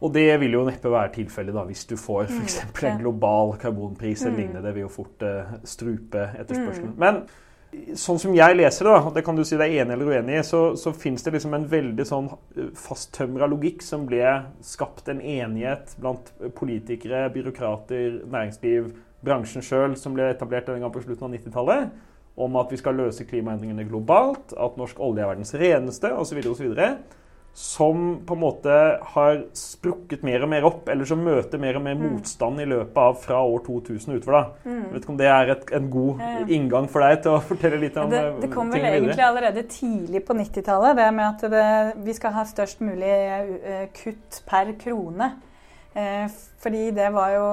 Og 0.00 0.14
det 0.14 0.30
vil 0.40 0.56
jo 0.56 0.64
neppe 0.64 0.88
være 0.92 1.12
tilfellet 1.18 1.52
da, 1.52 1.66
hvis 1.68 1.84
du 1.90 1.96
får 2.00 2.30
eksempel 2.40 2.88
en 2.88 3.02
global 3.02 3.54
karbonpris 3.60 4.24
eller 4.24 4.38
lignende. 4.38 4.64
Det 4.64 4.74
vil 4.76 4.86
jo 4.86 4.92
fort 4.94 5.24
eh, 5.26 5.56
strupe 5.68 6.30
etterspørselen. 6.40 6.94
Men 7.00 7.24
sånn 7.98 8.18
som 8.18 8.34
jeg 8.34 8.56
leser 8.56 8.88
det, 8.88 8.94
og 8.98 9.14
det 9.14 9.22
kan 9.26 9.36
du 9.38 9.44
si 9.46 9.58
deg 9.58 9.76
enig 9.78 9.94
eller 9.94 10.10
uenig 10.10 10.40
i, 10.40 10.46
så, 10.46 10.60
så 10.78 10.92
fins 10.96 11.22
det 11.22 11.34
liksom 11.36 11.54
en 11.54 11.68
veldig 11.70 12.06
sånn 12.06 12.30
eh, 12.32 12.72
fasttømra 12.78 13.46
logikk 13.50 13.84
som 13.86 14.06
ble 14.08 14.24
skapt 14.66 15.10
en 15.12 15.22
enighet 15.22 15.94
blant 16.00 16.32
politikere, 16.58 17.28
byråkrater, 17.34 18.22
næringsliv, 18.30 18.90
bransjen 19.24 19.64
sjøl, 19.64 19.94
som 20.00 20.16
ble 20.16 20.30
etablert 20.32 20.66
denne 20.66 20.82
gang 20.82 20.94
på 20.94 21.04
slutten 21.04 21.28
av 21.28 21.36
90-tallet, 21.36 21.94
om 22.40 22.58
at 22.58 22.70
vi 22.72 22.78
skal 22.80 22.96
løse 22.96 23.26
klimaendringene 23.28 23.86
globalt, 23.88 24.54
at 24.56 24.78
norsk 24.80 25.00
olje 25.02 25.22
er 25.22 25.30
verdens 25.30 25.54
reneste, 25.60 26.12
osv., 26.16 26.40
osv 26.50 26.70
som 27.52 28.20
på 28.24 28.34
en 28.36 28.40
måte 28.40 28.74
har 29.12 29.40
sprukket 29.58 30.22
mer 30.24 30.42
og 30.46 30.48
mer 30.48 30.64
opp, 30.64 30.88
eller 30.88 31.04
som 31.04 31.18
møter 31.24 31.58
mer 31.60 31.76
og 31.76 31.82
mer 31.82 31.94
Mm. 31.98 32.12
motstand 32.14 32.60
i 32.60 32.64
løpet 32.64 32.96
av 32.96 33.16
fra 33.20 33.40
år 33.44 33.58
2000 33.66 34.14
utover. 34.16 34.32
da. 34.32 34.70
Mm. 34.70 34.84
vet 34.92 35.02
ikke 35.02 35.10
om 35.10 35.16
det 35.18 35.26
er 35.26 35.50
et, 35.50 35.72
en 35.72 35.90
god 35.90 36.20
Ja, 36.20 36.30
ja. 36.38 36.46
inngang 36.46 36.88
for 36.88 37.00
deg 37.00 37.22
til 37.22 37.32
å 37.32 37.40
fortelle 37.42 37.80
litt 37.80 37.96
om 37.96 38.08
ting 38.10 38.18
videre? 38.20 38.40
det 38.40 38.50
kom 38.54 38.70
vel 38.70 38.80
egentlig 38.80 39.10
videre? 39.16 39.26
allerede 39.28 39.62
tidlig 39.68 40.24
på 40.24 40.34
90-tallet, 40.34 40.96
det 40.96 41.14
med 41.14 41.26
at 41.26 41.50
det, 41.50 42.04
vi 42.04 42.12
skal 42.12 42.32
ha 42.32 42.44
størst 42.44 42.80
mulig 42.80 43.02
eh, 43.02 43.86
kutt 44.04 44.42
per 44.46 44.72
krone. 44.78 45.32
Eh, 45.94 46.28
fordi 46.62 46.90
det 46.94 47.12
var 47.12 47.30
jo 47.34 47.46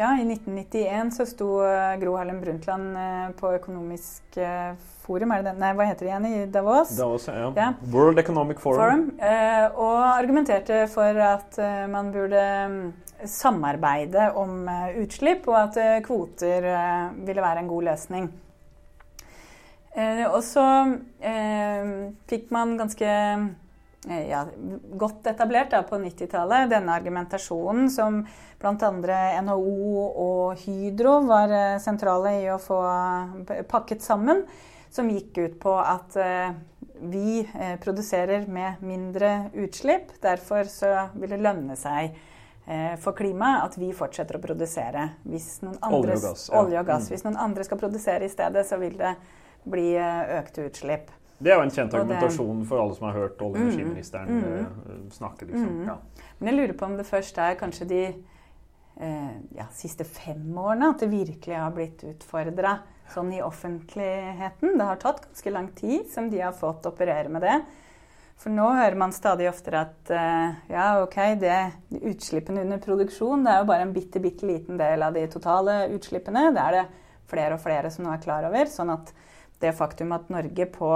Ja, 0.00 0.18
i 0.20 0.22
1991 0.32 1.10
så 1.16 1.26
sto 1.26 1.46
eh, 1.60 1.96
Gro 2.00 2.14
Harlem 2.16 2.38
Brundtland 2.40 2.96
eh, 2.96 3.32
på 3.36 3.50
Økonomisk 3.52 4.38
eh, 4.40 4.70
forum, 5.04 5.34
er 5.34 5.42
det 5.42 5.50
den? 5.50 5.58
Nei, 5.60 5.74
hva 5.76 5.84
heter 5.90 6.06
det 6.06 6.12
igjen? 6.14 6.28
I 6.30 6.46
Davos? 6.54 6.94
Davos 6.96 7.26
ja. 7.28 7.50
Ja. 7.52 7.66
World 7.92 8.22
Economic 8.22 8.62
Forum. 8.64 8.80
Forum, 8.80 9.02
eh, 9.20 9.66
og 9.76 9.98
argumenterte 10.06 10.86
for 10.88 11.20
at 11.26 11.60
man 11.92 12.08
burde 12.14 12.46
mm, 12.72 12.80
samarbeide 13.28 14.30
om 14.40 14.64
utslipp, 15.02 15.44
og 15.52 15.58
at 15.66 16.06
kvoter 16.08 16.70
ville 17.20 17.44
være 17.44 17.60
en 17.60 17.68
god 17.68 17.90
løsning. 17.90 18.32
Eh, 20.00 20.24
og 20.30 20.40
så 20.48 20.64
fikk 22.32 22.48
man 22.56 22.78
ganske 22.80 23.12
ja, 24.08 24.46
godt 24.96 25.26
etablert 25.28 25.74
da, 25.74 25.82
på 25.84 25.98
90-tallet 26.00 26.70
denne 26.70 26.94
argumentasjonen 26.96 27.90
som 27.92 28.22
bl.a. 28.60 28.90
NHO 29.44 30.06
og 30.08 30.62
Hydro 30.62 31.18
var 31.28 31.52
eh, 31.52 31.76
sentrale 31.84 32.38
i 32.40 32.46
å 32.48 32.56
få 32.60 32.80
eh, 33.44 33.60
pakket 33.68 34.00
sammen 34.04 34.46
som 34.90 35.10
gikk 35.12 35.38
ut 35.38 35.60
på 35.60 35.76
at 35.76 36.16
eh, 36.16 36.56
vi 37.12 37.42
eh, 37.44 37.76
produserer 37.80 38.48
med 38.48 38.80
mindre 38.80 39.50
utslipp. 39.60 40.16
Derfor 40.24 40.64
så 40.64 40.94
vil 41.14 41.36
det 41.36 41.42
lønne 41.44 41.76
seg 41.76 42.16
eh, 42.66 42.96
for 43.00 43.12
klimaet 43.20 43.68
at 43.68 43.78
vi 43.80 43.92
fortsetter 43.96 44.40
å 44.40 44.42
produsere. 44.48 45.10
Hvis 45.28 45.58
noen 45.60 45.76
andre, 45.76 46.00
Olje 46.00 46.16
og 46.16 46.24
gass, 46.24 46.48
olje 46.56 46.80
og 46.80 46.88
gass. 46.88 47.06
Mm. 47.08 47.14
Hvis 47.14 47.28
noen 47.28 47.40
andre 47.48 47.68
skal 47.68 47.84
produsere 47.84 48.24
i 48.24 48.32
stedet, 48.32 48.64
så 48.68 48.80
vil 48.80 48.96
det 49.00 49.14
bli 49.68 49.90
eh, 49.92 50.36
økte 50.40 50.70
utslipp. 50.70 51.12
Det 51.40 51.52
er 51.52 51.56
jo 51.56 51.62
en 51.64 51.70
kjent 51.72 51.94
argumentasjon 51.96 52.64
for 52.68 52.82
alle 52.82 52.94
som 52.98 53.06
har 53.08 53.14
hørt 53.16 53.38
olje- 53.40 53.56
og 53.56 53.56
Mm. 53.56 53.68
energiministeren 53.70 54.44
eh, 54.44 55.10
snakke. 55.10 55.46
liksom. 55.46 55.68
Mm. 55.80 55.86
Ja. 55.86 55.96
Men 56.38 56.48
jeg 56.48 56.56
lurer 56.58 56.76
på 56.78 56.84
om 56.84 56.96
det 56.98 57.06
først 57.06 57.38
er 57.38 57.54
kanskje 57.56 57.88
de 57.88 58.02
eh, 59.00 59.30
ja, 59.56 59.64
siste 59.72 60.04
fem 60.04 60.52
årene 60.58 60.90
at 60.90 60.98
det 61.00 61.08
virkelig 61.10 61.56
har 61.56 61.70
blitt 61.72 62.04
utfordra 62.04 62.78
sånn 63.08 63.32
i 63.32 63.40
offentligheten. 63.42 64.76
Det 64.78 64.84
har 64.86 64.96
tatt 65.00 65.22
ganske 65.30 65.50
lang 65.54 65.68
tid 65.74 66.10
som 66.12 66.28
de 66.30 66.40
har 66.40 66.52
fått 66.52 66.84
operere 66.86 67.28
med 67.32 67.42
det. 67.42 67.62
For 68.40 68.50
nå 68.50 68.70
hører 68.72 68.96
man 68.96 69.12
stadig 69.12 69.48
oftere 69.50 69.80
at 69.84 70.10
eh, 70.16 70.54
ja, 70.72 71.02
ok, 71.02 71.16
det, 71.40 71.72
utslippene 72.00 72.62
under 72.64 72.78
produksjon 72.80 73.42
det 73.44 73.52
er 73.52 73.58
jo 73.64 73.68
bare 73.68 73.82
en 73.88 73.92
bitte, 73.92 74.20
bitte 74.20 74.46
liten 74.48 74.78
del 74.80 75.02
av 75.02 75.12
de 75.16 75.26
totale 75.28 75.88
utslippene. 75.96 76.46
Det 76.54 76.60
er 76.62 76.72
det 76.78 76.86
flere 77.28 77.54
og 77.56 77.60
flere 77.60 77.90
som 77.92 78.04
nå 78.06 78.12
er 78.14 78.22
klar 78.22 78.44
over. 78.48 78.64
Sånn 78.72 78.92
at 78.94 79.12
det 79.60 79.74
faktum 79.76 80.12
at 80.16 80.30
Norge 80.32 80.66
på 80.72 80.92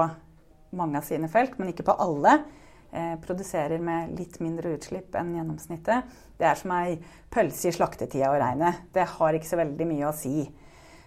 mange 0.76 0.96
av 1.00 1.06
sine 1.06 1.28
felt, 1.28 1.58
men 1.58 1.72
ikke 1.72 1.84
på 1.86 1.96
alle, 1.98 2.44
eh, 2.92 3.14
produserer 3.24 3.80
med 3.80 4.18
litt 4.18 4.40
mindre 4.40 4.74
utslipp 4.76 5.14
enn 5.14 5.34
gjennomsnittet, 5.36 6.04
det 6.38 6.46
er 6.46 6.54
som 6.54 6.70
ei 6.72 6.98
pølse 7.30 7.68
i 7.68 7.72
slaktetida 7.72 8.30
å 8.30 8.38
regne. 8.40 8.74
Det 8.92 9.06
har 9.06 9.32
ikke 9.38 9.50
så 9.52 9.56
veldig 9.62 9.86
mye 9.86 10.08
å 10.10 10.14
si. 10.14 10.48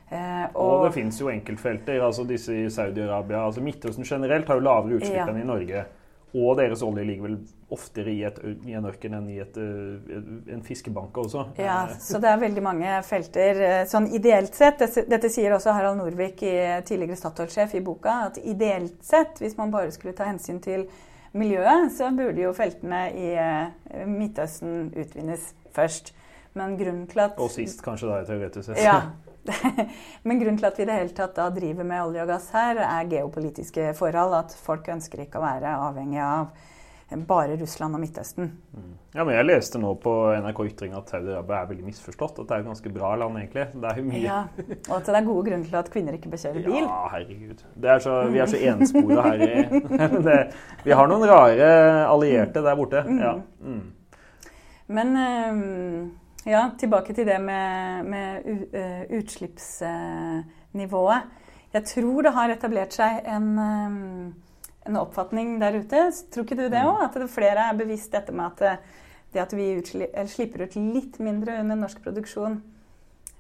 Eh, 0.10 0.48
Og 0.56 0.86
det 0.86 0.94
fins 0.94 1.20
jo 1.20 1.28
enkeltfelter. 1.28 2.00
altså 2.02 2.26
Disse 2.26 2.54
i 2.56 2.70
Saudi-Arabia 2.72 3.46
altså 3.46 3.62
Midtøsten 3.62 4.06
generelt 4.08 4.48
har 4.48 4.56
jo 4.56 4.62
lavere 4.64 5.00
utslipp 5.00 5.16
Ja. 5.16 5.26
enn 5.28 5.42
i 5.42 5.44
Norge. 5.44 5.86
Og 6.36 6.58
deres 6.60 6.82
olje 6.84 7.06
ligger 7.08 7.24
vel 7.24 7.38
oftere 7.72 8.12
i, 8.12 8.22
et, 8.28 8.38
i 8.68 8.74
en 8.76 8.86
ørken 8.86 9.14
enn 9.16 9.30
i 9.32 9.38
et, 9.40 9.56
uh, 9.58 10.52
en 10.54 10.62
fiskebank 10.64 11.16
også. 11.18 11.46
Ja, 11.58 11.86
Eh, 11.88 11.96
så 12.04 12.20
det 12.22 12.30
er 12.30 12.38
veldig 12.42 12.64
mange 12.64 13.04
felter. 13.04 13.62
eh, 13.64 13.86
Sånn 13.88 14.08
ideelt 14.14 14.54
sett, 14.56 14.80
dette, 15.10 15.30
sier 15.30 15.52
også 15.56 15.72
Harald 15.74 15.98
Norvik, 15.98 16.44
i- 16.44 16.82
tidligere 16.84 17.16
Statoil-sjef, 17.16 17.76
i 17.76 17.80
boka, 17.80 18.26
at 18.28 18.38
ideelt 18.44 19.04
sett, 19.04 19.40
hvis 19.40 19.58
man 19.58 19.72
bare 19.72 19.92
skulle 19.92 20.14
ta 20.16 20.26
hensyn 20.26 20.60
til 20.62 20.86
miljøet, 21.34 21.92
så 21.96 22.12
burde 22.16 22.42
jo 22.42 22.54
feltene 22.54 23.02
i 23.16 23.34
eh, 23.36 24.06
Midtøsten 24.06 24.92
utvinnes 24.96 25.54
først. 25.76 26.14
Men 26.56 26.78
grunnen 26.78 27.08
til 27.08 27.20
at 27.20 27.38
Og 27.38 27.50
sist, 27.52 27.82
kanskje, 27.86 28.08
da, 28.10 28.24
teoretisk 28.26 28.66
sett. 28.72 28.84
Ja, 28.84 29.02
Men 30.28 30.40
grunnen 30.42 30.58
til 30.60 30.70
at 30.70 30.80
vi 30.80 30.86
i 30.86 30.90
det 30.90 30.98
hele 31.00 31.16
tatt 31.18 31.38
driver 31.56 31.88
med 31.88 32.04
olje 32.06 32.24
og 32.24 32.32
gass 32.32 32.50
her, 32.56 32.82
er 32.84 33.12
geopolitiske 33.12 33.92
forhold. 33.98 34.36
At 34.38 34.58
folk 34.64 34.88
ønsker 34.94 35.24
ikke 35.24 35.42
å 35.42 35.46
være 35.48 35.78
avhengig 35.90 36.24
av 36.24 36.50
bare 37.16 37.56
Russland 37.56 37.96
og 37.96 38.02
Midtøsten. 38.04 38.50
Mm. 38.76 38.96
Ja, 39.16 39.24
men 39.24 39.36
Jeg 39.38 39.48
leste 39.48 39.80
nå 39.80 39.94
på 40.04 40.12
NRK 40.44 40.60
Ytring 40.68 40.96
at 40.98 41.10
Saudi-Arabia 41.10 41.62
er 41.62 41.70
veldig 41.70 41.86
misforstått. 41.88 42.42
At 42.44 42.50
det 42.50 42.56
er 42.58 42.66
et 42.66 42.68
ganske 42.68 42.92
bra 42.92 43.14
land, 43.16 43.38
egentlig. 43.40 43.64
Det 43.74 43.92
er 43.92 44.02
jo 44.02 44.06
mye. 44.10 44.24
Ja, 44.26 44.42
Og 44.90 44.94
at 44.98 45.08
det 45.08 45.16
er 45.16 45.30
gode 45.30 45.46
grunner 45.48 45.70
til 45.70 45.80
at 45.80 45.92
kvinner 45.94 46.18
ikke 46.18 46.34
bør 46.34 46.44
kjøre 46.44 46.66
bil. 46.66 46.84
Ja, 46.84 47.00
herregud. 47.16 47.64
Er 47.82 48.04
så, 48.04 48.18
vi 48.34 48.44
er 48.44 48.52
så 48.52 48.60
enspora 48.74 49.28
her. 49.30 49.46
I, 49.48 50.10
det, 50.28 50.38
vi 50.84 50.98
har 51.00 51.08
noen 51.08 51.28
rare 51.32 51.72
allierte 52.10 52.66
der 52.66 52.80
borte. 52.80 53.06
Mm. 53.08 53.22
Ja. 53.24 53.34
Mm. 53.64 53.86
Men 54.88 55.18
ja, 56.48 56.72
tilbake 56.80 57.14
til 57.14 57.28
det 57.28 57.42
med, 57.44 58.06
med 58.08 58.44
utslippsnivået. 59.20 61.22
Jeg 61.74 61.84
tror 61.94 62.22
det 62.24 62.34
har 62.34 62.50
etablert 62.50 62.94
seg 62.96 63.12
en 63.28 63.60
en 64.88 65.00
oppfatning 65.00 65.58
der 65.62 65.82
ute. 65.82 66.06
Tror 66.32 66.46
ikke 66.46 66.60
du 66.60 66.68
det 66.72 66.86
òg? 66.86 67.04
At 67.08 67.20
det 67.20 67.30
flere 67.32 67.68
er 67.68 67.78
bevisst 67.78 68.14
dette 68.16 68.36
med 68.36 68.54
at 68.54 68.64
eh, 68.64 69.04
det 69.34 69.44
at 69.44 69.54
vi 69.58 69.68
slipper 70.32 70.64
ut 70.64 70.78
litt 70.80 71.20
mindre 71.20 71.60
under 71.60 71.76
norsk 71.76 72.00
produksjon, 72.06 72.62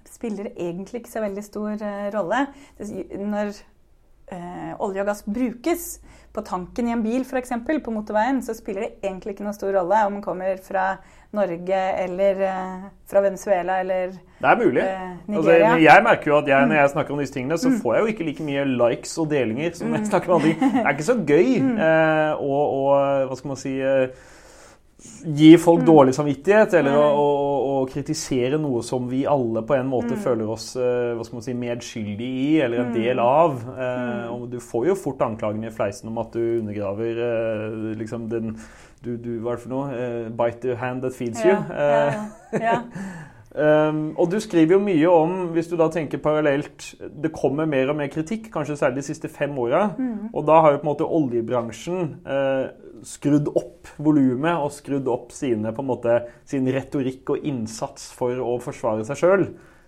spiller 0.07 0.49
egentlig 0.51 1.01
ikke 1.01 1.13
så 1.13 1.23
veldig 1.23 1.43
stor 1.45 1.79
uh, 1.79 2.07
rolle. 2.11 2.41
Når 2.77 3.53
uh, 4.33 4.73
olje 4.83 5.03
og 5.03 5.07
gass 5.07 5.23
brukes 5.23 5.85
på 6.37 6.43
tanken 6.45 6.87
i 6.87 6.93
en 6.93 7.01
bil, 7.01 7.23
f.eks. 7.25 7.55
på 7.65 7.93
motorveien, 7.93 8.43
så 8.45 8.53
spiller 8.53 8.85
det 8.85 8.91
egentlig 9.01 9.33
ikke 9.33 9.47
noe 9.47 9.55
stor 9.57 9.73
rolle 9.73 10.03
om 10.05 10.19
den 10.19 10.25
kommer 10.25 10.59
fra 10.61 10.91
Norge 11.35 11.79
eller 12.03 12.43
uh, 12.45 12.85
fra 13.09 13.23
Venezuela 13.25 13.79
eller 13.81 14.13
Det 14.13 14.51
er 14.51 14.61
mulig. 14.61 14.83
Altså, 14.83 15.57
jeg 15.81 16.03
merker 16.05 16.31
jo 16.31 16.37
at 16.37 16.51
jeg, 16.53 16.69
når 16.69 16.79
jeg 16.79 16.93
snakker 16.93 17.13
om 17.13 17.19
disse 17.23 17.33
tingene, 17.33 17.57
så 17.57 17.73
mm. 17.73 17.79
får 17.81 17.95
jeg 17.95 18.01
jo 18.01 18.13
ikke 18.13 18.27
like 18.29 18.47
mye 18.47 18.65
likes 18.69 19.17
og 19.17 19.29
delinger 19.33 19.73
som 19.73 19.91
jeg 19.91 20.05
mm. 20.05 20.09
snakker 20.11 20.33
om 20.33 20.39
andre 20.39 20.53
ting. 20.53 20.73
Det 20.77 20.85
er 20.85 20.95
ikke 20.95 21.09
så 21.09 21.17
gøy 21.33 21.49
mm. 21.67 21.77
å, 22.45 22.61
hva 23.27 23.39
skal 23.39 23.53
man 23.53 23.61
si 23.65 23.75
gi 25.25 25.57
folk 25.57 25.83
mm. 25.83 25.85
dårlig 25.85 26.13
samvittighet, 26.15 26.73
eller 26.79 26.97
å, 26.97 27.03
å, 27.21 27.57
å, 27.69 27.73
kritisere 27.89 28.57
noe 28.61 28.81
som 28.85 29.05
vi 29.09 29.21
alle 29.29 29.61
på 29.67 29.75
en 29.77 29.89
måte 29.91 30.15
mm. 30.15 30.21
føler 30.23 30.49
oss 30.49 30.71
uh, 30.79 31.13
hva 31.13 31.25
skal 31.25 31.37
man 31.37 31.45
si, 31.45 31.53
medskyldig 31.57 32.29
i, 32.41 32.47
eller 32.65 32.81
en 32.81 32.89
mm. 32.89 32.97
del 32.97 33.21
av. 33.21 33.61
Uh, 33.67 34.25
og 34.33 34.47
du 34.51 34.57
får 34.63 34.89
jo 34.89 34.97
fort 34.97 35.21
anklagene 35.27 35.69
i 35.69 35.75
fleisen 35.75 36.09
om 36.09 36.17
at 36.23 36.33
du 36.33 36.41
undergraver 36.57 37.21
uh, 37.21 37.93
liksom 37.99 38.25
den 38.33 38.55
du, 39.05 39.13
du, 39.21 39.35
Hva 39.43 39.53
er 39.53 39.59
det 39.59 39.61
for 39.61 39.69
noe? 39.69 40.05
bite 40.33 40.63
the 40.63 40.75
hand 40.81 41.05
that 41.05 41.13
feeds 41.13 41.43
you. 41.45 41.53
Ja, 41.53 42.17
ja, 42.57 42.61
ja. 42.63 42.81
Um, 43.57 44.11
og 44.21 44.27
du 44.29 44.35
skriver 44.37 44.75
jo 44.75 44.83
mye 44.85 45.09
om, 45.09 45.31
hvis 45.55 45.69
du 45.71 45.73
da 45.79 45.87
tenker 45.89 46.19
parallelt 46.21 46.91
Det 47.23 47.31
kommer 47.33 47.65
mer 47.65 47.89
og 47.89 47.95
mer 47.97 48.11
kritikk, 48.13 48.51
kanskje 48.53 48.75
særlig 48.77 49.01
de 49.01 49.07
siste 49.07 49.31
fem 49.33 49.55
åra. 49.57 49.87
Mm. 49.97 50.27
Og 50.29 50.43
da 50.45 50.59
har 50.61 50.75
jo 50.75 50.81
på 50.83 50.85
en 50.85 50.91
måte 50.91 51.07
oljebransjen 51.17 52.11
uh, 52.27 52.67
skrudd 53.07 53.49
opp 53.57 53.89
volumet 54.03 54.61
og 54.61 54.75
skrudd 54.75 55.09
opp 55.09 55.33
sine, 55.33 55.71
på 55.73 55.81
en 55.81 55.89
måte, 55.89 56.19
sin 56.45 56.69
retorikk 56.69 57.33
og 57.33 57.47
innsats 57.49 58.11
for 58.17 58.37
å 58.43 58.59
forsvare 58.61 59.07
seg 59.07 59.23
sjøl. 59.23 59.47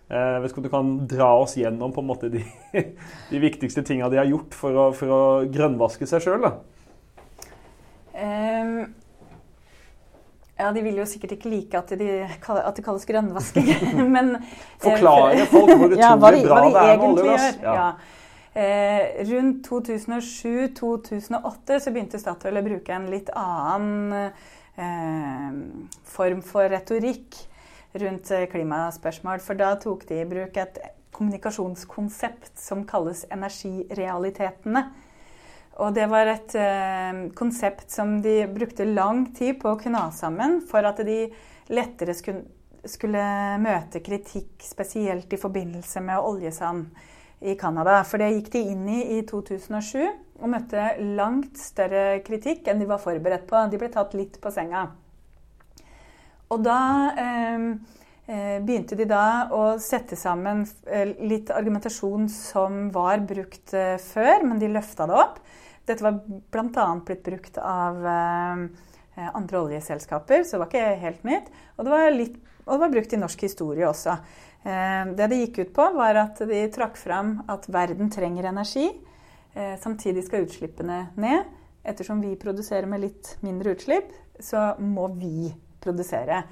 Uh, 0.10 0.40
hvis 0.42 0.58
du 0.58 0.70
kan 0.74 0.96
dra 1.12 1.30
oss 1.44 1.54
gjennom 1.60 1.94
på 1.94 2.02
en 2.02 2.10
måte 2.10 2.32
de, 2.34 2.42
de 3.30 3.44
viktigste 3.44 3.86
tinga 3.86 4.10
de 4.10 4.18
har 4.18 4.32
gjort 4.32 4.58
for 4.58 4.82
å, 4.82 4.88
for 4.98 5.14
å 5.14 5.22
grønnvaske 5.46 6.10
seg 6.10 6.26
sjøl? 6.26 6.50
Um 8.18 8.90
ja, 10.60 10.72
De 10.76 10.82
vil 10.84 10.98
jo 11.00 11.06
sikkert 11.08 11.32
ikke 11.38 11.50
like 11.50 11.78
at, 11.80 11.90
de, 12.00 12.28
at 12.28 12.76
det 12.76 12.84
kalles 12.86 13.06
grønnvasking. 13.08 13.68
Men 14.16 14.28
Forklare 14.82 15.46
folk 15.48 15.70
hvor 15.72 15.88
utrolig 15.94 16.02
ja, 16.02 16.16
bra 16.20 16.32
de, 16.36 16.40
det 16.44 16.52
er 16.52 16.56
med 17.00 17.08
olje 17.08 17.24
og 17.24 17.28
gass. 17.32 17.58
Ja. 17.64 17.90
Eh, 18.60 19.02
rundt 19.30 19.68
2007-2008 19.70 21.80
så 21.80 21.92
begynte 21.94 22.20
Statoil 22.20 22.58
å 22.60 22.64
bruke 22.66 22.92
en 22.96 23.12
litt 23.14 23.30
annen 23.38 24.14
eh, 24.20 24.32
form 26.10 26.42
for 26.44 26.70
retorikk 26.72 27.36
rundt 28.02 28.32
klimaspørsmål. 28.52 29.40
For 29.46 29.54
da 29.58 29.76
tok 29.82 30.08
de 30.10 30.16
i 30.22 30.30
bruk 30.30 30.58
et 30.60 30.76
kommunikasjonskonsept 31.16 32.60
som 32.60 32.86
kalles 32.90 33.26
energirealitetene. 33.34 34.82
Og 35.80 35.94
det 35.96 36.10
var 36.12 36.28
et 36.28 36.56
eh, 36.60 37.20
konsept 37.38 37.92
som 37.94 38.18
de 38.24 38.42
brukte 38.52 38.88
lang 38.88 39.30
tid 39.36 39.60
på 39.62 39.72
å 39.72 39.80
kunne 39.80 40.02
ha 40.04 40.12
sammen 40.12 40.60
for 40.68 40.84
at 40.84 41.00
de 41.08 41.22
lettere 41.72 42.16
skulle, 42.18 42.44
skulle 42.84 43.22
møte 43.64 44.02
kritikk, 44.04 44.58
spesielt 44.66 45.32
i 45.32 45.40
forbindelse 45.40 46.04
med 46.04 46.20
oljesand 46.20 46.90
i 47.40 47.56
Canada. 47.56 48.02
For 48.04 48.20
det 48.20 48.34
gikk 48.34 48.50
de 48.58 48.64
inn 48.74 48.88
i 48.92 49.04
i 49.18 49.22
2007 49.28 50.02
og 50.40 50.52
møtte 50.52 50.90
langt 51.16 51.60
større 51.60 52.20
kritikk 52.28 52.68
enn 52.68 52.82
de 52.82 52.90
var 52.90 53.00
forberedt 53.04 53.48
på. 53.48 53.62
De 53.72 53.80
ble 53.80 53.92
tatt 53.94 54.16
litt 54.18 54.40
på 54.44 54.52
senga. 54.52 54.90
Og 56.50 56.64
da 56.66 56.82
eh, 57.14 57.72
eh 58.30 58.60
begynte 58.66 58.98
de 58.98 59.08
da 59.10 59.48
å 59.54 59.78
sette 59.80 60.18
sammen 60.20 60.66
eh, 60.88 61.16
litt 61.24 61.52
argumentasjon 61.54 62.28
som 62.34 62.88
var 62.94 63.24
brukt 63.30 63.74
eh, 63.74 63.98
før, 64.02 64.44
men 64.44 64.60
de 64.60 64.72
løfta 64.74 65.08
det 65.10 65.20
opp. 65.24 65.40
Dette 65.90 66.06
var 66.06 66.20
bl.a. 66.22 66.88
blitt 67.06 67.24
brukt 67.26 67.58
av 67.58 68.04
eh, 68.06 69.30
andre 69.34 69.62
oljeselskaper, 69.64 70.44
så 70.46 70.56
det 70.56 70.62
var 70.62 70.70
ikke 70.70 71.02
helt 71.02 71.26
nytt. 71.26 71.50
Og 71.78 71.88
det 71.88 71.94
var, 71.96 72.12
litt, 72.14 72.36
og 72.66 72.76
det 72.76 72.82
var 72.84 72.94
brukt 72.94 73.16
i 73.16 73.22
norsk 73.22 73.46
historie 73.48 73.88
også. 73.90 74.16
Eh, 74.70 75.14
det 75.18 75.30
det 75.32 75.40
gikk 75.44 75.62
ut 75.64 75.74
på, 75.80 75.88
var 75.98 76.22
at 76.28 76.44
de 76.46 76.62
trakk 76.76 77.00
fram 77.00 77.40
at 77.50 77.66
verden 77.74 78.12
trenger 78.14 78.52
energi. 78.52 78.86
Eh, 79.54 79.76
samtidig 79.82 80.28
skal 80.28 80.46
utslippene 80.46 81.08
ned. 81.18 81.50
Ettersom 81.84 82.22
vi 82.22 82.36
produserer 82.38 82.86
med 82.92 83.08
litt 83.08 83.34
mindre 83.42 83.74
utslipp, 83.74 84.12
så 84.40 84.76
må 84.78 85.08
vi 85.18 85.50
produsere. 85.82 86.44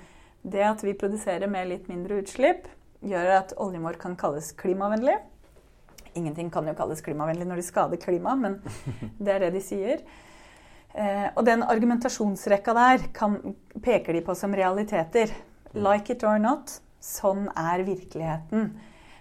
Det 0.41 0.63
at 0.63 0.84
vi 0.84 0.97
produserer 0.97 1.52
med 1.52 1.69
litt 1.69 1.89
mindre 1.91 2.23
utslipp, 2.23 2.65
gjør 3.06 3.34
at 3.36 3.54
oljen 3.62 3.86
vår 3.86 4.00
kan 4.02 4.15
kalles 4.17 4.54
klimavennlig. 4.58 5.19
Ingenting 6.17 6.49
kan 6.53 6.67
jo 6.67 6.75
kalles 6.77 7.03
klimavennlig 7.06 7.47
når 7.47 7.62
de 7.62 7.67
skader 7.67 8.01
klimaet, 8.01 8.41
men 8.41 8.60
det 9.23 9.36
er 9.36 9.45
det 9.45 9.53
de 9.58 9.63
sier. 9.63 10.03
Eh, 10.97 11.30
og 11.36 11.45
den 11.45 11.63
argumentasjonsrekka 11.63 12.73
der 12.77 13.08
kan, 13.15 13.39
peker 13.84 14.17
de 14.17 14.25
på 14.25 14.36
som 14.38 14.56
realiteter. 14.58 15.34
Like 15.77 16.15
it 16.15 16.25
or 16.25 16.41
not. 16.41 16.80
Sånn 17.03 17.45
er 17.53 17.84
virkeligheten. 17.86 18.71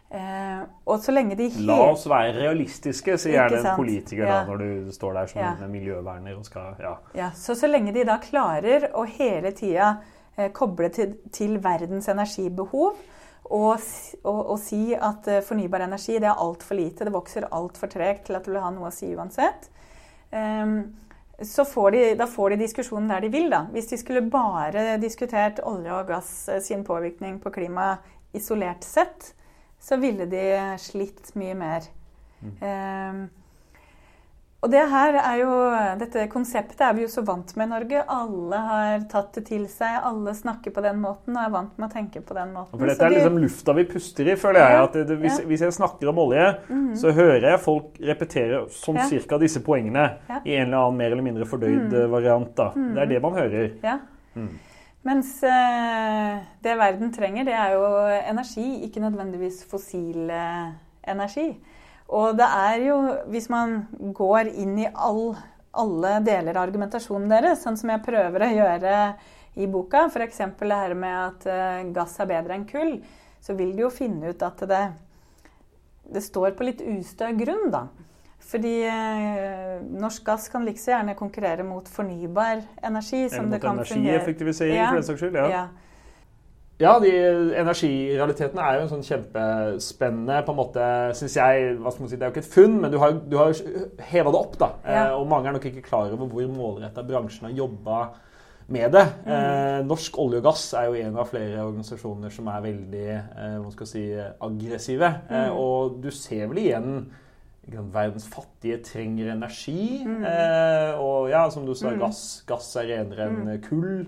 Eh, 0.09 0.61
og 0.87 1.01
så 1.03 1.13
lenge 1.13 1.35
de. 1.39 1.49
La 1.67 1.77
oss 1.91 2.05
være 2.09 2.37
realistiske, 2.39 3.17
sier 3.19 3.41
gjerne 3.41 3.59
en 3.59 3.79
politiker 3.79 4.23
ja. 4.23 4.37
da, 4.39 4.45
når 4.47 4.63
du 4.63 4.93
står 4.95 5.19
der 5.19 5.33
som 5.33 5.43
ja. 5.43 5.71
miljøverner 5.71 6.37
og 6.39 6.47
skal 6.47 6.79
ja. 6.83 6.95
ja. 7.19 7.33
Så 7.35 7.57
så 7.59 7.69
lenge 7.69 7.95
de 7.97 8.07
da 8.07 8.21
klarer 8.23 8.89
å 8.95 9.03
hele 9.17 9.51
tida 9.57 9.97
eh, 10.37 10.53
koble 10.55 10.93
til, 10.95 11.17
til 11.35 11.59
verdens 11.63 12.07
energibehov, 12.13 13.03
og, 13.47 13.81
og, 14.25 14.41
og, 14.41 14.59
si 14.61 14.91
at 14.95 15.29
eh, 15.31 15.43
fornybar 15.45 15.87
energi 15.87 16.19
det 16.19 16.29
er 16.31 16.43
altfor 16.43 16.79
lite, 16.79 17.07
det 17.07 17.15
vokser 17.15 17.49
altfor 17.55 17.91
tregt 17.93 18.27
til 18.27 18.39
at 18.39 18.47
du 18.47 18.53
vil 18.53 18.63
ha 18.63 18.71
noe 18.75 18.91
å 18.91 18.95
si 18.95 19.13
uansett. 19.15 19.69
Um, 20.33 20.81
så 21.43 21.67
får 21.69 21.91
de, 21.93 22.03
da 22.19 22.27
får 22.31 22.55
de 22.55 22.61
diskusjonen 22.65 23.11
der 23.13 23.27
de 23.27 23.31
vil. 23.31 23.51
da. 23.53 23.67
Hvis 23.73 23.91
de 23.93 23.99
skulle 24.01 24.25
bare 24.33 24.97
diskutert 25.03 25.61
olje 25.65 25.93
og 25.95 26.11
gass 26.11 26.31
eh, 26.49 26.63
sin 26.65 26.85
påvirkning 26.87 27.39
på 27.43 27.53
klimaet 27.55 28.37
isolert 28.37 28.85
sett, 28.85 29.33
så 29.81 29.99
ville 30.01 30.27
de 30.29 30.47
slitt 30.81 31.35
mye 31.39 31.55
mer. 31.57 31.91
Mm. 32.41 32.55
Um, 32.61 33.21
og 34.67 34.73
det 34.73 34.83
her 34.91 35.17
er 35.21 35.37
jo, 35.39 35.51
Dette 36.01 36.25
konseptet 36.33 36.81
er 36.83 36.95
vi 36.97 37.05
jo 37.05 37.11
så 37.11 37.23
vant 37.27 37.53
med 37.55 37.69
i 37.69 37.71
Norge. 37.71 38.01
Alle 38.11 38.63
har 38.67 39.05
tatt 39.11 39.37
det 39.39 39.45
til 39.47 39.69
seg. 39.71 40.01
Alle 40.09 40.35
snakker 40.35 40.75
på 40.75 40.83
den 40.83 40.99
måten 40.99 41.37
og 41.37 41.43
er 41.45 41.53
vant 41.55 41.77
med 41.79 41.87
å 41.87 41.93
tenke 41.93 42.23
på 42.27 42.35
den 42.35 42.51
måten. 42.57 42.75
For 42.75 42.91
Dette 42.91 43.07
er 43.07 43.15
liksom 43.15 43.39
lufta 43.45 43.77
vi 43.79 43.85
puster 43.93 44.33
i, 44.33 44.35
føler 44.41 44.65
jeg. 44.65 44.81
at 44.89 44.99
det, 44.99 45.19
hvis, 45.23 45.39
ja. 45.39 45.47
hvis, 45.53 45.63
jeg 45.69 45.77
snakker 45.77 46.11
om 46.11 46.19
olje, 46.25 46.49
mm. 46.67 46.89
så 46.99 47.15
hører 47.15 47.47
jeg 47.53 47.63
folk 47.63 48.01
repetere 48.11 48.65
sånn 48.75 48.99
ja. 48.99 49.07
cirka 49.13 49.39
disse 49.43 49.63
poengene 49.63 50.09
ja. 50.27 50.41
i 50.43 50.57
en 50.59 50.67
eller 50.67 50.81
annen 50.81 50.99
mer 50.99 51.15
eller 51.15 51.29
mindre 51.29 51.47
fordøyd 51.47 51.87
mm. 51.87 52.01
variant. 52.17 52.51
da. 52.59 52.73
Mm. 52.75 52.91
Det 52.97 53.05
er 53.05 53.13
det 53.15 53.23
man 53.23 53.39
hører. 53.39 53.71
Ja. 53.87 54.01
Mm. 54.35 54.51
Mens 55.07 55.31
eh, 55.47 56.43
det 56.67 56.75
verden 56.81 57.15
trenger, 57.15 57.47
det 57.47 57.55
er 57.55 57.77
jo 57.79 57.87
energi, 58.33 58.67
ikke 58.89 59.05
nødvendigvis 59.05 59.63
fossil 59.71 60.27
eh, 60.35 60.75
energi. 61.07 61.53
Og 62.15 62.37
det 62.39 62.47
er 62.47 62.83
jo, 62.87 62.97
hvis 63.33 63.49
man 63.51 63.81
går 64.15 64.53
inn 64.55 64.77
i 64.79 64.87
all, 64.91 65.35
alle 65.75 66.19
deler 66.27 66.55
av 66.55 66.69
argumentasjonen 66.69 67.31
deres, 67.31 67.65
sånn 67.65 67.79
som 67.79 67.91
jeg 67.91 68.05
prøver 68.07 68.47
å 68.47 68.53
gjøre 68.53 68.97
i 69.57 69.67
boka, 69.71 70.05
f.eks. 70.07 70.43
det 70.61 70.71
her 70.71 70.95
med 70.99 71.17
at 71.17 71.49
uh, 71.49 71.81
gass 71.97 72.19
er 72.23 72.31
bedre 72.31 72.59
enn 72.59 72.67
kull, 72.69 72.99
så 73.43 73.57
vil 73.59 73.73
du 73.75 73.87
jo 73.87 73.93
finne 73.95 74.31
ut 74.31 74.43
at 74.45 74.63
det, 74.71 74.83
det 76.15 76.23
står 76.23 76.55
på 76.59 76.69
litt 76.69 76.85
ustø 76.85 77.33
grunn, 77.39 77.71
da. 77.75 77.87
Fordi 78.47 78.75
eh, 78.87 79.81
norsk 79.99 80.23
gass 80.23 80.45
kan 80.53 80.63
like 80.63 80.79
så 80.79 80.93
gjerne 80.93 81.17
konkurrere 81.19 81.65
mot 81.67 81.89
fornybar 81.91 82.61
energi. 82.79 83.25
Eller 83.27 83.43
mot 83.49 83.65
energieffektivisering, 83.67 84.77
ja. 84.77 84.93
for 84.93 85.01
den 85.01 85.07
saks 85.09 85.25
skyld. 85.25 85.39
ja. 85.41 85.49
ja. 85.51 85.65
Ja, 86.79 86.99
de 87.01 87.09
energirealitetene 87.57 88.61
er 88.61 88.75
jo 88.77 88.83
en 88.85 88.91
sånn 88.91 89.07
kjempespennende 89.07 90.43
på 90.45 90.53
en 90.53 90.59
måte, 90.59 90.89
synes 91.17 91.37
jeg, 91.39 91.71
hva 91.81 91.93
skal 91.93 92.05
man 92.05 92.11
si, 92.13 92.19
Det 92.21 92.27
er 92.27 92.29
jo 92.29 92.35
ikke 92.35 92.45
et 92.45 92.53
funn, 92.53 92.75
men 92.83 92.93
du 92.93 92.99
har, 93.01 93.15
du 93.17 93.37
har 93.41 93.55
heva 94.11 94.33
det 94.35 94.41
opp. 94.43 94.59
da. 94.61 94.69
Ja. 94.85 95.07
Eh, 95.07 95.15
og 95.17 95.27
mange 95.31 95.49
er 95.49 95.57
nok 95.57 95.65
ikke 95.71 95.87
klar 95.89 96.13
over 96.13 96.29
hvor 96.29 96.49
målretta 96.53 97.05
bransjen 97.09 97.49
har 97.49 97.57
jobba 97.57 98.01
med 98.69 98.93
det. 98.93 99.05
Mm. 99.25 99.33
Eh, 99.33 99.81
Norsk 99.87 100.19
olje 100.19 100.41
og 100.43 100.49
gass 100.51 100.67
er 100.75 100.89
jo 100.91 100.99
en 101.01 101.17
av 101.23 101.29
flere 101.31 101.65
organisasjoner 101.65 102.33
som 102.35 102.49
er 102.53 102.65
veldig 102.69 103.05
eh, 103.15 103.57
hva 103.63 103.73
skal 103.73 103.87
si, 103.95 104.05
aggressive. 104.51 105.13
Eh, 105.31 105.47
Mm. 105.47 105.57
og 105.57 106.01
du 106.03 106.11
ser 106.11 106.47
vel 106.51 106.59
igjen 106.67 107.07
Verdens 107.67 108.29
fattige 108.31 108.79
trenger 108.87 109.33
energi. 109.33 110.05
Mm. 110.07 110.23
Eh, 110.25 111.01
og 111.03 111.31
ja, 111.33 111.49
som 111.51 111.65
du 111.67 111.73
sa, 111.75 111.91
gass. 111.99 112.43
Gass 112.47 112.69
er 112.77 112.87
renere 112.93 113.27
Mm. 113.31 113.49
enn 113.49 113.63
kull. 113.65 114.07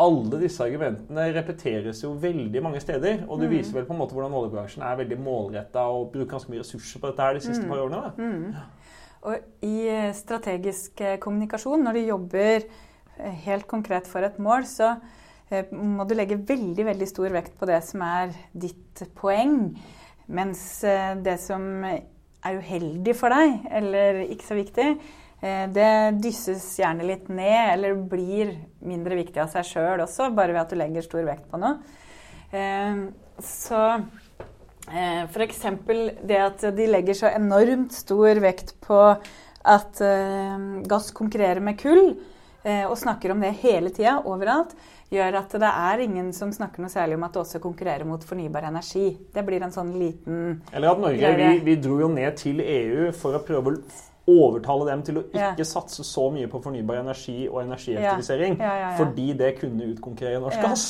Alle 0.00 0.40
disse 0.40 0.64
argumentene 0.64 1.26
repeteres 1.34 2.00
jo 2.02 2.14
veldig 2.14 2.62
mange 2.62 2.80
steder. 2.80 3.26
Og 3.28 3.36
Mm. 3.38 3.40
det 3.40 3.50
viser 3.50 3.74
vel 3.74 3.84
på 3.84 3.92
en 3.92 3.98
måte 4.00 4.14
hvordan 4.14 4.32
oljebransjen 4.32 4.82
er 4.82 4.96
veldig 4.96 5.18
målretta 5.20 5.84
og 5.92 6.12
bruker 6.12 6.30
ganske 6.38 6.48
mye 6.50 6.60
ressurser 6.60 6.98
på 7.00 7.06
dette 7.10 7.20
her 7.20 7.34
de 7.34 7.40
siste 7.40 7.64
Mm. 7.64 7.68
par 7.68 7.78
årene. 7.84 8.00
Da. 8.54 8.62
Og 9.22 9.38
i 9.62 9.88
eh, 9.88 10.12
strategisk 10.12 11.00
eh, 11.00 11.18
kommunikasjon, 11.18 11.82
når 11.84 11.92
du 11.92 12.06
jobber 12.06 12.62
eh, 13.18 13.30
helt 13.44 13.66
konkret 13.66 14.06
for 14.06 14.20
et 14.20 14.38
mål, 14.38 14.62
så 14.64 14.96
må 15.72 16.08
du 16.08 16.14
legge 16.14 16.38
veldig, 16.38 16.84
veldig 16.84 17.06
stor 17.08 17.28
vekt 17.30 17.58
på 17.58 17.66
det 17.66 17.84
som 17.84 18.00
er 18.02 18.32
ditt 18.58 19.02
poeng. 19.14 19.76
Mens 20.28 20.80
det 20.80 21.38
som 21.38 21.84
er 22.46 22.58
uheldig 22.60 23.14
for 23.18 23.34
deg, 23.34 23.66
eller 23.78 24.20
ikke 24.26 24.46
så 24.46 24.56
viktig, 24.58 24.86
eh, 25.42 25.64
det 25.74 25.90
dysses 26.24 26.64
gjerne 26.80 27.06
litt 27.08 27.28
ned, 27.28 27.72
eller 27.74 27.98
blir 28.10 28.54
mindre 28.86 29.18
viktig 29.18 29.42
av 29.42 29.50
seg 29.52 29.66
sjøl 29.68 30.04
også, 30.04 30.30
bare 30.36 30.54
ved 30.54 30.62
at 30.62 30.72
du 30.72 30.78
legger 30.80 31.06
stor 31.06 31.26
vekt 31.28 31.48
på 31.50 31.60
noe. 31.62 31.78
Eh, 32.52 33.06
Så 33.42 33.80
eh, 34.88 35.24
f.eks. 35.26 35.64
det 36.24 36.38
at 36.40 36.62
de 36.76 36.86
legger 36.88 37.18
så 37.18 37.28
enormt 37.28 37.92
stor 37.92 38.40
vekt 38.40 38.72
på 38.80 39.02
at 39.66 39.98
gass 40.86 41.10
konkurrerer 41.10 41.60
med 41.60 41.76
kull, 41.80 42.14
og 42.86 42.96
snakker 42.98 43.30
om 43.30 43.40
det 43.42 43.50
hele 43.60 43.90
tida, 43.94 44.20
overalt, 44.26 44.72
gjør 45.12 45.38
at 45.38 45.52
det 45.62 45.70
er 45.70 46.02
ingen 46.02 46.32
som 46.34 46.50
snakker 46.52 46.82
noe 46.82 46.90
særlig 46.92 47.14
om 47.18 47.26
at 47.28 47.32
det 47.36 47.42
også 47.44 47.60
konkurrerer 47.62 48.04
mot 48.08 48.24
fornybar 48.26 48.66
energi. 48.68 49.06
Det 49.34 49.44
blir 49.46 49.62
en 49.62 49.72
sånn 49.74 49.94
liten 49.98 50.62
Eller 50.72 50.90
at 50.90 51.00
Norge 51.00 51.32
vi, 51.38 51.52
vi 51.64 51.76
dro 51.80 52.00
jo 52.00 52.08
ned 52.12 52.36
til 52.36 52.60
EU 52.60 53.12
for 53.16 53.38
å 53.38 53.42
prøve 53.46 53.76
å 53.76 53.80
overtale 54.26 54.88
dem 54.90 55.02
til 55.06 55.18
å 55.20 55.24
Ja. 55.32 55.52
ikke 55.54 55.64
satse 55.64 56.02
så 56.04 56.30
mye 56.34 56.48
på 56.50 56.58
fornybar 56.62 56.98
energi 56.98 57.46
og 57.48 57.62
energieffektivisering. 57.62 58.58
Ja, 58.58 58.64
ja, 58.64 58.74
ja, 58.74 58.90
ja. 58.90 58.96
Fordi 58.98 59.32
det 59.38 59.52
kunne 59.60 59.92
utkonkurrere 59.94 60.40
norsk 60.42 60.56
Ja, 60.58 60.68
gass. 60.68 60.86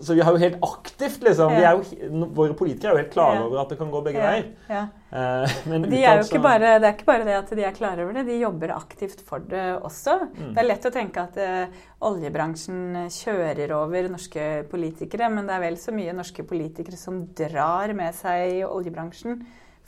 Så 0.00 0.14
vi 0.14 0.22
har 0.24 0.32
jo 0.32 0.38
helt 0.38 0.58
aktivt, 0.62 1.20
liksom. 1.22 1.52
Vi 1.56 1.62
Ja. 1.62 1.72
er 1.72 1.76
jo, 1.76 2.26
våre 2.32 2.54
politikere 2.54 2.92
er 2.92 2.96
jo 2.96 3.02
helt 3.02 3.12
klare 3.12 3.34
Ja. 3.36 3.44
over 3.44 3.60
at 3.60 3.68
det 3.68 3.78
kan 3.78 3.90
gå 3.90 4.02
begge 4.04 4.20
veier. 4.22 4.46
ja. 4.68 4.86
Eh, 5.12 5.50
men 5.68 5.82
De 5.82 6.02
er 6.02 6.16
jo 6.16 6.24
ikke 6.24 6.42
bare, 6.42 6.78
det 6.80 6.88
er 6.88 6.94
ikke 6.94 7.04
bare 7.04 7.24
det 7.24 7.34
at 7.36 7.50
de 7.50 7.64
er 7.64 7.72
klare 7.72 8.02
over 8.02 8.12
det, 8.14 8.26
de 8.26 8.38
jobber 8.40 8.72
aktivt 8.72 9.20
for 9.20 9.38
det 9.38 9.82
også. 9.82 10.18
Mm. 10.32 10.54
Det 10.54 10.58
er 10.62 10.68
lett 10.68 10.86
å 10.88 10.92
tenke 10.94 11.20
at 11.20 11.36
uh, 11.36 11.66
oljebransjen 12.08 13.08
kjører 13.12 13.74
over 13.76 14.08
norske 14.08 14.64
politikere, 14.70 15.28
men 15.30 15.46
det 15.46 15.54
er 15.56 15.60
vel 15.66 15.76
så 15.76 15.92
mye 15.92 16.14
norske 16.16 16.42
politikere 16.48 16.96
som 16.96 17.26
drar 17.36 17.92
med 17.94 18.14
seg 18.14 18.64
oljebransjen. 18.68 19.42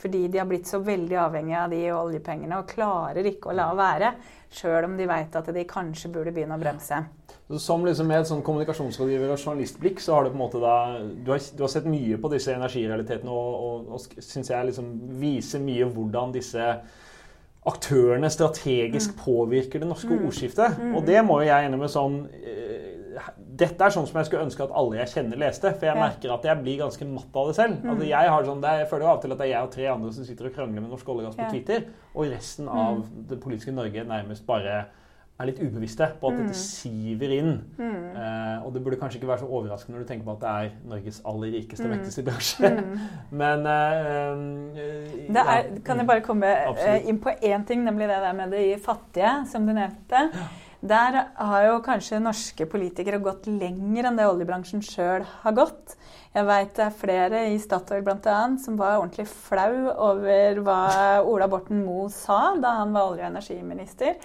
Fordi 0.05 0.27
de 0.29 0.37
har 0.37 0.49
blitt 0.49 0.69
så 0.69 0.83
veldig 0.85 1.17
avhengige 1.17 1.61
av 1.65 1.71
de 1.73 1.79
oljepengene 1.97 2.59
og 2.61 2.69
klarer 2.69 3.25
ikke 3.31 3.49
å 3.49 3.55
la 3.57 3.71
være. 3.79 4.11
Sjøl 4.53 4.85
om 4.85 4.99
de 4.99 5.07
veit 5.09 5.37
at 5.41 5.47
de 5.57 5.63
kanskje 5.65 6.11
burde 6.13 6.35
begynne 6.35 6.59
å 6.59 6.61
bremse. 6.61 6.99
Så 7.49 7.61
Som 7.61 7.87
liksom 7.89 8.11
med 8.13 8.21
et 8.21 8.29
sånn 8.29 8.43
kommunikasjonsrådgiver 8.45 9.33
og 9.33 9.41
journalistblikk, 9.41 10.03
så 10.05 10.19
har 10.19 10.27
du 10.27 10.35
på 10.35 10.37
en 10.37 10.43
måte 10.43 10.61
da 10.61 10.75
Du 11.01 11.33
har, 11.33 11.41
du 11.57 11.65
har 11.65 11.73
sett 11.73 11.89
mye 11.89 12.19
på 12.21 12.31
disse 12.33 12.53
energirealitetene 12.53 13.33
og, 13.33 13.57
og, 13.65 13.89
og 13.97 14.23
syns 14.29 14.53
jeg 14.53 14.69
liksom 14.69 14.93
viser 15.23 15.65
mye 15.65 15.89
hvordan 15.97 16.37
disse 16.37 16.69
aktørene 17.65 18.29
strategisk 18.29 19.17
påvirker 19.25 19.81
det 19.81 19.89
norske 19.89 20.13
ordskiftet. 20.21 20.83
Og 20.93 21.05
det 21.09 21.25
må 21.25 21.41
jo 21.41 21.49
jeg 21.49 21.73
med 21.73 21.93
sånn 21.93 22.19
Dette 23.37 23.85
er 23.85 23.95
sånn 23.95 24.07
som 24.09 24.19
jeg 24.21 24.27
skulle 24.31 24.45
ønske 24.47 24.65
at 24.65 24.73
alle 24.75 24.97
jeg 25.03 25.13
kjenner, 25.15 25.37
leste. 25.45 25.71
For 25.79 25.87
jeg 25.87 25.95
Ja. 25.97 26.01
merker 26.09 26.35
at 26.35 26.43
jeg 26.45 26.63
blir 26.63 26.79
ganske 26.83 27.07
matt 27.07 27.37
av 27.37 27.47
det 27.47 27.55
selv. 27.57 27.85
Altså 27.85 28.09
jeg, 28.09 28.29
har 28.31 28.45
sånn, 28.45 28.61
det 28.63 28.75
jeg 28.79 28.89
føler 28.91 29.07
av 29.07 29.17
og 29.17 29.23
til 29.23 29.33
at 29.33 29.39
det 29.39 29.47
er 29.47 29.53
jeg 29.55 29.63
og 29.63 29.71
tre 29.71 29.87
andre 29.93 30.13
som 30.13 30.25
sitter 30.25 30.47
og 30.47 30.53
krangler 30.55 30.81
med 30.81 30.91
Norsk 30.91 31.09
olje 31.09 31.27
og 31.27 31.31
gass 31.31 31.37
på 31.37 31.43
Ja. 31.47 31.51
Twitter, 31.51 31.89
og 32.15 32.27
resten 32.33 32.69
av 32.69 33.05
det 33.29 33.41
politiske 33.41 33.73
Norge 33.73 34.05
nærmest 34.05 34.47
bare 34.47 34.85
er 35.41 35.47
litt 35.47 35.59
ubevisste 35.59 36.07
på 36.21 36.29
at 36.31 36.37
dette 36.39 36.55
siver 36.55 37.33
inn. 37.35 37.65
Eh, 37.81 38.65
og 38.65 38.73
det 38.73 38.85
burde 38.85 38.97
kanskje 39.01 39.19
ikke 39.19 39.27
være 39.33 39.41
så 39.43 39.49
overraskende 39.51 39.99
når 39.99 40.05
du 40.05 40.09
tenker 40.13 40.25
på 40.25 40.35
at 40.37 40.41
det 40.41 40.49
er 40.49 40.71
Norges 40.89 41.23
aller 41.27 41.51
rikeste, 41.57 41.89
mektigste 41.91 42.23
bransje. 42.23 42.71
Men 43.43 43.67
eh, 43.67 45.29
Det 45.35 45.43
er, 45.43 45.65
kan 45.85 45.99
jeg 45.99 46.07
bare 46.07 46.21
komme 46.25 46.47
eh, 46.47 47.09
inn 47.09 47.19
på 47.19 47.31
én 47.43 47.65
ting, 47.67 47.83
nemlig 47.85 48.07
det 48.09 48.21
der 48.23 48.33
med 48.33 48.51
de 48.55 48.77
fattige, 48.79 49.33
som 49.51 49.67
du 49.67 49.73
nevnte. 49.73 50.31
Der 50.85 51.17
har 51.33 51.63
jo 51.65 51.77
kanskje 51.81 52.19
norske 52.21 52.67
politikere 52.69 53.17
gått 53.25 53.47
lenger 53.49 54.05
enn 54.05 54.19
det 54.21 54.27
oljebransjen 54.29 54.83
sjøl 54.85 55.23
har 55.25 55.55
gått. 55.57 55.95
Jeg 56.35 56.45
veit 56.45 56.75
det 56.77 56.85
er 56.85 56.99
flere 56.99 57.41
i 57.55 57.57
Statoil 57.63 58.05
bl.a. 58.05 58.37
som 58.61 58.77
var 58.77 58.99
ordentlig 58.99 59.25
flau 59.31 59.95
over 60.11 60.61
hva 60.67 60.83
Ola 61.25 61.49
Borten 61.49 61.81
Moe 61.87 62.11
sa 62.13 62.53
da 62.61 62.75
han 62.83 62.93
var 62.93 63.15
olje- 63.15 63.25
og 63.25 63.31
energiminister. 63.33 64.21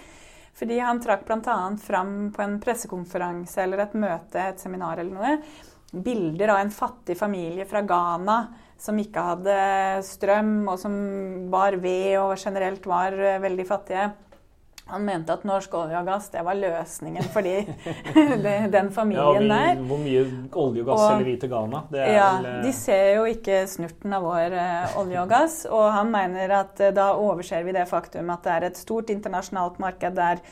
Fordi 0.60 0.76
han 0.84 1.00
trakk 1.00 1.24
bl.a. 1.24 1.58
fram 1.80 2.14
på 2.36 2.44
en 2.44 2.60
pressekonferanse 2.60 3.64
eller 3.64 3.86
et 3.86 3.96
møte, 3.96 4.44
et 4.50 4.60
seminar 4.60 5.00
eller 5.00 5.16
noe, 5.16 5.36
bilder 5.96 6.58
av 6.58 6.60
en 6.60 6.74
fattig 6.74 7.16
familie 7.16 7.64
fra 7.64 7.80
Ghana 7.80 8.40
som 8.80 9.00
ikke 9.00 9.30
hadde 9.32 9.60
strøm, 10.04 10.58
og 10.68 10.76
som 10.82 10.92
bar 11.52 11.80
ved 11.80 12.18
og 12.20 12.36
generelt 12.36 12.84
var 12.84 13.16
eh, 13.16 13.40
veldig 13.40 13.66
fattige. 13.68 14.10
Han 14.90 15.04
mente 15.06 15.32
at 15.32 15.44
norsk 15.46 15.74
olje 15.78 15.98
og 16.00 16.06
gass 16.10 16.28
det 16.32 16.42
var 16.46 16.58
løsningen 16.58 17.26
for 17.32 17.46
de, 17.46 17.54
de- 18.44 18.54
den 18.72 18.88
Ja, 18.88 18.94
familien 18.94 19.42
vi, 19.44 19.48
der. 19.52 19.82
hvor 19.90 20.00
mye 20.02 20.24
olje 20.52 20.82
og 20.82 20.88
gass 20.90 21.00
Og- 21.00 21.04
selger 21.12 21.28
vi 21.30 21.36
til 21.44 21.52
Ghana? 21.52 21.82
Ja, 21.94 22.30
vel, 22.38 22.48
eh, 22.50 22.62
De 22.66 22.72
ser 22.76 23.04
jo 23.16 23.24
ikke 23.30 23.60
snurten 23.70 24.16
av 24.18 24.26
vår 24.26 24.56
uh, 24.58 24.98
olje 25.04 25.22
og 25.22 25.28
gass. 25.30 25.60
Og 25.70 25.86
han 25.94 26.10
mener 26.12 26.56
at 26.62 26.80
uh, 26.82 26.90
da 26.96 27.10
overser 27.16 27.64
vi 27.66 27.72
det 27.76 27.86
faktum 27.90 28.30
at 28.34 28.42
det 28.46 28.56
er 28.58 28.68
et 28.70 28.76
stort 28.82 29.10
internasjonalt 29.14 29.78
marked 29.82 30.14
der 30.18 30.42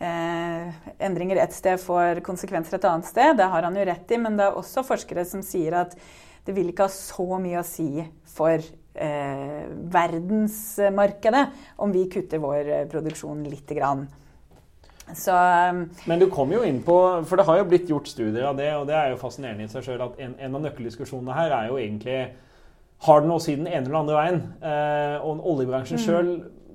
eh, 0.00 0.70
endringer 1.04 1.42
et 1.42 1.52
sted 1.56 1.80
får 1.82 2.22
konsekvenser 2.26 2.78
et 2.78 2.86
annet 2.88 3.08
sted. 3.10 3.36
Det 3.36 3.48
har 3.52 3.66
han 3.68 3.76
jo 3.76 3.84
rett 3.90 4.10
i, 4.14 4.18
men 4.22 4.38
det 4.38 4.46
er 4.48 4.56
også 4.60 4.84
forskere 4.86 5.26
som 5.28 5.42
sier 5.44 5.76
at 5.82 5.96
det 6.46 6.54
vil 6.56 6.70
ikke 6.72 6.86
ha 6.88 6.92
så 6.94 7.26
mye 7.42 7.60
å 7.60 7.66
si 7.66 7.90
for 8.32 8.62
eh, 8.94 9.66
verdensmarkedet 9.94 11.46
om 11.76 11.92
vi 11.92 12.06
kutter 12.10 12.38
vår 12.42 12.68
eh, 12.68 12.86
produksjon 12.90 13.44
lite 13.44 13.74
grann. 13.78 14.06
Så 15.14 15.34
eh, 15.34 15.80
Men 16.06 16.18
du 16.22 16.28
kom 16.30 16.52
jo 16.54 16.62
inn 16.62 16.82
på 16.86 16.94
For 17.26 17.36
det 17.40 17.46
har 17.48 17.58
jo 17.58 17.64
blitt 17.72 17.88
gjort 17.90 18.06
studier 18.06 18.44
av 18.46 18.56
det, 18.60 18.68
og 18.78 18.86
det 18.86 18.94
er 18.94 19.10
jo 19.10 19.18
fascinerende 19.18 19.66
i 19.66 19.72
seg 19.72 19.82
sjøl 19.88 20.04
at 20.06 20.20
en, 20.22 20.36
en 20.38 20.54
av 20.54 20.62
nøkkeldiskusjonene 20.68 21.34
her 21.34 21.50
er 21.56 21.68
jo 21.72 21.80
egentlig 21.82 22.20
Har 23.06 23.20
det 23.24 23.30
noe 23.30 23.40
å 23.40 23.42
si 23.42 23.56
den 23.58 23.66
ene 23.66 23.86
eller 23.88 24.00
andre 24.04 24.18
veien? 24.20 24.40
Eh, 24.62 25.16
og 25.26 25.44
oljebransjen 25.54 25.98
Mm. 25.98 26.04
sjøl 26.06 26.32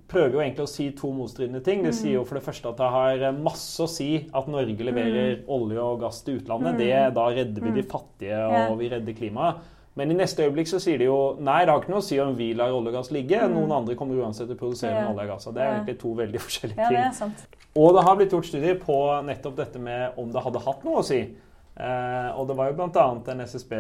prøver 0.09 0.35
jo 0.35 0.41
egentlig 0.43 0.65
å 0.65 0.69
si 0.69 0.91
to 0.93 1.09
motstridende 1.13 1.63
ting. 1.65 1.79
Det 1.81 1.93
sier 1.97 2.19
jo 2.19 2.25
for 2.29 2.37
det 2.37 2.43
første 2.45 2.69
at 2.69 2.77
det 2.77 2.89
har 2.93 3.23
eh, 3.29 3.37
masse 3.45 3.81
å 3.81 3.87
si 3.89 4.09
at 4.33 4.47
Norge 4.51 4.75
Mm. 4.75 4.83
leverer 4.89 5.39
olje 5.49 5.79
og 5.81 5.99
gass 6.03 6.19
til 6.25 6.37
utlandet. 6.41 6.77
Det, 6.77 6.91
da 7.15 7.23
redder 7.33 7.61
vi 7.65 7.71
de 7.79 7.83
fattige, 7.89 8.35
Ja. 8.37 8.67
og 8.69 8.77
vi 8.81 8.89
redder 8.89 9.13
klimaet. 9.17 9.63
Men 9.95 10.11
i 10.11 10.15
neste 10.17 10.43
øyeblikk 10.43 10.67
så 10.67 10.79
sier 10.83 10.97
de 10.99 11.05
jo 11.07 11.37
nei, 11.39 11.61
det 11.63 11.71
har 11.71 11.79
ikke 11.81 11.89
noe 11.93 12.01
å 12.01 12.03
si 12.03 12.17
om 12.19 12.35
vi 12.35 12.49
lar 12.53 12.73
olje 12.75 12.91
og 12.91 12.97
gass 12.97 13.11
ligge. 13.15 13.39
Noen 13.47 13.71
andre 13.71 13.95
kommer 13.95 14.15
uansett 14.25 14.47
til 14.49 14.57
å 14.57 14.59
produsere 14.59 14.91
Mm. 14.91 15.01
Ja. 15.05 15.11
olje 15.13 15.23
og 15.23 15.27
gass. 15.35 15.47
Og 15.47 15.53
det 15.55 15.61
er 15.63 15.67
Ja. 15.71 15.73
egentlig 15.79 15.99
to 15.99 16.13
veldig 16.13 16.39
forskjellige 16.41 16.77
ja, 16.77 16.87
ting. 16.89 16.97
det 16.97 17.05
er 17.05 17.11
sant. 17.13 17.47
Og 17.75 17.93
det 17.95 18.03
har 18.03 18.15
blitt 18.15 18.31
gjort 18.31 18.45
studier 18.45 18.75
på 18.79 18.97
nettopp 19.25 19.55
dette 19.55 19.79
med 19.79 20.11
om 20.17 20.31
det 20.31 20.43
hadde 20.43 20.59
hatt 20.65 20.83
noe 20.83 20.99
å 20.99 21.03
si. 21.03 21.21
Eh, 21.77 22.29
og 22.39 22.47
det 22.47 22.55
var 22.55 22.69
jo 22.71 22.73
bl.a. 22.73 23.43
SSB, 23.43 23.71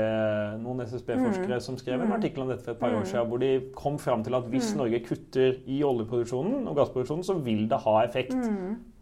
noen 0.59 0.81
SSB-forskere 0.83 1.61
som 1.61 1.77
skrev 1.77 2.01
en 2.01 2.11
artikkel 2.11 2.41
om 2.43 2.49
dette 2.49 2.63
for 2.63 2.71
et 2.71 2.79
par 2.79 2.91
år 2.91 3.05
siden, 3.07 3.27
hvor 3.29 3.39
de 3.39 3.51
kom 3.73 3.97
fram 3.97 4.21
til 4.23 4.35
at 4.35 4.43
hvis 4.51 4.75
Norge 4.75 4.99
kutter 5.05 5.55
i 5.67 5.81
oljeproduksjonen 5.81 6.67
og 6.67 6.75
gassproduksjonen, 6.75 7.23
så 7.23 7.37
vil 7.41 7.67
det 7.69 7.79
ha 7.85 8.03
effekt 8.03 8.35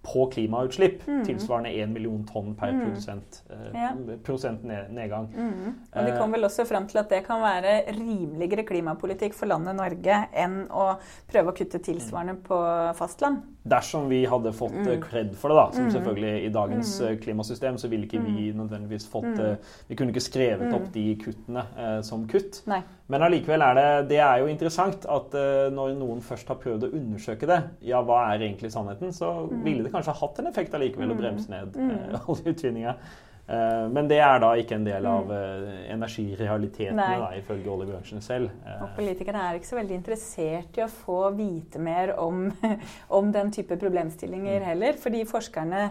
på 0.04 0.26
klimautslipp. 0.34 1.06
Tilsvarende 1.26 1.72
1 1.72 1.94
million 1.96 2.26
tonn 2.28 2.54
per 2.60 2.74
produsent, 2.76 3.42
eh, 3.50 3.72
Ja. 3.74 3.92
prosent 4.24 4.64
ned, 4.64 4.92
nedgang. 4.92 5.30
Og 5.96 6.06
de 6.06 6.18
kom 6.18 6.32
vel 6.32 6.44
også 6.44 6.66
frem 6.68 6.88
til 6.88 7.00
at 7.00 7.10
det 7.10 7.24
kan 7.26 7.40
være 7.42 7.86
rimeligere 7.96 8.66
klimapolitikk 8.68 9.34
for 9.34 9.46
landet 9.48 9.76
Norge 9.76 10.28
enn 10.34 10.68
å 10.70 10.98
prøve 11.32 11.54
å 11.54 11.56
kutte 11.56 11.80
tilsvarende 11.80 12.36
på 12.44 12.60
fastland. 12.96 13.42
Dersom 13.64 14.10
vi 14.12 14.26
hadde 14.28 14.52
fått 14.52 14.76
eh, 14.84 14.98
cred 15.00 15.36
for 15.40 15.54
det, 15.54 15.56
da, 15.56 15.66
som 15.72 15.92
selvfølgelig 15.94 16.34
i 16.44 16.50
dagens 16.52 16.90
eh, 17.02 17.14
klimasystem, 17.22 17.78
så 17.80 17.88
ville 17.88 18.10
ikke 18.10 18.20
vi 18.20 18.50
nødvendigvis 18.52 19.06
fått 19.08 19.40
eh, 19.40 19.56
Vi 19.88 19.96
kunne 19.96 20.12
ikke 20.12 20.26
skrevet 20.26 20.74
opp 20.76 20.90
de 20.92 21.06
kuttene 21.22 21.64
eh, 21.80 22.02
som 22.04 22.26
kutt. 22.28 22.60
Nei. 22.68 22.82
Men 23.12 23.24
allikevel 23.28 23.62
er 23.62 23.76
det 23.78 23.88
Det 24.12 24.20
er 24.24 24.42
jo 24.42 24.50
interessant 24.52 25.08
at 25.12 25.36
eh, 25.40 25.70
når 25.72 25.96
noen 26.00 26.20
først 26.24 26.52
har 26.52 26.60
prøvd 26.60 26.90
å 26.90 26.94
undersøke 27.00 27.48
det, 27.48 27.60
ja, 27.88 28.04
hva 28.04 28.26
er 28.34 28.44
egentlig 28.50 28.72
sannheten, 28.74 29.16
så 29.16 29.32
ville 29.64 29.86
det 29.86 29.94
kanskje 29.96 30.16
hatt 30.20 30.44
en 30.44 30.52
effekt 30.52 30.76
allikevel 30.76 31.16
å 31.16 31.20
bremse 31.20 31.52
ned 31.52 31.80
eh, 31.80 32.20
oljeutvinninga. 32.36 32.98
Eh, 33.48 33.90
men 33.92 34.08
det 34.08 34.22
er 34.24 34.40
da 34.40 34.54
ikke 34.56 34.78
en 34.78 34.86
del 34.88 35.06
av 35.10 35.32
eh, 35.36 35.64
energirealitetene, 35.92 37.08
da, 37.20 37.30
ifølge 37.36 37.72
oljebransjen 37.74 38.24
selv. 38.24 38.54
Eh, 38.64 38.84
Og 38.86 38.94
politikerne 38.96 39.42
er 39.50 39.60
ikke 39.60 39.72
så 39.74 39.80
veldig 39.82 39.98
interessert 40.00 40.80
i 40.80 40.86
å 40.86 40.92
få 40.92 41.20
vite 41.36 41.82
mer 41.84 42.16
om, 42.24 42.46
om 43.20 43.32
den 43.36 43.52
type 43.52 43.78
problemstillinger 43.82 44.64
heller. 44.72 44.96
Fordi 45.00 45.26
forskerne 45.28 45.90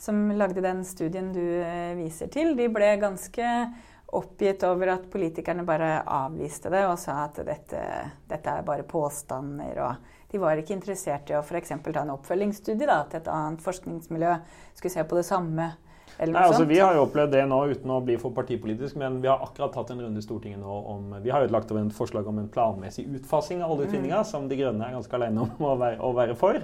som 0.00 0.28
lagde 0.36 0.64
den 0.64 0.84
studien 0.88 1.32
du 1.32 1.44
viser 1.98 2.28
til, 2.32 2.54
de 2.56 2.68
ble 2.72 2.94
ganske 3.00 3.48
oppgitt 4.16 4.64
over 4.66 4.94
at 4.94 5.04
politikerne 5.12 5.62
bare 5.68 6.00
avviste 6.02 6.70
det 6.72 6.80
og 6.88 6.96
sa 6.98 7.18
at 7.26 7.36
dette, 7.46 7.82
dette 8.28 8.54
er 8.54 8.64
bare 8.66 8.86
påstander. 8.88 9.76
og 9.84 10.32
De 10.32 10.40
var 10.40 10.58
ikke 10.58 10.74
interessert 10.74 11.30
i 11.30 11.36
å 11.36 11.44
f.eks. 11.44 11.76
ta 11.84 12.02
en 12.02 12.16
oppfølgingsstudie, 12.16 12.88
da, 12.88 13.02
at 13.04 13.20
et 13.20 13.30
annet 13.30 13.62
forskningsmiljø 13.64 14.34
skulle 14.74 14.94
se 14.96 15.04
på 15.04 15.20
det 15.20 15.28
samme. 15.28 15.68
Nei, 16.20 16.42
altså. 16.44 16.66
Vi 16.68 16.78
har 16.82 16.96
jo 16.96 17.06
opplevd 17.06 17.32
det 17.32 17.46
nå 17.48 17.62
uten 17.70 17.92
å 17.94 18.02
bli 18.04 18.18
for 18.20 18.34
partipolitisk, 18.36 18.98
men 19.00 19.22
vi 19.22 19.30
har 19.30 19.40
akkurat 19.40 19.72
tatt 19.72 19.94
en 19.94 20.02
runde 20.04 20.20
i 20.20 20.24
Stortinget 20.24 20.60
nå 20.60 20.76
om 20.92 21.14
Vi 21.24 21.32
har 21.32 21.46
jo 21.46 21.54
lagt 21.54 21.72
over 21.72 21.80
en 21.80 21.94
forslag 21.94 22.28
om 22.28 22.42
en 22.42 22.50
planmessig 22.52 23.06
utfasing 23.08 23.64
av 23.64 23.72
oljeutvinninga, 23.72 24.20
som 24.28 24.48
De 24.50 24.58
Grønne 24.60 24.84
er 24.84 24.98
ganske 24.98 25.16
alene 25.16 25.46
om 25.46 25.66
å 25.72 25.74
være, 25.80 26.00
å 26.04 26.12
være 26.16 26.36
for. 26.36 26.60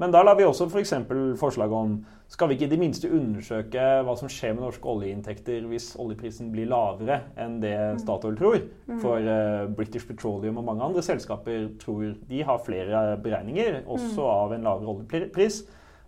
Men 0.00 0.10
da 0.10 0.24
la 0.26 0.32
vi 0.34 0.46
også 0.46 0.66
f.eks. 0.66 0.94
For 1.06 1.36
forslag 1.38 1.74
om 1.74 1.98
skal 2.32 2.48
vi 2.50 2.56
ikke 2.56 2.66
i 2.66 2.72
det 2.72 2.80
minste 2.80 3.10
undersøke 3.12 3.82
hva 4.02 4.16
som 4.18 4.30
skjer 4.32 4.56
med 4.56 4.64
norske 4.64 4.88
oljeinntekter 4.90 5.68
hvis 5.70 5.92
oljeprisen 6.02 6.48
blir 6.50 6.66
lavere 6.72 7.20
enn 7.38 7.60
det 7.62 7.76
Statoil 8.02 8.34
tror? 8.40 8.58
For 9.04 9.20
eh, 9.20 9.68
British 9.76 10.08
Petroleum 10.08 10.58
og 10.58 10.66
mange 10.66 10.88
andre 10.88 11.04
selskaper 11.04 11.68
tror 11.82 12.16
de 12.26 12.42
har 12.48 12.64
flere 12.64 13.04
beregninger, 13.22 13.84
også 13.84 14.26
av 14.26 14.56
en 14.56 14.66
lavere 14.66 14.96
oljepris. 14.96 15.62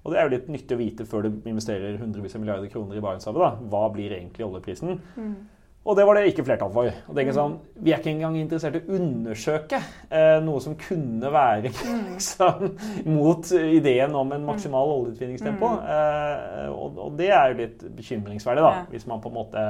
Og 0.07 0.13
det 0.13 0.21
er 0.21 0.29
jo 0.29 0.35
litt 0.37 0.49
nyttig 0.55 0.77
å 0.77 0.79
vite 0.79 1.05
før 1.11 1.27
du 1.27 1.51
investerer 1.51 1.99
hundrevis 1.99 2.37
av 2.39 2.43
milliarder 2.45 2.71
kroner 2.71 2.95
i 2.95 3.03
Barentshavet. 3.03 3.43
da. 3.43 3.69
Hva 3.73 3.85
blir 3.91 4.15
egentlig 4.15 4.47
oljeprisen? 4.47 5.01
Og 5.87 5.95
det 5.95 6.05
var 6.07 6.19
det 6.19 6.31
ikke 6.33 6.45
flertall 6.47 6.71
for. 6.75 6.91
Og 6.91 7.15
det 7.15 7.23
er 7.23 7.27
ikke 7.29 7.37
sånn, 7.37 7.57
Vi 7.79 7.93
er 7.95 8.01
ikke 8.01 8.11
engang 8.11 8.37
interessert 8.39 8.79
i 8.79 8.83
å 8.83 8.97
undersøke 8.99 9.79
eh, 10.11 10.39
noe 10.43 10.63
som 10.63 10.75
kunne 10.79 11.31
være 11.31 11.71
liksom, 12.13 12.73
mot 13.07 13.51
ideen 13.59 14.15
om 14.19 14.33
en 14.35 14.47
maksimal 14.47 14.95
oljeutvinningstempo. 14.97 15.73
Eh, 15.97 16.71
og, 16.71 16.99
og 17.07 17.19
det 17.19 17.31
er 17.31 17.53
jo 17.53 17.61
litt 17.63 17.85
bekymringsverdig, 17.99 18.67
da, 18.67 18.87
hvis 18.91 19.07
man 19.11 19.23
på 19.23 19.31
en 19.31 19.39
måte 19.39 19.67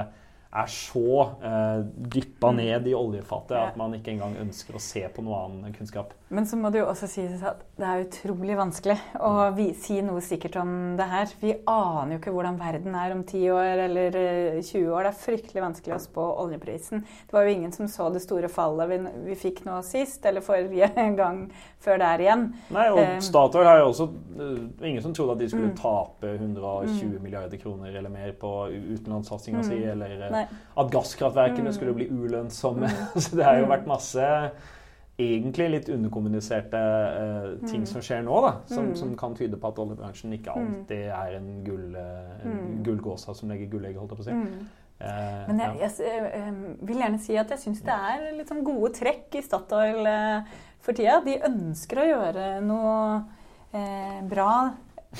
er 0.56 0.68
så 0.72 1.02
eh, 1.44 1.80
dyppa 2.16 2.50
ned 2.56 2.86
i 2.88 2.94
oljefatet 2.96 3.56
at 3.60 3.76
man 3.76 3.92
ikke 3.98 4.14
engang 4.14 4.36
ønsker 4.40 4.76
å 4.78 4.80
se 4.82 5.02
på 5.12 5.22
noe 5.26 5.42
annen 5.46 5.74
kunnskap. 5.76 6.14
Men 6.34 6.46
så 6.48 6.56
må 6.58 6.70
det 6.74 6.80
jo 6.80 6.88
også 6.90 7.06
sies 7.06 7.42
at 7.46 7.60
det 7.78 7.86
er 7.86 8.04
utrolig 8.06 8.56
vanskelig 8.58 8.96
å 9.22 9.50
vi, 9.54 9.68
si 9.78 10.00
noe 10.02 10.18
sikkert 10.24 10.56
om 10.58 10.72
det 10.98 11.06
her. 11.06 11.28
Vi 11.38 11.52
aner 11.70 12.16
jo 12.16 12.18
ikke 12.18 12.32
hvordan 12.34 12.56
verden 12.58 12.96
er 12.98 13.14
om 13.14 13.22
10 13.22 13.44
år 13.54 13.82
eller 13.84 14.16
eh, 14.22 14.58
20 14.64 14.88
år. 14.90 15.06
Det 15.06 15.12
er 15.12 15.20
fryktelig 15.22 15.62
vanskelig 15.66 15.94
å 15.94 16.00
spå 16.02 16.24
oljeprisen. 16.46 17.04
Det 17.28 17.36
var 17.36 17.46
jo 17.46 17.54
ingen 17.54 17.72
som 17.76 17.86
så 17.92 18.08
det 18.14 18.24
store 18.24 18.50
fallet 18.50 18.90
vi, 18.90 18.98
vi 19.28 19.38
fikk 19.38 19.62
nå 19.68 19.78
sist, 19.86 20.24
eller 20.26 20.42
forrige 20.42 20.88
gang 21.20 21.44
før 21.84 22.00
der 22.02 22.24
igjen. 22.26 22.48
Nei, 22.74 22.88
og 22.90 23.02
Eh. 23.06 23.18
Statoil 23.22 23.66
har 23.68 23.78
jo 23.82 23.90
også 23.92 24.06
uh, 24.08 24.62
Ingen 24.82 25.02
som 25.04 25.12
trodde 25.14 25.36
at 25.36 25.38
de 25.44 25.46
skulle 25.52 25.68
Mm. 25.70 25.76
tape 25.78 26.32
120 26.40 27.20
milliarder 27.22 27.58
kroner 27.60 27.94
eller 27.98 28.10
mer 28.10 28.32
på 28.40 28.50
utenlandssatsinga 28.96 29.62
si, 29.62 29.76
Mm. 29.78 29.90
eller 29.92 30.16
uh, 30.26 30.30
Nei. 30.32 30.45
At 30.76 30.90
gasskraftverkene 30.92 31.68
Mm. 31.70 31.72
skulle 31.72 31.94
bli 31.94 32.08
ulønnsomme. 32.10 32.88
Så 33.22 33.36
det 33.36 33.44
har 33.44 33.58
jo 33.60 33.66
vært 33.70 33.86
masse 33.86 34.26
egentlig 35.18 35.70
litt 35.72 35.86
underkommuniserte 35.88 36.76
uh, 36.76 37.68
ting 37.70 37.86
som 37.88 38.02
skjer 38.04 38.22
nå, 38.26 38.40
da, 38.44 38.50
som, 38.68 38.90
Mm. 38.90 38.96
som 39.00 39.14
kan 39.16 39.34
tyde 39.34 39.56
på 39.56 39.68
at 39.70 39.78
oljebransjen 39.80 40.34
ikke 40.36 40.52
alltid 40.52 41.06
er 41.08 41.36
en 41.38 41.64
gull, 41.64 41.94
uh, 41.96 42.34
en 42.44 42.58
Mm. 42.58 42.82
gullgåsa 42.84 43.34
som 43.34 43.48
legger 43.48 43.70
gullegg, 43.72 43.96
holdt 43.96 44.12
jeg 44.12 44.18
på 44.18 44.26
å 44.26 44.28
si. 44.28 44.32
Mm. 44.32 44.66
Eh, 44.98 45.46
Men 45.48 45.58
jeg, 45.58 45.78
jeg, 45.98 46.30
eh, 46.32 46.52
vil 46.88 46.96
gjerne 46.96 47.18
si 47.20 47.36
at 47.36 47.50
jeg 47.52 47.58
syns 47.58 47.82
det 47.84 47.92
er 47.92 48.30
litt 48.36 48.48
sånn 48.48 48.62
gode 48.64 48.94
trekk 48.96 49.34
i 49.36 49.42
Statoil 49.44 50.06
eh, 50.08 50.40
for 50.80 50.92
tida. 50.96 51.18
De 51.24 51.34
ønsker 51.44 51.96
å 52.00 52.06
gjøre 52.08 52.46
noe 52.64 53.24
eh, 53.74 54.22
bra. 54.24 54.72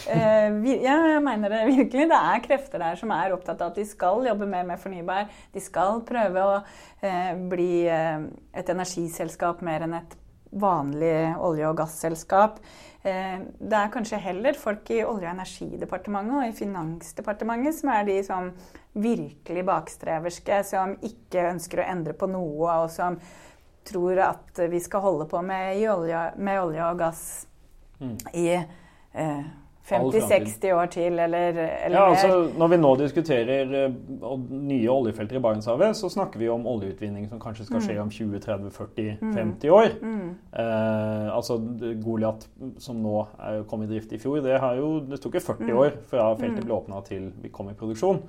Eh, 0.09 0.51
vi, 0.63 0.77
ja, 0.85 0.97
jeg 1.15 1.23
mener 1.25 1.53
det 1.53 1.63
virkelig. 1.77 2.09
Det 2.11 2.21
er 2.21 2.45
krefter 2.45 2.83
der 2.83 2.99
som 3.01 3.13
er 3.15 3.35
opptatt 3.37 3.63
av 3.63 3.73
at 3.73 3.81
de 3.81 3.87
skal 3.89 4.27
jobbe 4.29 4.49
mer 4.51 4.67
med 4.69 4.81
fornybar. 4.83 5.31
De 5.55 5.63
skal 5.63 6.03
prøve 6.07 6.45
å 6.45 6.57
eh, 7.03 7.33
bli 7.51 7.87
eh, 7.89 8.27
et 8.57 8.73
energiselskap 8.75 9.65
mer 9.67 9.87
enn 9.87 9.97
et 10.01 10.19
vanlig 10.57 11.15
olje- 11.43 11.69
og 11.69 11.81
gasselskap. 11.81 12.61
Eh, 13.07 13.39
det 13.61 13.81
er 13.81 13.91
kanskje 13.95 14.21
heller 14.23 14.57
folk 14.59 14.89
i 14.95 15.03
Olje- 15.05 15.29
og 15.29 15.35
energidepartementet 15.35 16.39
og 16.39 16.47
i 16.47 16.55
Finansdepartementet 16.57 17.77
som 17.81 17.93
er 17.95 18.07
de 18.09 18.21
som 18.27 18.53
virkelig 18.97 19.67
bakstreverske, 19.69 20.63
som 20.65 20.95
ikke 21.05 21.51
ønsker 21.51 21.83
å 21.83 21.91
endre 21.93 22.15
på 22.17 22.29
noe, 22.31 22.79
og 22.85 22.89
som 22.95 23.19
tror 23.87 24.19
at 24.25 24.65
vi 24.73 24.81
skal 24.83 25.05
holde 25.05 25.29
på 25.31 25.43
med, 25.47 25.77
olje, 25.93 26.23
med 26.43 26.63
olje 26.63 26.89
og 26.89 27.05
gass 27.05 27.27
Mm. 27.97 28.17
i 28.37 28.49
eh. 28.53 29.45
50-60 29.87 30.73
år 30.75 30.87
til, 30.91 31.19
eller, 31.19 31.49
eller 31.87 31.97
Ja, 31.99 32.05
altså 32.11 32.51
Når 32.59 32.69
vi 32.73 32.77
nå 32.83 32.91
diskuterer 32.99 33.75
eh, 33.85 33.93
nye 34.51 34.89
oljefelter 34.91 35.37
i 35.39 35.43
Barentshavet, 35.45 35.95
så 35.97 36.09
snakker 36.11 36.39
vi 36.43 36.49
om 36.51 36.67
oljeutvinning 36.67 37.29
som 37.31 37.39
kanskje 37.41 37.67
skal 37.69 37.81
skje 37.85 37.99
om 38.03 38.11
20-30-40-50 38.11 39.71
år. 39.71 39.89
Mm. 40.03 40.31
Eh, 40.59 41.29
altså 41.37 41.59
Goliat, 42.03 42.49
som 42.83 42.97
nå 43.03 43.27
er, 43.39 43.63
kom 43.71 43.83
i 43.83 43.87
drift 43.91 44.13
i 44.13 44.19
fjor, 44.19 44.41
det, 44.45 44.59
har 44.61 44.75
jo, 44.81 45.01
det 45.07 45.21
tok 45.23 45.35
jo 45.39 45.45
40 45.47 45.67
Mm. 45.67 45.77
år 45.79 45.91
fra 46.11 46.27
feltet 46.39 46.65
ble 46.67 46.75
åpna 46.77 47.01
til 47.07 47.31
vi 47.43 47.49
kom 47.49 47.71
i 47.71 47.75
produksjon. 47.79 48.21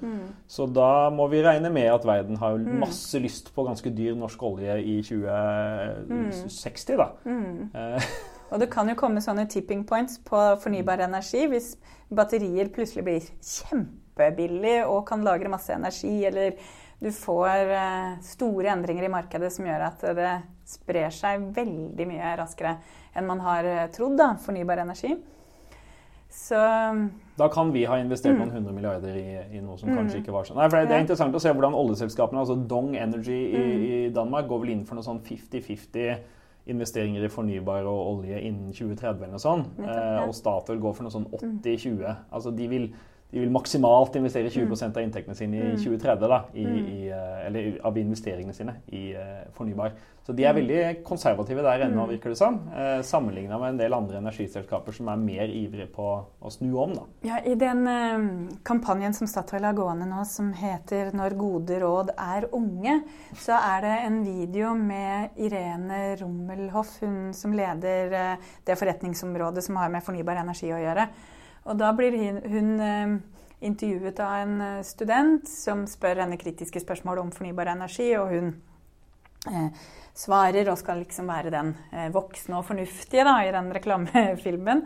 Så 0.47 0.65
da 0.73 1.09
må 1.13 1.27
vi 1.29 1.41
regne 1.45 1.69
med 1.73 1.89
at 1.93 2.05
verden 2.05 2.37
har 2.37 2.57
Mm. 2.57 2.79
masse 2.79 3.19
lyst 3.19 3.51
på 3.55 3.63
ganske 3.67 3.89
dyr 3.95 4.15
norsk 4.15 4.41
olje 4.43 4.77
i 4.81 5.01
2060, 5.01 6.97
da. 6.97 7.07
Mm. 7.25 7.69
Eh, 7.75 8.01
Og 8.51 8.59
det 8.61 8.69
kan 8.71 8.87
jo 8.87 8.95
komme 8.95 9.19
sånne 9.23 9.47
tipping 9.51 9.83
points 9.87 10.19
på 10.23 10.39
fornybar 10.63 11.01
energi 11.03 11.45
hvis 11.51 11.73
batterier 12.15 12.69
plutselig 12.71 13.03
blir 13.03 13.25
kjempebillig 13.43 14.77
og 14.87 15.05
kan 15.09 15.23
lagre 15.25 15.51
masse 15.51 15.73
energi, 15.75 16.13
eller 16.29 16.55
du 17.03 17.11
får 17.13 17.73
eh, 17.77 18.13
store 18.25 18.71
endringer 18.73 19.05
i 19.05 19.11
markedet 19.13 19.51
som 19.53 19.67
gjør 19.67 19.83
at 19.91 20.05
det 20.17 20.31
sprer 20.67 21.11
seg 21.13 21.43
veldig 21.53 22.07
mye 22.09 22.31
raskere 22.39 22.77
enn 23.17 23.27
man 23.27 23.43
har 23.45 23.67
eh, 23.67 23.83
trodd, 23.93 24.15
da, 24.17 24.31
fornybar 24.41 24.81
energi. 24.85 25.11
Så 26.37 26.57
Da 27.37 27.47
kan 27.53 27.69
vi 27.71 27.85
ha 27.85 27.95
investert 28.01 28.33
Mm. 28.35 28.39
noen 28.41 28.51
hundre 28.51 28.73
milliarder 28.73 29.15
i, 29.15 29.57
i 29.57 29.61
noe 29.61 29.77
som 29.79 29.89
kanskje 29.89 30.19
ikke 30.21 30.33
var 30.33 30.43
sånn. 30.47 30.57
Nei, 30.59 30.67
for 30.69 30.77
det, 30.79 30.87
det 30.89 30.95
er 30.97 31.03
interessant 31.05 31.35
å 31.35 31.39
se 31.41 31.53
hvordan 31.53 31.73
oljeselskapene, 31.77 32.39
altså 32.41 32.57
Dong 32.67 32.95
Energy 32.97 33.37
i, 33.47 33.61
Mm. 33.61 33.83
i 33.85 34.09
Danmark, 34.13 34.47
går 34.49 34.59
vel 34.65 34.69
inn 34.73 34.83
for 34.85 34.95
noe 34.95 35.05
sånn 35.05 35.21
50-50 35.23 36.17
investeringer 36.71 37.23
i 37.25 37.31
fornybar 37.31 37.87
og 37.89 37.99
olje 38.11 38.39
innen 38.41 38.73
2030 38.75 39.23
eller 39.23 39.35
noe 39.35 39.43
sånt. 39.43 39.69
Eh, 39.81 40.23
og 40.23 40.33
Statoil 40.35 40.81
går 40.83 40.97
for 40.97 41.07
noe 41.07 41.15
sånn 41.15 41.29
80-20. 41.31 42.15
Altså 42.31 42.53
de 42.55 42.67
vil, 42.71 42.89
de 43.31 43.39
vil 43.39 43.49
maksimalt 43.51 44.15
investere 44.15 44.49
20% 44.49 44.95
av 44.97 45.03
inntektene 45.03 45.35
sine 45.35 45.57
i 45.57 45.63
Mm. 45.73 45.77
2030, 45.83 46.27
da, 46.27 46.45
i, 46.53 46.63
i, 46.63 47.09
eh, 47.09 47.47
eller 47.47 47.79
av 47.83 47.97
investeringene 47.97 48.53
sine 48.53 48.75
i 48.87 49.11
eh, 49.13 49.43
fornybar. 49.53 49.91
Så 50.25 50.33
de 50.35 50.43
er 50.43 50.53
Mm. 50.53 50.59
veldig 50.61 51.03
konservative 51.03 51.61
der 51.61 51.85
ennå, 51.85 52.07
virker 52.07 52.29
det 52.29 52.37
som. 52.37 52.55
Eh, 52.75 53.01
Sammenligna 53.01 53.57
med 53.59 53.69
en 53.69 53.77
del 53.77 53.93
andre 53.93 54.17
energiselskaper 54.17 54.93
som 54.93 55.07
er 55.09 55.15
mer 55.17 55.47
ivrige 55.47 55.87
på 55.91 56.25
å 56.41 56.49
snu 56.51 56.73
om, 56.77 56.93
da. 56.95 57.01
Ja, 57.23 57.37
I 57.45 57.55
den 57.55 57.87
eh, 57.87 58.55
kampanjen 58.63 59.13
som 59.13 59.27
Statoil 59.27 59.63
har 59.63 59.73
gående 59.73 60.05
nå, 60.07 60.25
som 60.25 60.53
heter 60.53 61.11
'Når 61.11 61.37
gode 61.37 61.79
råd 61.81 62.09
er 62.17 62.47
unge', 62.53 63.03
så 63.35 63.53
er 63.59 63.81
det 63.81 64.05
en 64.05 64.23
video 64.23 64.73
med 64.73 65.29
Irene 65.37 66.15
Rommelhoff, 66.21 66.99
hun 67.01 67.33
som 67.33 67.51
leder 67.51 68.13
eh, 68.13 68.37
det 68.65 68.77
forretningsområdet 68.79 69.63
som 69.63 69.75
har 69.75 69.89
med 69.89 70.03
fornybar 70.03 70.37
energi 70.37 70.67
å 70.71 70.79
gjøre. 70.81 71.07
Og 71.67 71.75
da 71.79 71.91
blir 71.95 72.15
hun, 72.47 72.79
eh, 72.79 73.17
intervjuet 73.67 74.19
av 74.23 74.33
en 74.41 74.61
eh, 74.61 74.83
student 74.87 75.47
som 75.49 75.85
spør 75.89 76.23
henne 76.23 76.39
kritiske 76.39 76.79
spørsmål 76.83 77.25
om 77.25 77.31
fornybar 77.35 77.73
energi, 77.73 78.11
og 78.15 78.31
hun 78.31 78.51
eh, 79.51 79.87
svarer 80.17 80.69
og 80.71 80.79
skal 80.79 81.01
liksom 81.03 81.29
være 81.29 81.53
den 81.53 81.73
eh, 81.91 82.09
voksne 82.13 82.59
og 82.59 82.65
fornuftige 82.69 83.25
da, 83.27 83.37
i 83.43 83.53
den 83.53 83.71
reklamefilmen. 83.77 84.85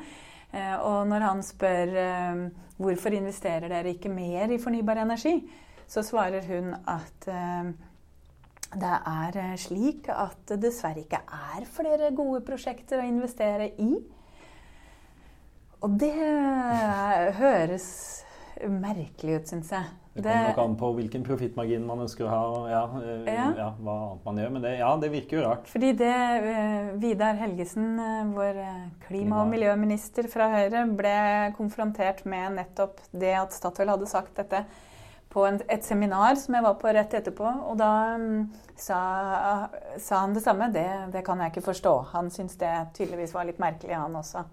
Eh, 0.51 0.75
og 0.79 1.05
når 1.11 1.27
han 1.27 1.43
spør 1.45 1.95
eh, 2.01 2.41
hvorfor 2.81 3.15
investerer 3.15 3.69
dere 3.71 3.93
ikke 3.93 4.11
mer 4.11 4.51
i 4.51 4.59
fornybar 4.61 5.03
energi, 5.03 5.37
så 5.91 6.03
svarer 6.07 6.45
hun 6.47 6.71
at 6.87 7.25
det 8.71 8.91
er 9.11 9.57
slik 9.59 10.05
at 10.07 10.45
det 10.47 10.61
dessverre 10.63 11.01
ikke 11.03 11.19
er 11.35 11.65
flere 11.67 12.13
gode 12.15 12.39
prosjekter 12.47 13.01
å 13.01 13.07
investere 13.09 13.67
i. 13.75 13.89
Og 15.81 15.97
det 16.01 16.13
høres 17.39 17.87
merkelig 18.69 19.39
ut, 19.39 19.49
syns 19.49 19.71
jeg. 19.73 19.89
Det 20.11 20.27
kommer 20.27 20.49
nok 20.49 20.59
an 20.59 20.73
på 20.75 20.89
hvilken 20.97 21.23
profittmargin 21.23 21.85
man 21.87 22.03
ønsker 22.03 22.27
å 22.27 22.31
ha, 22.31 22.41
og 22.51 22.65
ja, 22.67 22.81
eh, 22.99 23.29
Ja. 23.31 23.45
ja, 23.57 23.69
hva 23.79 23.95
annet 24.09 24.25
man 24.25 24.41
gjør. 24.41 24.51
Men 24.51 24.61
det, 24.61 24.71
ja, 24.79 24.89
det 24.99 25.11
virker 25.13 25.37
jo 25.37 25.45
rart. 25.45 25.67
Fordi 25.71 25.91
det 25.97 26.11
eh, 26.51 26.91
Vidar 26.99 27.39
Helgesen, 27.39 27.87
eh, 27.99 28.33
vår 28.35 28.59
klima- 29.07 29.41
og 29.41 29.47
miljøminister 29.47 30.27
fra 30.27 30.49
Høyre, 30.51 30.85
ble 30.99 31.15
konfrontert 31.55 32.25
med 32.25 32.59
nettopp 32.59 32.99
det 33.13 33.33
at 33.39 33.55
Statoil 33.55 33.93
hadde 33.95 34.11
sagt 34.11 34.35
dette 34.35 34.65
på 35.31 35.45
en, 35.47 35.61
et 35.71 35.83
seminar 35.87 36.35
som 36.35 36.57
jeg 36.57 36.65
var 36.65 36.75
på 36.75 36.91
rett 36.91 37.13
etterpå, 37.15 37.47
og 37.71 37.77
da 37.79 37.91
um, 38.19 38.49
sa, 38.75 39.69
sa, 39.95 40.17
han 40.19 40.35
det 40.35 40.43
samme. 40.43 40.67
Det, 40.75 40.87
det, 41.13 41.23
kan 41.23 41.39
jeg 41.39 41.53
ikke 41.53 41.69
forstå. 41.71 41.93
Han 42.11 42.29
syntes 42.29 42.59
det 42.59 42.73
tydeligvis 42.97 43.33
var 43.33 43.47
litt 43.47 43.61
merkelig, 43.63 43.95
han 43.95 44.19
også. 44.19 44.43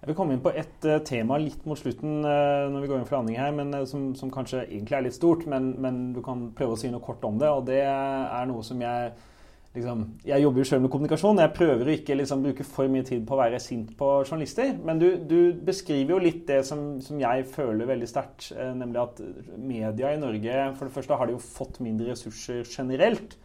Jeg 0.00 0.08
vil 0.08 0.16
komme 0.16 0.32
inn 0.32 0.40
på 0.40 0.52
et 0.56 0.86
uh, 0.88 0.96
tema 1.04 1.36
litt 1.36 1.66
mot 1.68 1.76
slutten 1.76 2.22
uh, 2.24 2.70
når 2.72 2.84
vi 2.84 2.88
går 2.88 3.00
inn 3.00 3.08
for 3.08 3.18
landing 3.18 3.36
her, 3.36 3.50
men, 3.52 3.74
uh, 3.76 3.82
som, 3.88 4.14
som, 4.16 4.30
kanskje 4.32 4.62
egentlig 4.62 4.96
er 4.96 5.04
litt 5.04 5.16
stort, 5.18 5.44
men, 5.50 5.74
men, 5.76 5.98
du 6.16 6.22
kan 6.24 6.46
prøve 6.56 6.72
å 6.72 6.80
si 6.80 6.88
noe 6.88 7.04
kort 7.04 7.26
om 7.28 7.36
det. 7.40 7.50
Og 7.52 7.66
det 7.68 7.82
er 7.84 8.48
noe 8.48 8.64
som 8.64 8.80
jeg 8.80 9.10
liksom, 9.74 10.06
Jeg 10.24 10.42
jobber 10.42 10.62
jo 10.62 10.68
selv 10.70 10.86
med 10.86 10.92
kommunikasjon. 10.94 11.42
Jeg 11.44 11.54
prøver 11.58 11.90
å 11.90 11.94
ikke 11.98 12.16
liksom, 12.16 12.46
bruke 12.46 12.66
for 12.66 12.88
mye 12.92 13.04
tid 13.10 13.26
på 13.28 13.36
å 13.36 13.42
være 13.42 13.60
sint 13.60 13.92
på 13.98 14.08
journalister. 14.24 14.72
Men 14.88 15.02
du, 15.02 15.08
du 15.20 15.52
beskriver 15.68 16.16
jo 16.16 16.24
litt 16.24 16.42
det 16.48 16.62
som, 16.66 16.96
som 17.04 17.20
jeg 17.20 17.44
føler 17.52 17.92
veldig 17.92 18.08
sterkt, 18.08 18.50
eh, 18.56 18.72
nemlig 18.80 19.04
at 19.04 19.22
media 19.60 20.14
i 20.14 20.20
Norge 20.20 20.64
For 20.78 20.88
det 20.88 20.96
første 20.96 21.20
har 21.20 21.28
de 21.28 21.36
jo 21.36 21.44
fått 21.44 21.80
mindre 21.84 22.14
ressurser 22.14 22.64
generelt. 22.64 23.36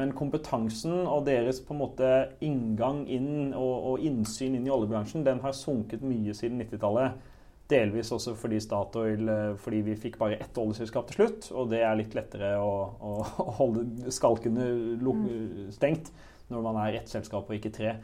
Men 0.00 0.14
kompetansen 0.16 1.02
og 1.02 1.26
deres 1.26 1.60
på 1.60 1.74
en 1.74 1.82
måte 1.82 2.12
inngang 2.44 3.02
inn 3.12 3.52
og, 3.52 3.74
og 3.90 4.06
innsyn 4.06 4.56
inn 4.56 4.64
i 4.64 4.72
oljebransjen, 4.72 5.26
den 5.26 5.42
har 5.44 5.52
sunket 5.56 6.04
mye 6.06 6.32
siden 6.36 6.62
90-tallet. 6.62 7.28
Delvis 7.72 8.10
også 8.12 8.34
fordi 8.36 8.58
Statoil 8.60 9.28
eh, 9.28 9.52
fordi 9.60 9.82
vi 9.86 9.98
fikk 10.00 10.16
bare 10.20 10.40
ett 10.40 10.58
oljeselskap 10.58 11.08
til 11.08 11.20
slutt. 11.20 11.50
Og 11.52 11.68
det 11.72 11.82
er 11.84 11.98
litt 12.00 12.16
lettere 12.16 12.54
å, 12.60 12.72
å 13.04 13.52
holde 13.60 14.12
skalkene 14.12 14.66
mm. 14.98 15.70
stengt 15.76 16.12
når 16.52 16.66
man 16.66 16.80
er 16.82 16.98
ett 17.00 17.12
selskap 17.12 17.48
og 17.48 17.56
ikke 17.56 17.72
tre. 17.72 17.94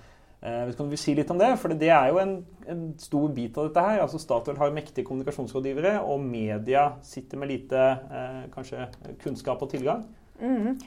Eh, 0.41 0.75
kan 0.77 0.91
du 0.91 0.97
si 1.01 1.17
litt 1.19 1.31
om 1.35 1.41
det? 1.41 1.51
For 1.59 1.75
det 1.75 1.91
er 1.91 2.13
jo 2.13 2.21
en, 2.23 2.37
en, 2.71 2.85
stor 3.01 3.33
bit 3.35 3.57
av 3.59 3.71
dette 3.71 3.87
her. 3.89 4.03
Altså 4.05 4.21
Statoil 4.23 4.61
har 4.61 4.77
mektige 4.77 5.09
kommunikasjonsrådgivere, 5.09 5.97
og 6.05 6.23
media 6.23 6.91
sitter 7.03 7.41
med 7.41 7.53
lite 7.53 7.81
eh, 7.81 8.45
kanskje 8.55 8.87
kunnskap 9.25 9.65
og 9.65 9.73
tilgang. 9.73 10.07
Mm. 10.39 10.79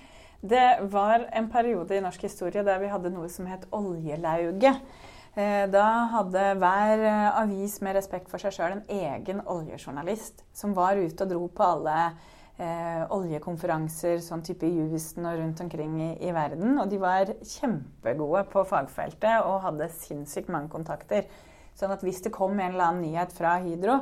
Det 0.42 0.90
var 0.90 1.28
en 1.32 1.50
periode 1.54 1.94
i 1.96 2.02
norsk 2.02 2.24
historie 2.26 2.64
der 2.66 2.80
vi 2.82 2.90
hadde 2.90 3.12
noe 3.14 3.30
som 3.30 3.46
het 3.46 3.68
oljelauget. 3.78 4.82
Eh, 5.38 5.68
da 5.72 5.86
hadde 6.12 6.46
hver 6.60 7.04
eh, 7.08 7.28
avis 7.44 7.78
med 7.86 7.96
respekt 7.96 8.28
for 8.28 8.42
seg 8.42 8.56
sjøl 8.56 8.74
en 8.74 8.88
egen 8.92 9.40
oljejournalist 9.48 10.42
som 10.58 10.74
var 10.76 11.00
ute 11.00 11.24
og 11.24 11.30
dro 11.32 11.46
på 11.56 11.64
alle 11.64 11.94
eh, 12.58 13.06
oljekonferanser 13.16 14.18
sånn 14.26 14.44
type 14.44 14.68
i 14.68 14.90
Houston 14.90 15.30
og 15.30 15.38
rundt 15.40 15.62
omkring 15.64 15.94
i, 16.02 16.10
i, 16.26 16.34
verden. 16.36 16.74
Og 16.82 16.90
de 16.92 17.00
var 17.00 17.32
kjempegode 17.46 18.44
på 18.52 18.66
fagfeltet 18.74 19.46
og 19.46 19.62
hadde 19.70 19.92
sinnssykt 20.02 20.52
mange 20.52 20.74
kontakter. 20.74 21.30
Sånn 21.78 21.94
at 21.94 22.04
hvis 22.04 22.26
det 22.26 22.34
kom 22.36 22.58
en 22.58 22.74
eller 22.74 22.90
annen 22.90 23.06
nyhet 23.06 23.32
fra 23.38 23.56
Hydro, 23.64 24.02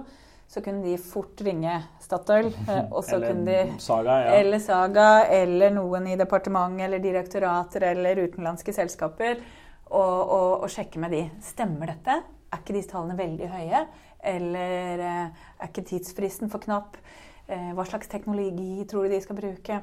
så 0.50 0.62
kunne 0.62 0.82
de 0.84 0.97
fort 0.97 1.41
ringe 1.41 1.84
Statoil. 2.02 2.50
Eh, 2.70 3.14
eller 3.14 3.34
de, 3.34 3.80
Saga, 3.80 4.16
ja. 4.26 4.32
Eller 4.39 4.60
Saga, 4.60 5.26
eller 5.26 5.72
noen 5.72 6.08
i 6.08 6.16
departement 6.18 6.82
eller 6.82 7.00
direktorater 7.00 7.86
eller 7.91 8.24
utenlandske 8.26 8.74
selskaper 8.74 9.38
og, 9.89 10.00
og, 10.00 10.52
og, 10.64 10.68
sjekke 10.74 11.02
med 11.02 11.14
de. 11.14 11.24
Stemmer 11.45 11.93
dette? 11.93 12.18
Er 12.50 12.62
ikke 12.62 12.76
disse 12.76 12.89
tallene 12.89 13.18
veldig 13.18 13.50
høye? 13.54 13.84
Eller 14.34 15.04
eh, 15.06 15.45
er 15.60 15.70
ikke 15.70 15.86
tidsfristen 15.91 16.50
for 16.50 16.66
knapp? 16.66 16.97
Eh, 17.47 17.70
hva 17.78 17.86
slags 17.86 18.10
teknologi 18.10 18.88
tror 18.89 19.06
du 19.06 19.16
de 19.16 19.22
skal 19.26 19.38
bruke? 19.38 19.82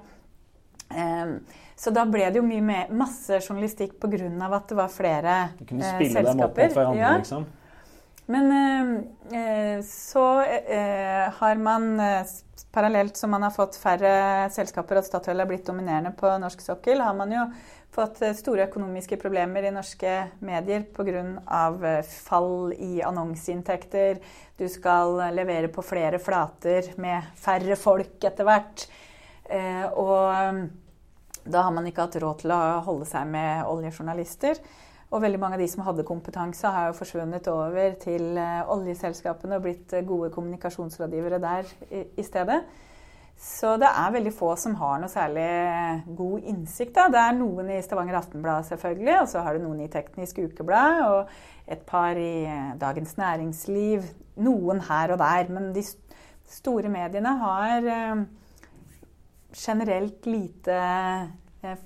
Så 0.86 1.90
da 1.90 2.04
ble 2.06 2.28
det 2.30 2.38
jo 2.38 2.44
mye 2.46 2.62
mer, 2.62 2.90
masse 2.94 3.40
journalistikk 3.40 3.96
pga. 3.98 4.28
at 4.54 4.68
det 4.70 4.76
var 4.78 4.92
flere 4.94 5.32
selskaper. 5.50 5.58
Du 5.58 5.64
kunne 5.72 5.88
spille 5.96 6.22
dem 6.22 6.42
opp 6.46 6.60
mot 6.60 6.76
hverandre, 6.76 7.00
ja. 7.00 7.14
liksom? 7.18 7.48
Men 8.26 8.52
eh, 9.30 9.82
så 9.86 10.24
har 11.38 11.62
man 11.62 12.00
parallelt 12.76 13.16
som 13.16 13.30
man 13.30 13.42
har 13.46 13.54
fått 13.54 13.78
færre 13.80 14.10
selskaper 14.52 14.98
og 15.00 15.06
Statoil 15.06 15.40
er 15.40 15.48
blitt 15.48 15.64
dominerende 15.64 16.10
på 16.18 16.28
norsk 16.42 16.60
sokkel, 16.60 17.00
har 17.00 17.14
man 17.16 17.32
jo 17.32 17.46
fått 17.96 18.22
eh, 18.22 18.34
store 18.36 18.66
økonomiske 18.68 19.16
problemer 19.20 19.64
i 19.64 19.72
norske 19.72 20.16
medier 20.44 20.84
pga. 20.96 21.24
Eh, 21.88 22.14
fall 22.26 22.74
i 22.76 23.00
annonseinntekter. 23.06 24.20
Du 24.58 24.66
skal 24.72 25.16
levere 25.36 25.72
på 25.72 25.84
flere 25.84 26.20
flater 26.22 26.92
med 27.00 27.30
færre 27.40 27.78
folk 27.80 28.24
etter 28.28 28.48
hvert. 28.48 28.86
Eh, 29.48 29.86
og 29.92 31.46
da 31.46 31.62
har 31.62 31.72
man 31.72 31.86
ikke 31.88 32.08
hatt 32.08 32.18
råd 32.20 32.42
til 32.42 32.52
å 32.52 32.62
holde 32.86 33.08
seg 33.08 33.28
med 33.30 33.64
oljejournalister. 33.70 34.60
Og 35.16 35.22
veldig 35.24 35.38
mange 35.40 35.56
av 35.56 35.62
de 35.64 35.68
som 35.72 35.80
hadde 35.86 36.04
kompetanse, 36.04 36.68
har 36.68 36.90
jo 36.90 36.98
forsvunnet 36.98 37.46
over 37.48 37.94
til 38.02 38.36
oljeselskapene 38.36 39.56
og 39.56 39.64
blitt 39.64 39.94
gode 40.04 40.28
kommunikasjonsrådgivere 40.34 41.38
der 41.40 41.70
i 41.88 42.24
stedet. 42.26 42.58
Så 43.36 43.74
det 43.76 43.88
er 43.90 44.12
veldig 44.14 44.32
få 44.32 44.54
som 44.56 44.74
har 44.80 45.00
noe 45.00 45.12
særlig 45.12 45.48
god 46.16 46.46
innsikt. 46.48 46.94
Da. 46.96 47.08
Det 47.12 47.20
er 47.20 47.34
noen 47.36 47.68
i 47.74 47.82
Stavanger 47.84 48.16
Aftenblad, 48.16 48.64
selvfølgelig, 48.64 49.12
og 49.20 49.28
så 49.28 49.42
har 49.44 49.56
du 49.56 49.66
noen 49.66 49.82
i 49.84 49.90
Teknisk 49.92 50.40
Ukeblad, 50.40 51.02
og 51.04 51.68
et 51.68 51.82
par 51.84 52.16
i 52.16 52.46
Dagens 52.80 53.16
Næringsliv. 53.20 54.08
Noen 54.40 54.80
her 54.88 55.12
og 55.12 55.20
der. 55.20 55.52
Men 55.52 55.68
de 55.76 55.84
store 56.48 56.88
mediene 56.92 57.34
har 57.42 57.90
eh, 57.92 58.24
generelt 59.52 60.28
lite 60.28 60.80
eh, 61.64 61.76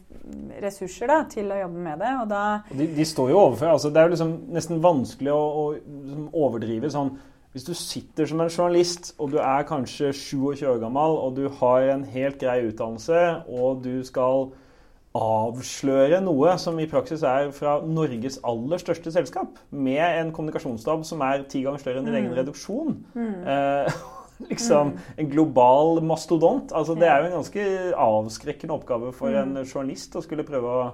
ressurser 0.63 1.11
da, 1.11 1.23
til 1.31 1.51
å 1.51 1.59
jobbe 1.63 1.83
med 1.89 2.01
det. 2.03 2.13
Og 2.23 2.31
da 2.31 2.45
de, 2.71 2.87
de 2.97 3.07
står 3.09 3.33
jo 3.33 3.43
overfor 3.47 3.75
altså 3.75 3.91
Det 3.91 4.01
er 4.01 4.09
jo 4.09 4.15
liksom 4.15 4.33
nesten 4.57 4.81
vanskelig 4.85 5.35
å, 5.35 5.43
å 5.43 5.65
liksom 5.75 6.31
overdrive 6.33 6.93
sånn 6.93 7.13
hvis 7.51 7.67
du 7.67 7.73
sitter 7.75 8.29
som 8.31 8.41
en 8.45 8.51
journalist, 8.51 9.09
og 9.19 9.33
du 9.33 9.41
er 9.43 9.65
kanskje 9.67 10.13
27 10.15 10.69
år 10.71 10.77
gammel, 10.85 11.17
og 11.19 11.35
du 11.35 11.49
har 11.59 11.89
en 11.97 12.05
helt 12.07 12.39
grei 12.39 12.61
utdannelse, 12.69 13.23
og 13.51 13.81
du 13.83 14.05
skal 14.07 14.53
avsløre 15.19 16.21
noe 16.23 16.53
som 16.63 16.79
i 16.79 16.87
praksis 16.87 17.25
er 17.27 17.51
fra 17.55 17.81
Norges 17.83 18.39
aller 18.47 18.79
største 18.79 19.11
selskap, 19.11 19.59
med 19.75 19.99
en 19.99 20.31
kommunikasjonsstab 20.37 21.03
som 21.09 21.27
er 21.27 21.43
ti 21.51 21.65
ganger 21.67 21.83
større 21.83 22.05
enn 22.05 22.07
din 22.07 22.21
egen 22.21 22.31
mm. 22.31 22.39
reduksjon. 22.39 22.99
Mm. 23.21 23.43
Liksom 24.51 24.95
en 25.21 25.31
global 25.31 26.01
mastodont. 26.05 26.73
Altså, 26.73 26.95
det 26.99 27.09
er 27.09 27.21
jo 27.21 27.29
en 27.29 27.37
ganske 27.39 27.65
avskrekkende 28.07 28.77
oppgave 28.77 29.13
for 29.17 29.35
en 29.35 29.57
mm. 29.59 29.65
journalist 29.67 30.17
å 30.17 30.25
skulle 30.25 30.47
prøve 30.49 30.71
å 30.71 30.87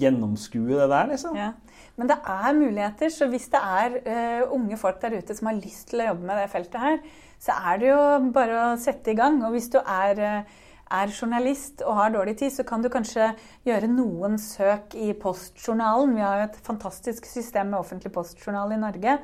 gjennomskue 0.00 0.80
det 0.80 0.88
der, 0.90 1.12
liksom. 1.14 1.38
Ja. 1.38 1.52
Men 2.00 2.08
det 2.08 2.18
er 2.24 2.56
muligheter. 2.56 3.12
Så 3.12 3.28
hvis 3.30 3.48
det 3.52 3.60
er 3.60 3.96
uh, 4.06 4.54
unge 4.56 4.78
folk 4.80 5.00
der 5.02 5.18
ute 5.20 5.36
som 5.36 5.50
har 5.50 5.60
lyst 5.60 5.90
til 5.90 6.02
å 6.02 6.10
jobbe 6.12 6.28
med 6.28 6.40
det 6.40 6.50
feltet 6.52 6.80
her, 6.80 6.98
så 7.42 7.56
er 7.72 7.80
det 7.80 7.88
jo 7.90 8.02
bare 8.34 8.58
å 8.64 8.80
sette 8.80 9.12
i 9.12 9.18
gang. 9.18 9.40
Og 9.46 9.56
hvis 9.56 9.70
du 9.72 9.78
er, 9.82 10.22
uh, 10.22 10.66
er 11.02 11.14
journalist 11.14 11.84
og 11.86 11.98
har 12.00 12.14
dårlig 12.16 12.38
tid, 12.40 12.54
så 12.54 12.66
kan 12.68 12.84
du 12.84 12.90
kanskje 12.92 13.32
gjøre 13.68 13.90
noen 13.92 14.38
søk 14.40 14.96
i 14.98 15.12
postjournalen. 15.18 16.16
Vi 16.16 16.24
har 16.24 16.42
jo 16.42 16.50
et 16.50 16.60
fantastisk 16.66 17.28
system 17.28 17.72
med 17.72 17.82
offentlig 17.82 18.14
postjournal 18.14 18.74
i 18.74 18.82
Norge. 18.82 19.18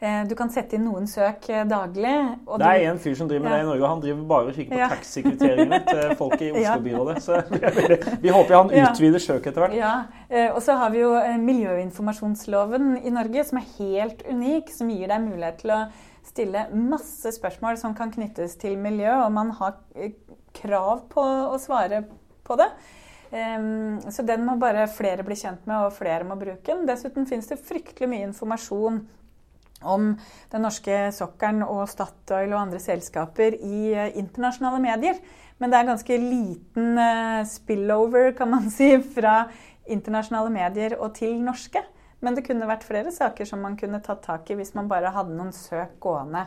Eh, 0.00 0.22
du 0.24 0.32
kan 0.32 0.48
sette 0.48 0.78
inn 0.78 0.86
noen 0.88 1.04
søk 1.04 1.44
eh, 1.52 1.66
daglig. 1.68 2.12
det 2.56 2.68
er 2.68 2.86
en 2.88 3.00
fyr 3.02 3.18
som 3.18 3.28
driver 3.28 3.44
med 3.44 3.52
ja. 3.52 3.56
det 3.58 3.64
i 3.66 3.68
Norge, 3.68 3.82
og 3.82 3.90
han 3.90 3.98
driver 4.00 4.22
bare 4.30 4.46
og 4.48 4.54
kikker 4.56 4.72
på 4.72 4.78
ja. 4.80 4.86
taxikvitteringene 4.94 5.80
til 5.84 6.14
folk 6.16 6.40
i 6.40 6.48
Oslo-byrådet. 6.56 7.16
Så 7.20 7.40
vi 8.22 8.32
håper 8.32 8.56
han 8.56 8.72
utvider 8.80 9.20
søket 9.20 9.50
etter 9.50 9.66
hvert. 9.66 9.76
Ja. 9.76 9.92
Eh, 10.30 10.48
og 10.54 10.62
så 10.64 10.78
har 10.80 10.94
vi 10.94 11.02
jo 11.02 11.10
miljøinformasjonsloven 11.44 12.94
i 13.02 13.12
Norge, 13.12 13.44
som 13.50 13.60
er 13.60 13.68
helt 13.74 14.24
unik. 14.24 14.72
Som 14.72 14.94
gir 14.94 15.12
deg 15.12 15.20
mulighet 15.26 15.60
til 15.66 15.74
å 15.76 15.82
stille 16.24 16.64
masse 16.72 17.36
spørsmål 17.36 17.76
som 17.82 17.92
kan 17.98 18.14
knyttes 18.14 18.56
til 18.62 18.80
miljø, 18.80 19.12
og 19.26 19.28
man 19.36 19.52
har 19.60 19.76
krav 20.56 21.04
på 21.12 21.28
å 21.52 21.60
svare 21.60 22.06
på 22.48 22.56
det. 22.56 22.72
Um, 23.30 24.00
så 24.10 24.24
den 24.26 24.42
må 24.48 24.56
bare 24.58 24.88
flere 24.90 25.22
bli 25.28 25.36
kjent 25.38 25.68
med, 25.68 25.76
og 25.76 25.94
flere 25.94 26.24
må 26.24 26.40
bruke 26.40 26.72
den. 26.72 26.88
Dessuten 26.88 27.28
finnes 27.28 27.52
det 27.52 27.60
fryktelig 27.62 28.08
mye 28.10 28.30
informasjon 28.32 29.04
om 29.82 30.12
den 30.52 30.64
norske 30.64 31.02
sokkelen 31.16 31.64
og 31.66 31.86
Statoil 31.90 32.52
og 32.52 32.62
andre 32.66 32.80
selskaper 32.82 33.56
i 33.56 33.92
eh, 33.94 34.10
internasjonale 34.20 34.80
medier. 34.82 35.20
Men 35.60 35.72
det 35.72 35.78
er 35.78 35.88
ganske 35.90 36.18
liten 36.20 37.00
eh, 37.00 37.40
spillover, 37.48 38.32
kan 38.38 38.52
man 38.52 38.70
si, 38.78 38.92
fra 39.14 39.44
internasjonale 39.90 40.52
medier 40.54 40.98
og 40.98 41.14
til 41.18 41.40
norske. 41.44 41.82
Men 42.20 42.36
det 42.36 42.44
kunne 42.44 42.68
vært 42.68 42.84
flere 42.84 43.12
saker 43.14 43.48
som 43.48 43.62
man 43.64 43.78
kunne 43.80 44.02
tatt 44.04 44.22
tak 44.26 44.50
i 44.52 44.58
hvis 44.58 44.74
man 44.76 44.90
bare 44.90 45.12
hadde 45.14 45.36
noen 45.36 45.54
søk 45.56 45.96
gående 46.04 46.44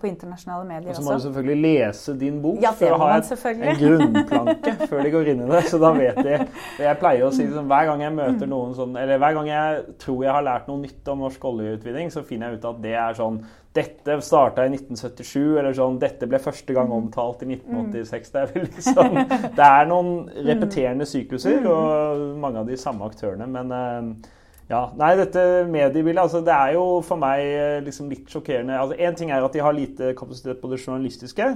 på 0.00 0.08
internasjonale 0.08 0.66
medier 0.66 0.90
også. 0.90 1.00
Og 1.00 1.04
så 1.04 1.06
må 1.06 1.16
du 1.16 1.24
selvfølgelig 1.24 1.60
lese 1.62 2.14
din 2.18 2.40
bok 2.42 2.58
ja, 2.62 2.72
for 2.76 2.96
å 2.96 2.98
ha 3.04 3.10
et, 3.20 3.30
en 3.50 3.78
grunnplanke 3.78 4.74
før 4.90 5.04
de 5.06 5.12
går 5.14 5.30
inn 5.32 5.44
i 5.44 5.50
det. 5.52 5.62
Så 5.70 5.78
da 5.82 5.92
vet 5.96 6.18
de 6.26 6.34
Jeg 6.34 6.98
pleier 7.00 7.26
å 7.26 7.30
si 7.34 7.46
liksom, 7.46 7.70
hver 7.70 7.86
gang 7.90 8.04
jeg 8.04 8.16
møter 8.16 8.50
noen 8.50 8.74
sånn 8.76 8.98
Eller 8.98 9.20
hver 9.22 9.38
gang 9.38 9.48
jeg 9.50 9.96
tror 10.02 10.24
jeg 10.26 10.34
har 10.34 10.46
lært 10.46 10.68
noe 10.70 10.82
nytt 10.82 11.10
om 11.14 11.24
norsk 11.26 11.46
oljeutvinning, 11.52 12.10
så 12.12 12.24
finner 12.26 12.50
jeg 12.50 12.60
ut 12.60 12.68
at 12.72 12.82
det 12.82 12.96
er 12.98 13.18
sånn 13.18 13.40
dette 13.70 14.16
starta 14.26 14.64
i 14.66 14.72
1977, 14.72 15.58
eller 15.60 15.74
sånn 15.78 16.00
Dette 16.02 16.26
ble 16.26 16.40
første 16.42 16.74
gang 16.74 16.90
omtalt 16.90 17.44
i 17.44 17.52
1986. 17.52 18.32
Det 18.32 18.40
er, 18.40 18.48
vel 18.50 18.66
liksom, 18.66 19.18
det 19.60 19.68
er 19.68 19.86
noen 19.86 20.10
repeterende 20.48 21.06
sykluser, 21.06 21.62
og 21.70 22.24
mange 22.42 22.64
av 22.64 22.66
de 22.66 22.78
samme 22.80 23.06
aktørene. 23.06 23.46
Men 23.46 23.70
uh, 23.70 24.30
Ja, 24.70 24.84
nei, 24.94 25.16
dette 25.18 25.42
mediebildet 25.66 26.22
altså 26.22 26.44
Det 26.46 26.54
er 26.54 26.76
jo 26.76 26.84
for 27.02 27.18
meg 27.18 27.42
eh, 27.42 27.80
liksom 27.82 28.10
litt 28.12 28.30
sjokkerende. 28.30 28.78
Altså, 28.78 28.98
Én 29.02 29.16
ting 29.18 29.32
er 29.34 29.42
at 29.42 29.56
de 29.56 29.64
har 29.64 29.74
lite 29.74 30.12
kapasitet 30.18 30.60
på 30.62 30.70
det 30.70 30.78
journalistiske. 30.78 31.48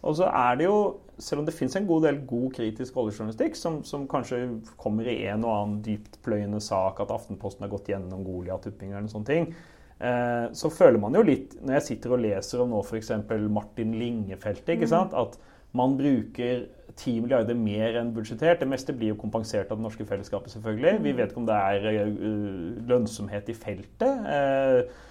Og 0.00 0.16
så 0.16 0.30
er 0.30 0.56
det 0.56 0.68
jo, 0.68 0.76
selv 1.20 1.42
om 1.42 1.48
det 1.48 1.54
fins 1.56 1.74
en 1.76 1.88
god 1.88 2.06
del 2.06 2.22
god 2.28 2.54
kritisk 2.56 2.96
oljejournalistikk, 3.02 3.58
som, 3.58 3.82
som, 3.84 4.06
kanskje 4.08 4.38
kommer 4.80 5.08
i 5.10 5.18
en 5.28 5.44
og 5.44 5.52
annen 5.52 5.82
dyptpløyende 5.84 6.60
sak, 6.64 7.02
at 7.02 7.12
Aftenposten 7.12 7.66
har 7.66 7.72
gått 7.74 7.90
gjennom 7.92 8.22
Goliat-utbyggingen 8.24 9.02
eller 9.02 9.12
sånne 9.12 9.28
ting, 9.28 9.50
eh, 9.98 10.46
så 10.56 10.72
føler 10.72 11.02
man 11.02 11.18
jo 11.18 11.26
litt, 11.26 11.58
når 11.60 11.76
jeg 11.76 11.86
sitter 11.90 12.16
og 12.16 12.24
leser 12.24 12.64
om 12.64 12.72
nå 12.72 12.80
f.eks. 12.80 13.12
Martin 13.52 13.92
Linge-feltet, 14.00 14.78
ikke 14.78 14.88
mm. 14.88 14.94
sant, 14.94 15.18
at 15.20 15.36
man 15.76 15.98
bruker 16.00 16.64
10 17.00 17.20
milliarder 17.24 17.56
mer 17.58 17.96
enn 18.00 18.14
budsjettert. 18.14 18.60
Det 18.60 18.68
meste 18.68 18.94
blir 18.96 19.14
jo 19.14 19.20
kompensert 19.20 19.70
av 19.70 19.80
det 19.80 19.86
norske 19.86 20.06
fellesskapet, 20.08 20.52
selvfølgelig. 20.54 20.98
Vi 21.04 21.14
vet 21.16 21.32
ikke 21.32 21.42
om 21.42 21.48
det 21.48 21.56
er 21.56 21.86
uh, 22.08 22.82
lønnsomhet 22.90 23.48
i 23.48 23.56
feltet. 23.56 24.26
Uh, 24.28 25.06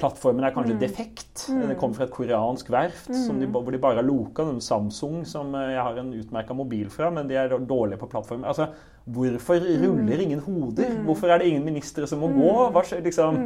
plattformen 0.00 0.46
er 0.48 0.54
kanskje 0.56 0.78
mm. 0.78 0.80
defekt. 0.80 1.46
Mm. 1.52 1.62
Den 1.62 1.78
kommer 1.80 1.98
fra 1.98 2.08
et 2.08 2.14
koreansk 2.16 2.70
verft 2.72 3.12
mm. 3.12 3.40
de, 3.42 3.48
hvor 3.52 3.72
de 3.74 3.82
bare 3.82 4.00
har 4.00 4.06
loka. 4.06 4.48
Samsung, 4.64 5.22
som 5.28 5.52
uh, 5.56 5.66
jeg 5.74 5.82
har 5.82 6.00
en 6.00 6.14
utmerka 6.16 6.56
mobil 6.56 6.88
fra, 6.92 7.12
men 7.12 7.28
de 7.28 7.38
er 7.40 7.56
dårlige 7.56 8.00
på 8.00 8.10
plattformen. 8.14 8.48
Altså, 8.48 8.70
Hvorfor 9.06 9.60
ruller 9.62 10.18
ingen 10.18 10.40
hoder? 10.42 10.88
Mm. 10.90 11.04
Hvorfor 11.06 11.30
er 11.30 11.38
det 11.38 11.46
ingen 11.46 11.64
ministre 11.64 12.06
som 12.10 12.18
må 12.18 12.26
gå? 12.26 12.48
Mm. 12.50 12.72
Hva, 12.74 12.82
liksom, 13.06 13.36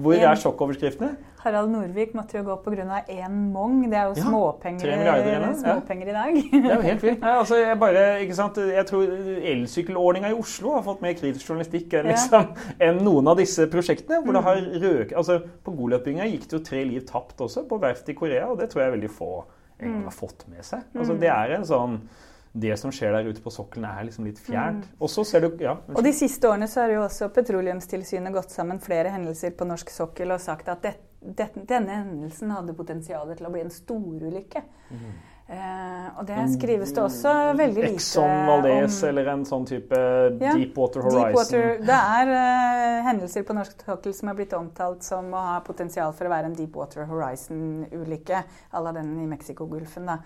hvor 0.00 0.14
er 0.16 0.38
sjokkoverskriftene? 0.40 1.10
Harald 1.42 1.68
Norvik 1.74 2.14
måtte 2.16 2.38
jo 2.38 2.44
gå 2.46 2.56
pga. 2.64 3.02
én 3.12 3.34
mong. 3.52 3.82
Det 3.90 3.98
er 3.98 4.08
jo 4.08 4.14
ja, 4.16 4.24
småpenger, 4.24 5.52
småpenger 5.60 6.08
i 6.08 6.16
dag. 6.16 6.40
det 6.52 6.62
er 6.62 6.74
jo 6.74 6.86
helt 6.86 7.04
fint. 7.04 7.20
Ja, 7.20 7.34
altså, 7.42 7.60
jeg, 7.60 7.78
bare, 7.84 8.06
jeg, 8.22 8.86
tror 8.88 9.12
elsykkelordninga 9.52 10.32
i 10.32 10.40
Oslo 10.40 10.72
har 10.78 10.88
fått 10.88 11.04
mer 11.04 11.20
kritisk 11.20 11.52
journalistikk 11.52 11.92
enn, 12.00 12.08
liksom, 12.08 12.50
enn 12.80 13.04
noen 13.04 13.28
av 13.28 13.36
disse 13.44 13.68
prosjektene. 13.68 14.22
hvor 14.24 14.40
det 14.40 14.46
har 14.48 14.64
mm. 14.64 14.74
røk, 14.86 15.16
altså, 15.20 15.42
På 15.64 15.76
Goliat-bygginga 15.76 16.32
gikk 16.32 16.48
det 16.48 16.60
jo 16.62 16.64
tre 16.72 16.84
liv 16.88 17.04
tapt 17.04 17.44
også, 17.44 17.68
på 17.68 17.82
verftet 17.82 18.14
i 18.14 18.20
Korea. 18.24 18.48
Og 18.48 18.56
det 18.62 18.72
tror 18.72 18.86
jeg 18.86 18.96
veldig 18.96 19.16
få 19.20 19.34
har 19.82 20.14
fått 20.14 20.46
med 20.48 20.64
seg. 20.64 20.84
Altså, 20.96 21.16
det 21.18 21.28
er 21.28 21.58
en 21.58 21.66
sånn 21.66 22.04
det 22.52 22.76
som 22.76 22.92
skjer 22.92 23.14
der 23.16 23.30
ute 23.32 23.40
på 23.40 23.50
sokkelen, 23.52 23.86
er 23.88 24.04
liksom 24.08 24.26
litt 24.28 24.40
fjernt. 24.42 24.84
Mm. 24.84 25.00
Og 25.00 25.10
så 25.10 25.24
ser 25.24 25.46
du, 25.46 25.54
ja, 25.62 25.76
og 25.88 26.02
de 26.04 26.12
siste 26.16 26.48
årene 26.50 26.68
så 26.68 26.84
har 26.84 26.92
jo 26.92 27.02
også 27.06 27.30
Petroleumstilsynet 27.32 28.34
gått 28.34 28.52
sammen 28.52 28.80
flere 28.82 29.14
hendelser 29.14 29.54
på 29.56 29.68
norsk 29.68 29.92
sokkel 29.92 30.34
og 30.34 30.42
sagt 30.42 30.68
at 30.68 30.84
det, 30.84 30.94
det, 31.20 31.48
denne 31.56 32.02
hendelsen 32.02 32.52
hadde 32.52 32.76
potensial 32.76 33.32
til 33.32 33.48
å 33.48 33.52
bli 33.54 33.64
en 33.64 33.72
storulykke. 33.72 34.64
Mm. 34.92 35.12
Eh, 35.52 36.04
og 36.16 36.22
det 36.28 36.44
skrives 36.52 36.92
det 36.94 37.02
også 37.02 37.32
veldig 37.58 37.82
lite 37.82 37.96
Exxon 37.98 38.46
Valdez 38.46 38.94
om, 39.02 39.08
eller 39.08 39.26
en 39.32 39.42
sånn 39.44 39.66
type 39.68 39.98
ja, 40.38 40.52
Deepwater 40.54 41.02
Horizon? 41.04 41.58
Deep 41.58 41.82
det 41.88 41.98
er 41.98 42.30
eh, 42.36 43.00
hendelser 43.08 43.44
på 43.48 43.56
norsk 43.58 43.82
sokkel 43.84 44.14
som 44.16 44.30
er 44.30 44.38
blitt 44.38 44.54
omtalt 44.56 45.04
som 45.04 45.28
å 45.34 45.42
ha 45.50 45.58
potensial 45.66 46.14
for 46.16 46.28
å 46.28 46.32
være 46.32 46.48
en 46.48 46.56
Deepwater 46.56 47.08
Horizon-ulykke 47.10 48.44
à 48.70 48.84
la 48.84 48.94
den 48.96 49.12
i 49.24 49.28
Mexicogolfen. 49.28 50.08
da. 50.08 50.20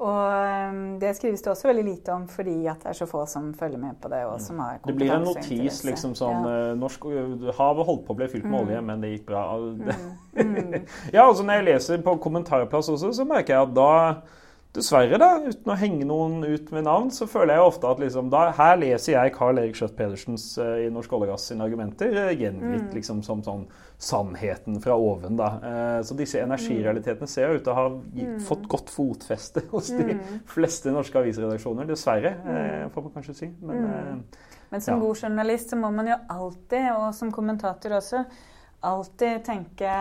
Og 0.00 0.72
um, 0.72 0.78
det 1.00 1.10
skrives 1.18 1.42
det 1.44 1.50
også 1.52 1.68
veldig 1.68 1.84
lite 1.84 2.14
om 2.14 2.22
fordi 2.30 2.56
at 2.70 2.80
det 2.80 2.88
er 2.94 2.96
så 2.96 3.08
få 3.08 3.26
som 3.28 3.50
følger 3.54 3.80
med 3.82 3.98
på 4.00 4.08
det. 4.08 4.22
og 4.24 4.40
som 4.40 4.58
har 4.64 4.78
Det 4.86 4.94
blir 4.96 5.12
en 5.12 5.26
notis 5.28 5.82
liksom 5.84 6.14
sånn 6.16 6.46
ja. 6.46 6.54
Eh, 6.70 6.74
norsk, 6.80 7.04
Havet 7.58 7.88
holdt 7.88 8.06
på 8.06 8.16
å 8.16 8.20
bli 8.22 8.28
fylt 8.32 8.46
med 8.46 8.54
mm. 8.54 8.60
olje, 8.62 8.82
men 8.88 9.04
det 9.04 9.14
gikk 9.14 9.28
bra. 9.32 9.46
Mm. 9.60 9.92
Mm. 10.30 10.84
ja, 11.10 11.24
altså 11.24 11.42
Når 11.42 11.56
jeg 11.58 11.64
leser 11.66 12.02
på 12.06 12.12
kommentarplass 12.22 12.86
også, 12.88 13.08
så 13.12 13.24
merker 13.26 13.56
jeg 13.56 13.66
at 13.66 13.72
da 13.74 13.88
Dessverre, 14.70 15.18
da, 15.18 15.32
uten 15.42 15.72
å 15.72 15.74
henge 15.74 16.06
noen 16.06 16.44
ut 16.46 16.68
med 16.70 16.84
navn, 16.86 17.08
så 17.10 17.26
føler 17.26 17.56
jeg 17.56 17.70
ofte 17.72 17.88
at 17.90 17.98
liksom, 17.98 18.28
da, 18.30 18.44
her 18.54 18.76
leser 18.78 19.16
jeg 19.16 19.32
Carl 19.34 19.58
Erik 19.58 19.74
Skjøtt 19.74 19.96
Pedersens 19.98 20.44
uh, 20.62 20.76
i 20.78 20.86
Norsk 20.94 21.10
olje 21.16 21.26
og 21.26 21.32
gass 21.32 21.48
sine 21.50 21.66
argumenter 21.66 22.14
uh, 22.14 22.28
gjengitt 22.30 22.84
mm. 22.86 22.92
liksom, 22.94 23.24
som 23.26 23.42
sånn 23.42 23.64
sannheten 24.00 24.78
fra 24.80 24.94
oven. 24.96 25.36
da. 25.36 25.48
Uh, 25.60 26.02
så 26.06 26.16
disse 26.16 26.40
energirealitetene 26.40 27.28
ser 27.28 27.52
ut 27.52 27.64
til 27.66 27.72
å 27.72 27.76
ha 27.76 27.88
mm. 27.90 28.38
fått 28.46 28.64
godt 28.72 28.92
fotfeste 28.92 29.66
hos 29.74 29.90
de 29.92 30.16
mm. 30.16 30.22
fleste 30.48 30.94
norske 30.94 31.20
avisredaksjoner. 31.20 31.88
Dessverre, 31.90 32.32
mm. 32.40 32.94
får 32.94 33.06
man 33.06 33.14
kanskje 33.18 33.36
si. 33.42 33.50
Men, 33.60 33.84
mm. 33.84 34.24
Men 34.70 34.84
som 34.84 34.96
ja. 34.96 35.02
god 35.04 35.26
journalist 35.26 35.74
så 35.74 35.76
må 35.76 35.90
man 35.92 36.08
jo 36.08 36.16
alltid, 36.32 36.88
og 36.94 37.10
som 37.18 37.32
kommentator 37.34 37.98
også, 37.98 38.24
alltid 38.88 39.44
tenke 39.44 39.94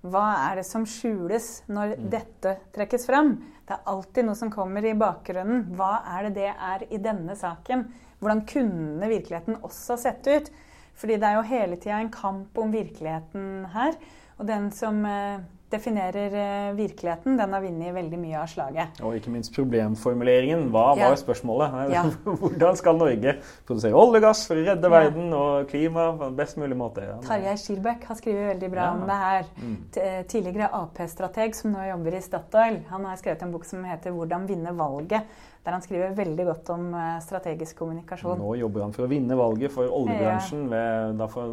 hva 0.00 0.26
er 0.46 0.60
det 0.60 0.64
som 0.64 0.86
skjules 0.88 1.48
når 1.68 1.96
mm. 1.98 2.04
dette 2.12 2.54
trekkes 2.72 3.04
fram? 3.04 3.34
Det 3.68 3.76
er 3.76 3.90
alltid 3.92 4.26
noe 4.26 4.38
som 4.38 4.52
kommer 4.52 4.86
i 4.88 4.96
bakgrunnen. 4.96 5.66
Hva 5.76 5.98
er 6.16 6.28
det 6.28 6.38
det 6.38 6.48
er 6.54 6.86
i 6.88 7.00
denne 7.02 7.36
saken? 7.36 7.84
Hvordan 8.20 8.44
kunne 8.48 9.10
virkeligheten 9.12 9.60
også 9.60 9.98
sett 10.00 10.24
ut? 10.30 10.48
Fordi 11.00 11.16
det 11.16 11.28
er 11.30 11.38
jo 11.38 11.46
hele 11.48 11.78
tida 11.80 12.00
en 12.00 12.12
kamp 12.12 12.58
om 12.60 12.74
virkeligheten 12.74 13.64
her. 13.72 13.96
Og 14.40 14.46
den 14.48 14.68
som 14.72 15.00
eh, 15.08 15.40
definerer 15.70 16.34
eh, 16.34 16.76
virkeligheten, 16.76 17.36
den 17.38 17.52
har 17.54 17.62
vunnet 17.62 17.94
veldig 17.94 18.18
mye 18.18 18.38
av 18.40 18.48
slaget. 18.50 19.00
Og 19.06 19.16
ikke 19.18 19.32
minst 19.32 19.52
problemformuleringen. 19.54 20.66
Hva 20.74 20.86
var 20.98 21.16
spørsmålet? 21.20 21.76
Ja. 21.94 22.04
Hvordan 22.42 22.78
skal 22.80 22.98
Norge 22.98 23.36
produsere 23.68 23.98
olje 24.00 24.20
og 24.20 24.26
gass 24.26 24.42
for 24.48 24.58
å 24.58 24.64
redde 24.66 24.90
ja. 24.90 24.94
verden 24.96 25.36
og 25.36 25.68
klima 25.70 26.08
på 26.18 26.30
en 26.30 26.40
best 26.40 26.58
mulig 26.60 26.78
måte? 26.80 27.06
Tarjei 27.26 27.54
Skirbekk 27.60 28.08
har 28.10 28.18
skrevet 28.18 28.50
veldig 28.54 28.72
bra 28.72 28.88
om 28.96 29.06
det 29.10 29.20
her. 29.22 29.52
Mm. 29.60 29.76
Eh, 30.02 30.18
tidligere 30.32 30.72
Ap-strateg 30.80 31.56
som 31.58 31.76
nå 31.76 31.86
jobber 31.92 32.18
i 32.18 32.24
Statoil. 32.24 32.82
Han 32.90 33.06
har 33.08 33.22
skrevet 33.22 33.46
en 33.46 33.54
bok 33.54 33.68
som 33.68 33.86
heter 33.86 34.16
'Hvordan 34.16 34.48
vinne 34.50 34.74
valget' 34.76 35.48
der 35.64 35.74
han 35.76 35.82
skriver 35.84 36.14
veldig 36.16 36.44
godt 36.48 36.70
om 36.72 36.86
eh, 36.96 37.18
strategisk 37.20 37.82
kommunikasjon. 37.82 38.38
Nå 38.40 38.54
jobber 38.62 38.86
han 38.86 38.94
for 38.96 39.04
å 39.04 39.10
vinne 39.10 39.36
valget 39.36 39.74
for 39.74 39.92
oljebransjen. 39.92 40.62
Ved, 40.72 41.18
da 41.20 41.28
får 41.28 41.52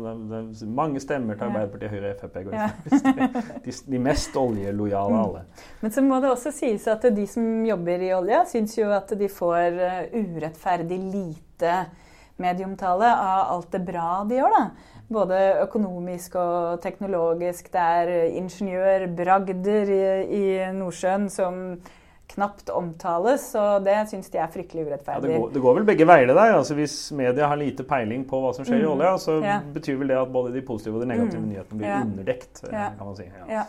mange 0.79 1.01
stemmer 1.03 1.35
til 1.35 1.49
Arbeiderpartiet, 1.49 1.91
Høyre 1.91 2.13
og 2.13 2.21
Frp. 2.21 2.37
Ja. 2.55 2.69
de, 3.65 3.75
de, 3.75 4.01
mest 4.07 4.39
oljelojale 4.39 5.11
av 5.11 5.25
alle. 5.25 5.43
Mm. 5.43 5.67
Men 5.83 5.95
så 5.97 6.05
må 6.07 6.21
det 6.23 6.31
også 6.31 6.55
sies 6.55 6.87
at 6.91 7.03
de 7.17 7.27
som 7.27 7.65
jobber 7.67 8.07
i 8.07 8.13
olja, 8.15 8.45
syns 8.47 8.77
jo 8.79 8.87
at 8.95 9.11
de 9.19 9.27
får 9.31 9.81
eh, 9.89 10.03
urettferdig 10.15 11.01
lite 11.03 11.77
medieomtale 12.39 13.11
av 13.11 13.57
alt 13.57 13.73
det 13.75 13.83
bra 13.91 14.21
de 14.29 14.39
gjør. 14.39 14.55
da. 14.55 14.95
Både 15.11 15.43
økonomisk 15.63 16.39
og 16.39 16.81
teknologisk. 16.83 17.67
Det 17.75 17.83
er 17.99 18.15
ingeniør 18.39 19.07
Bragder 19.19 19.91
i, 19.91 20.03
i 20.31 20.43
Nordsjøen 20.75 21.27
som 21.31 21.61
knapt 22.33 22.69
omtales, 22.69 23.47
og 23.55 23.85
det 23.87 23.95
syns 24.11 24.29
de 24.33 24.41
er 24.41 24.51
fryktelig 24.51 24.85
urettferdig. 24.87 25.31
Ja, 25.31 25.33
det, 25.33 25.41
går, 25.41 25.49
det, 25.55 25.63
går, 25.63 25.75
vel 25.79 25.87
begge 25.87 26.07
veier 26.09 26.29
der. 26.33 26.53
altså 26.59 26.77
Hvis 26.77 26.95
media 27.15 27.49
har 27.49 27.59
lite 27.59 27.85
peiling 27.87 28.27
på 28.27 28.41
hva 28.43 28.53
som 28.55 28.67
skjer 28.67 28.81
mm. 28.81 28.85
i 28.85 28.91
olja, 28.91 29.15
så 29.23 29.39
ja. 29.43 29.57
betyr 29.73 29.99
vel 30.01 30.13
det 30.13 30.21
at 30.21 30.31
både 30.33 30.53
de 30.55 30.63
positive 30.67 30.99
og 30.99 31.05
de 31.05 31.11
negative 31.13 31.41
mm. 31.41 31.51
nyhetene 31.53 31.81
blir 31.81 31.91
ja. 31.93 31.99
underdekt, 32.05 32.63
eh, 32.67 32.87
kan 32.99 33.03
man 33.05 33.19
si. 33.19 33.29
Ja. 33.49 33.67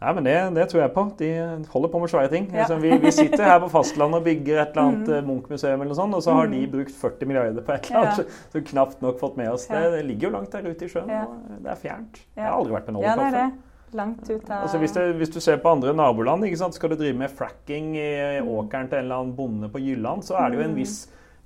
Nei, 0.00 0.12
men 0.16 0.24
det, 0.24 0.34
det, 0.56 0.64
tror 0.70 0.80
jeg 0.80 0.92
på. 0.94 1.02
De 1.18 1.30
holder 1.68 1.90
på 1.92 1.98
med 2.00 2.08
svære 2.08 2.28
ting. 2.32 2.46
Altså, 2.54 2.78
vi, 2.80 2.94
vi, 3.02 3.10
sitter 3.12 3.44
her 3.44 3.58
på 3.60 3.68
fastlandet 3.68 4.22
og 4.22 4.28
bygger 4.30 4.62
et 4.62 4.70
eller 4.70 4.86
annet 4.86 5.10
mm. 5.10 5.16
Eh, 5.18 5.26
Munch-museum, 5.28 5.74
eller 5.74 5.90
noe 5.90 5.98
sånt, 5.98 6.16
og 6.16 6.22
så 6.24 6.36
har 6.38 6.48
de 6.48 6.62
mm. 6.62 6.70
brukt 6.72 6.94
40 7.02 7.28
milliarder 7.28 7.66
på 7.66 7.74
et 7.74 7.90
eller 7.90 8.06
annet 8.06 8.22
ja. 8.22 8.38
så 8.54 8.62
knapt 8.70 9.04
nok 9.04 9.18
fått 9.20 9.36
med 9.36 9.50
oss 9.52 9.66
det. 9.68 9.82
Det 9.92 10.06
ligger 10.08 10.30
jo 10.30 10.36
langt 10.38 10.54
der 10.56 10.70
ute 10.70 10.88
i 10.88 10.92
sjøen. 10.94 11.10
og 11.10 11.58
Det 11.66 11.74
er 11.74 11.82
fjernt. 11.82 12.22
Jeg 12.32 12.46
har 12.46 12.56
aldri 12.56 12.78
vært 12.78 12.88
med 12.88 12.96
en 12.96 13.02
oljekaffe. 13.02 13.44
Langt 13.92 14.28
ut 14.30 14.50
av 14.50 14.64
altså 14.64 14.78
hvis, 14.78 14.92
det, 14.94 15.06
hvis, 15.18 15.32
du 15.34 15.40
ser 15.42 15.58
på 15.62 15.70
andre 15.72 15.92
naboland, 15.96 16.44
skal 16.74 16.92
du 16.92 16.98
drive 16.98 17.16
med 17.18 17.32
fracking 17.34 17.96
i 17.98 18.10
mm. 18.40 18.48
åkeren 18.48 18.90
til 18.90 19.00
en 19.00 19.08
eller 19.08 19.22
annen 19.22 19.32
bonde 19.36 19.70
på 19.72 19.82
Jylland, 19.82 20.22
så 20.26 20.38
er 20.38 20.50
det 20.50 20.60
jo 20.60 20.66
en 20.66 20.76
mm. 20.76 20.78
viss 20.78 20.98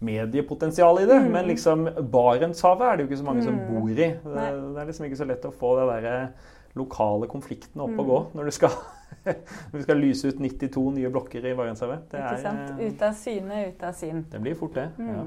mediepotensial 0.04 1.00
i 1.00 1.06
det. 1.06 1.20
Mm. 1.24 1.30
Men 1.32 1.48
liksom 1.48 1.86
Barentshavet 2.12 2.88
er 2.88 2.96
det 2.96 3.04
jo 3.04 3.10
ikke 3.10 3.20
så 3.22 3.28
mange 3.28 3.46
som 3.46 3.60
bor 3.68 3.88
i. 3.88 3.94
Det, 3.96 4.10
det 4.24 4.82
er 4.82 4.90
liksom 4.90 5.08
ikke 5.08 5.20
så 5.22 5.28
lett 5.30 5.48
å 5.48 5.54
få 5.54 5.72
det 5.80 5.86
der 5.94 6.10
lokale 6.74 7.30
konfliktene 7.30 7.84
opp 7.86 8.00
og 8.02 8.08
gå 8.10 8.20
når 8.34 8.50
du 8.50 8.54
skal, 8.56 8.72
når 9.70 9.76
du 9.78 9.82
skal 9.86 10.00
lyse 10.02 10.28
ut 10.28 10.40
92 10.42 10.84
nye 10.98 11.12
blokker 11.14 11.46
i 11.46 11.56
Barentshavet. 11.56 12.06
Ikke 12.12 12.38
sant. 12.42 12.74
Ute 12.76 12.88
ut 12.90 13.08
av 13.08 13.18
syne, 13.18 13.64
ut 13.70 13.84
av 13.88 13.96
syn. 13.96 14.24
Det 14.32 14.42
blir 14.42 14.58
fort 14.58 14.76
det. 14.76 14.88
Ja. 14.98 15.26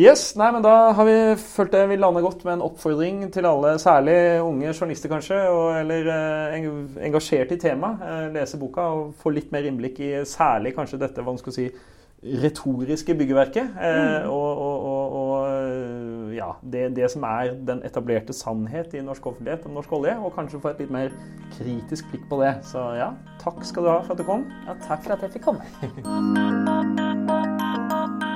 Yes, 0.00 0.30
nei, 0.40 0.46
men 0.54 0.62
Da 0.64 0.92
har 0.96 1.04
vi 1.04 1.36
følt 1.36 1.74
det 1.74 1.82
vi 1.90 1.98
lander 2.00 2.24
godt 2.24 2.46
med 2.46 2.54
en 2.54 2.62
oppfordring 2.64 3.26
til 3.32 3.44
alle, 3.44 3.74
særlig 3.78 4.40
unge 4.40 4.72
journalister 4.72 5.08
kanskje, 5.12 5.36
og, 5.52 5.80
eller 5.82 6.08
eh, 6.08 6.54
engasjert 7.04 7.52
i 7.52 7.58
temaet. 7.60 8.00
Eh, 8.00 8.30
lese 8.32 8.56
boka 8.56 8.80
og 8.80 9.10
få 9.20 9.34
litt 9.36 9.52
mer 9.52 9.68
innblikk 9.68 10.00
i 10.00 10.24
særlig 10.24 10.72
kanskje 10.78 11.00
dette 11.02 11.20
hva 11.20 11.34
man 11.34 11.42
skal 11.42 11.56
si, 11.58 11.66
retoriske 12.22 13.14
byggeverket. 13.20 13.68
Eh, 13.76 14.24
mm. 14.24 14.32
og, 14.32 14.64
og, 14.64 15.12
og, 15.20 16.32
ja, 16.38 16.48
det, 16.64 16.96
det, 16.96 17.10
som 17.12 17.28
er 17.28 17.52
den 17.60 17.84
etablerte 17.84 18.32
sannhet 18.32 18.96
i 18.96 19.04
norsk 19.04 19.26
offentlighet 19.34 19.68
om 19.68 19.76
norsk 19.76 19.92
olje. 19.92 20.16
Og 20.24 20.32
kanskje 20.32 20.62
få 20.64 20.72
et 20.72 20.80
litt 20.86 20.94
mer 20.94 21.12
kritisk 21.58 22.08
blikk 22.14 22.24
på 22.32 22.40
det. 22.40 22.54
Så 22.72 22.80
ja, 22.96 23.12
takk 23.44 23.60
skal 23.60 23.84
du 23.84 23.92
ha 23.92 24.00
for 24.00 24.16
at 24.16 24.24
du 24.24 24.28
kom. 24.30 24.48
Ja, 24.64 24.80
takk 24.88 25.04
for 25.04 25.18
at 25.18 25.28
jeg 25.28 25.36
fikk 25.36 25.50
komme. 25.52 25.68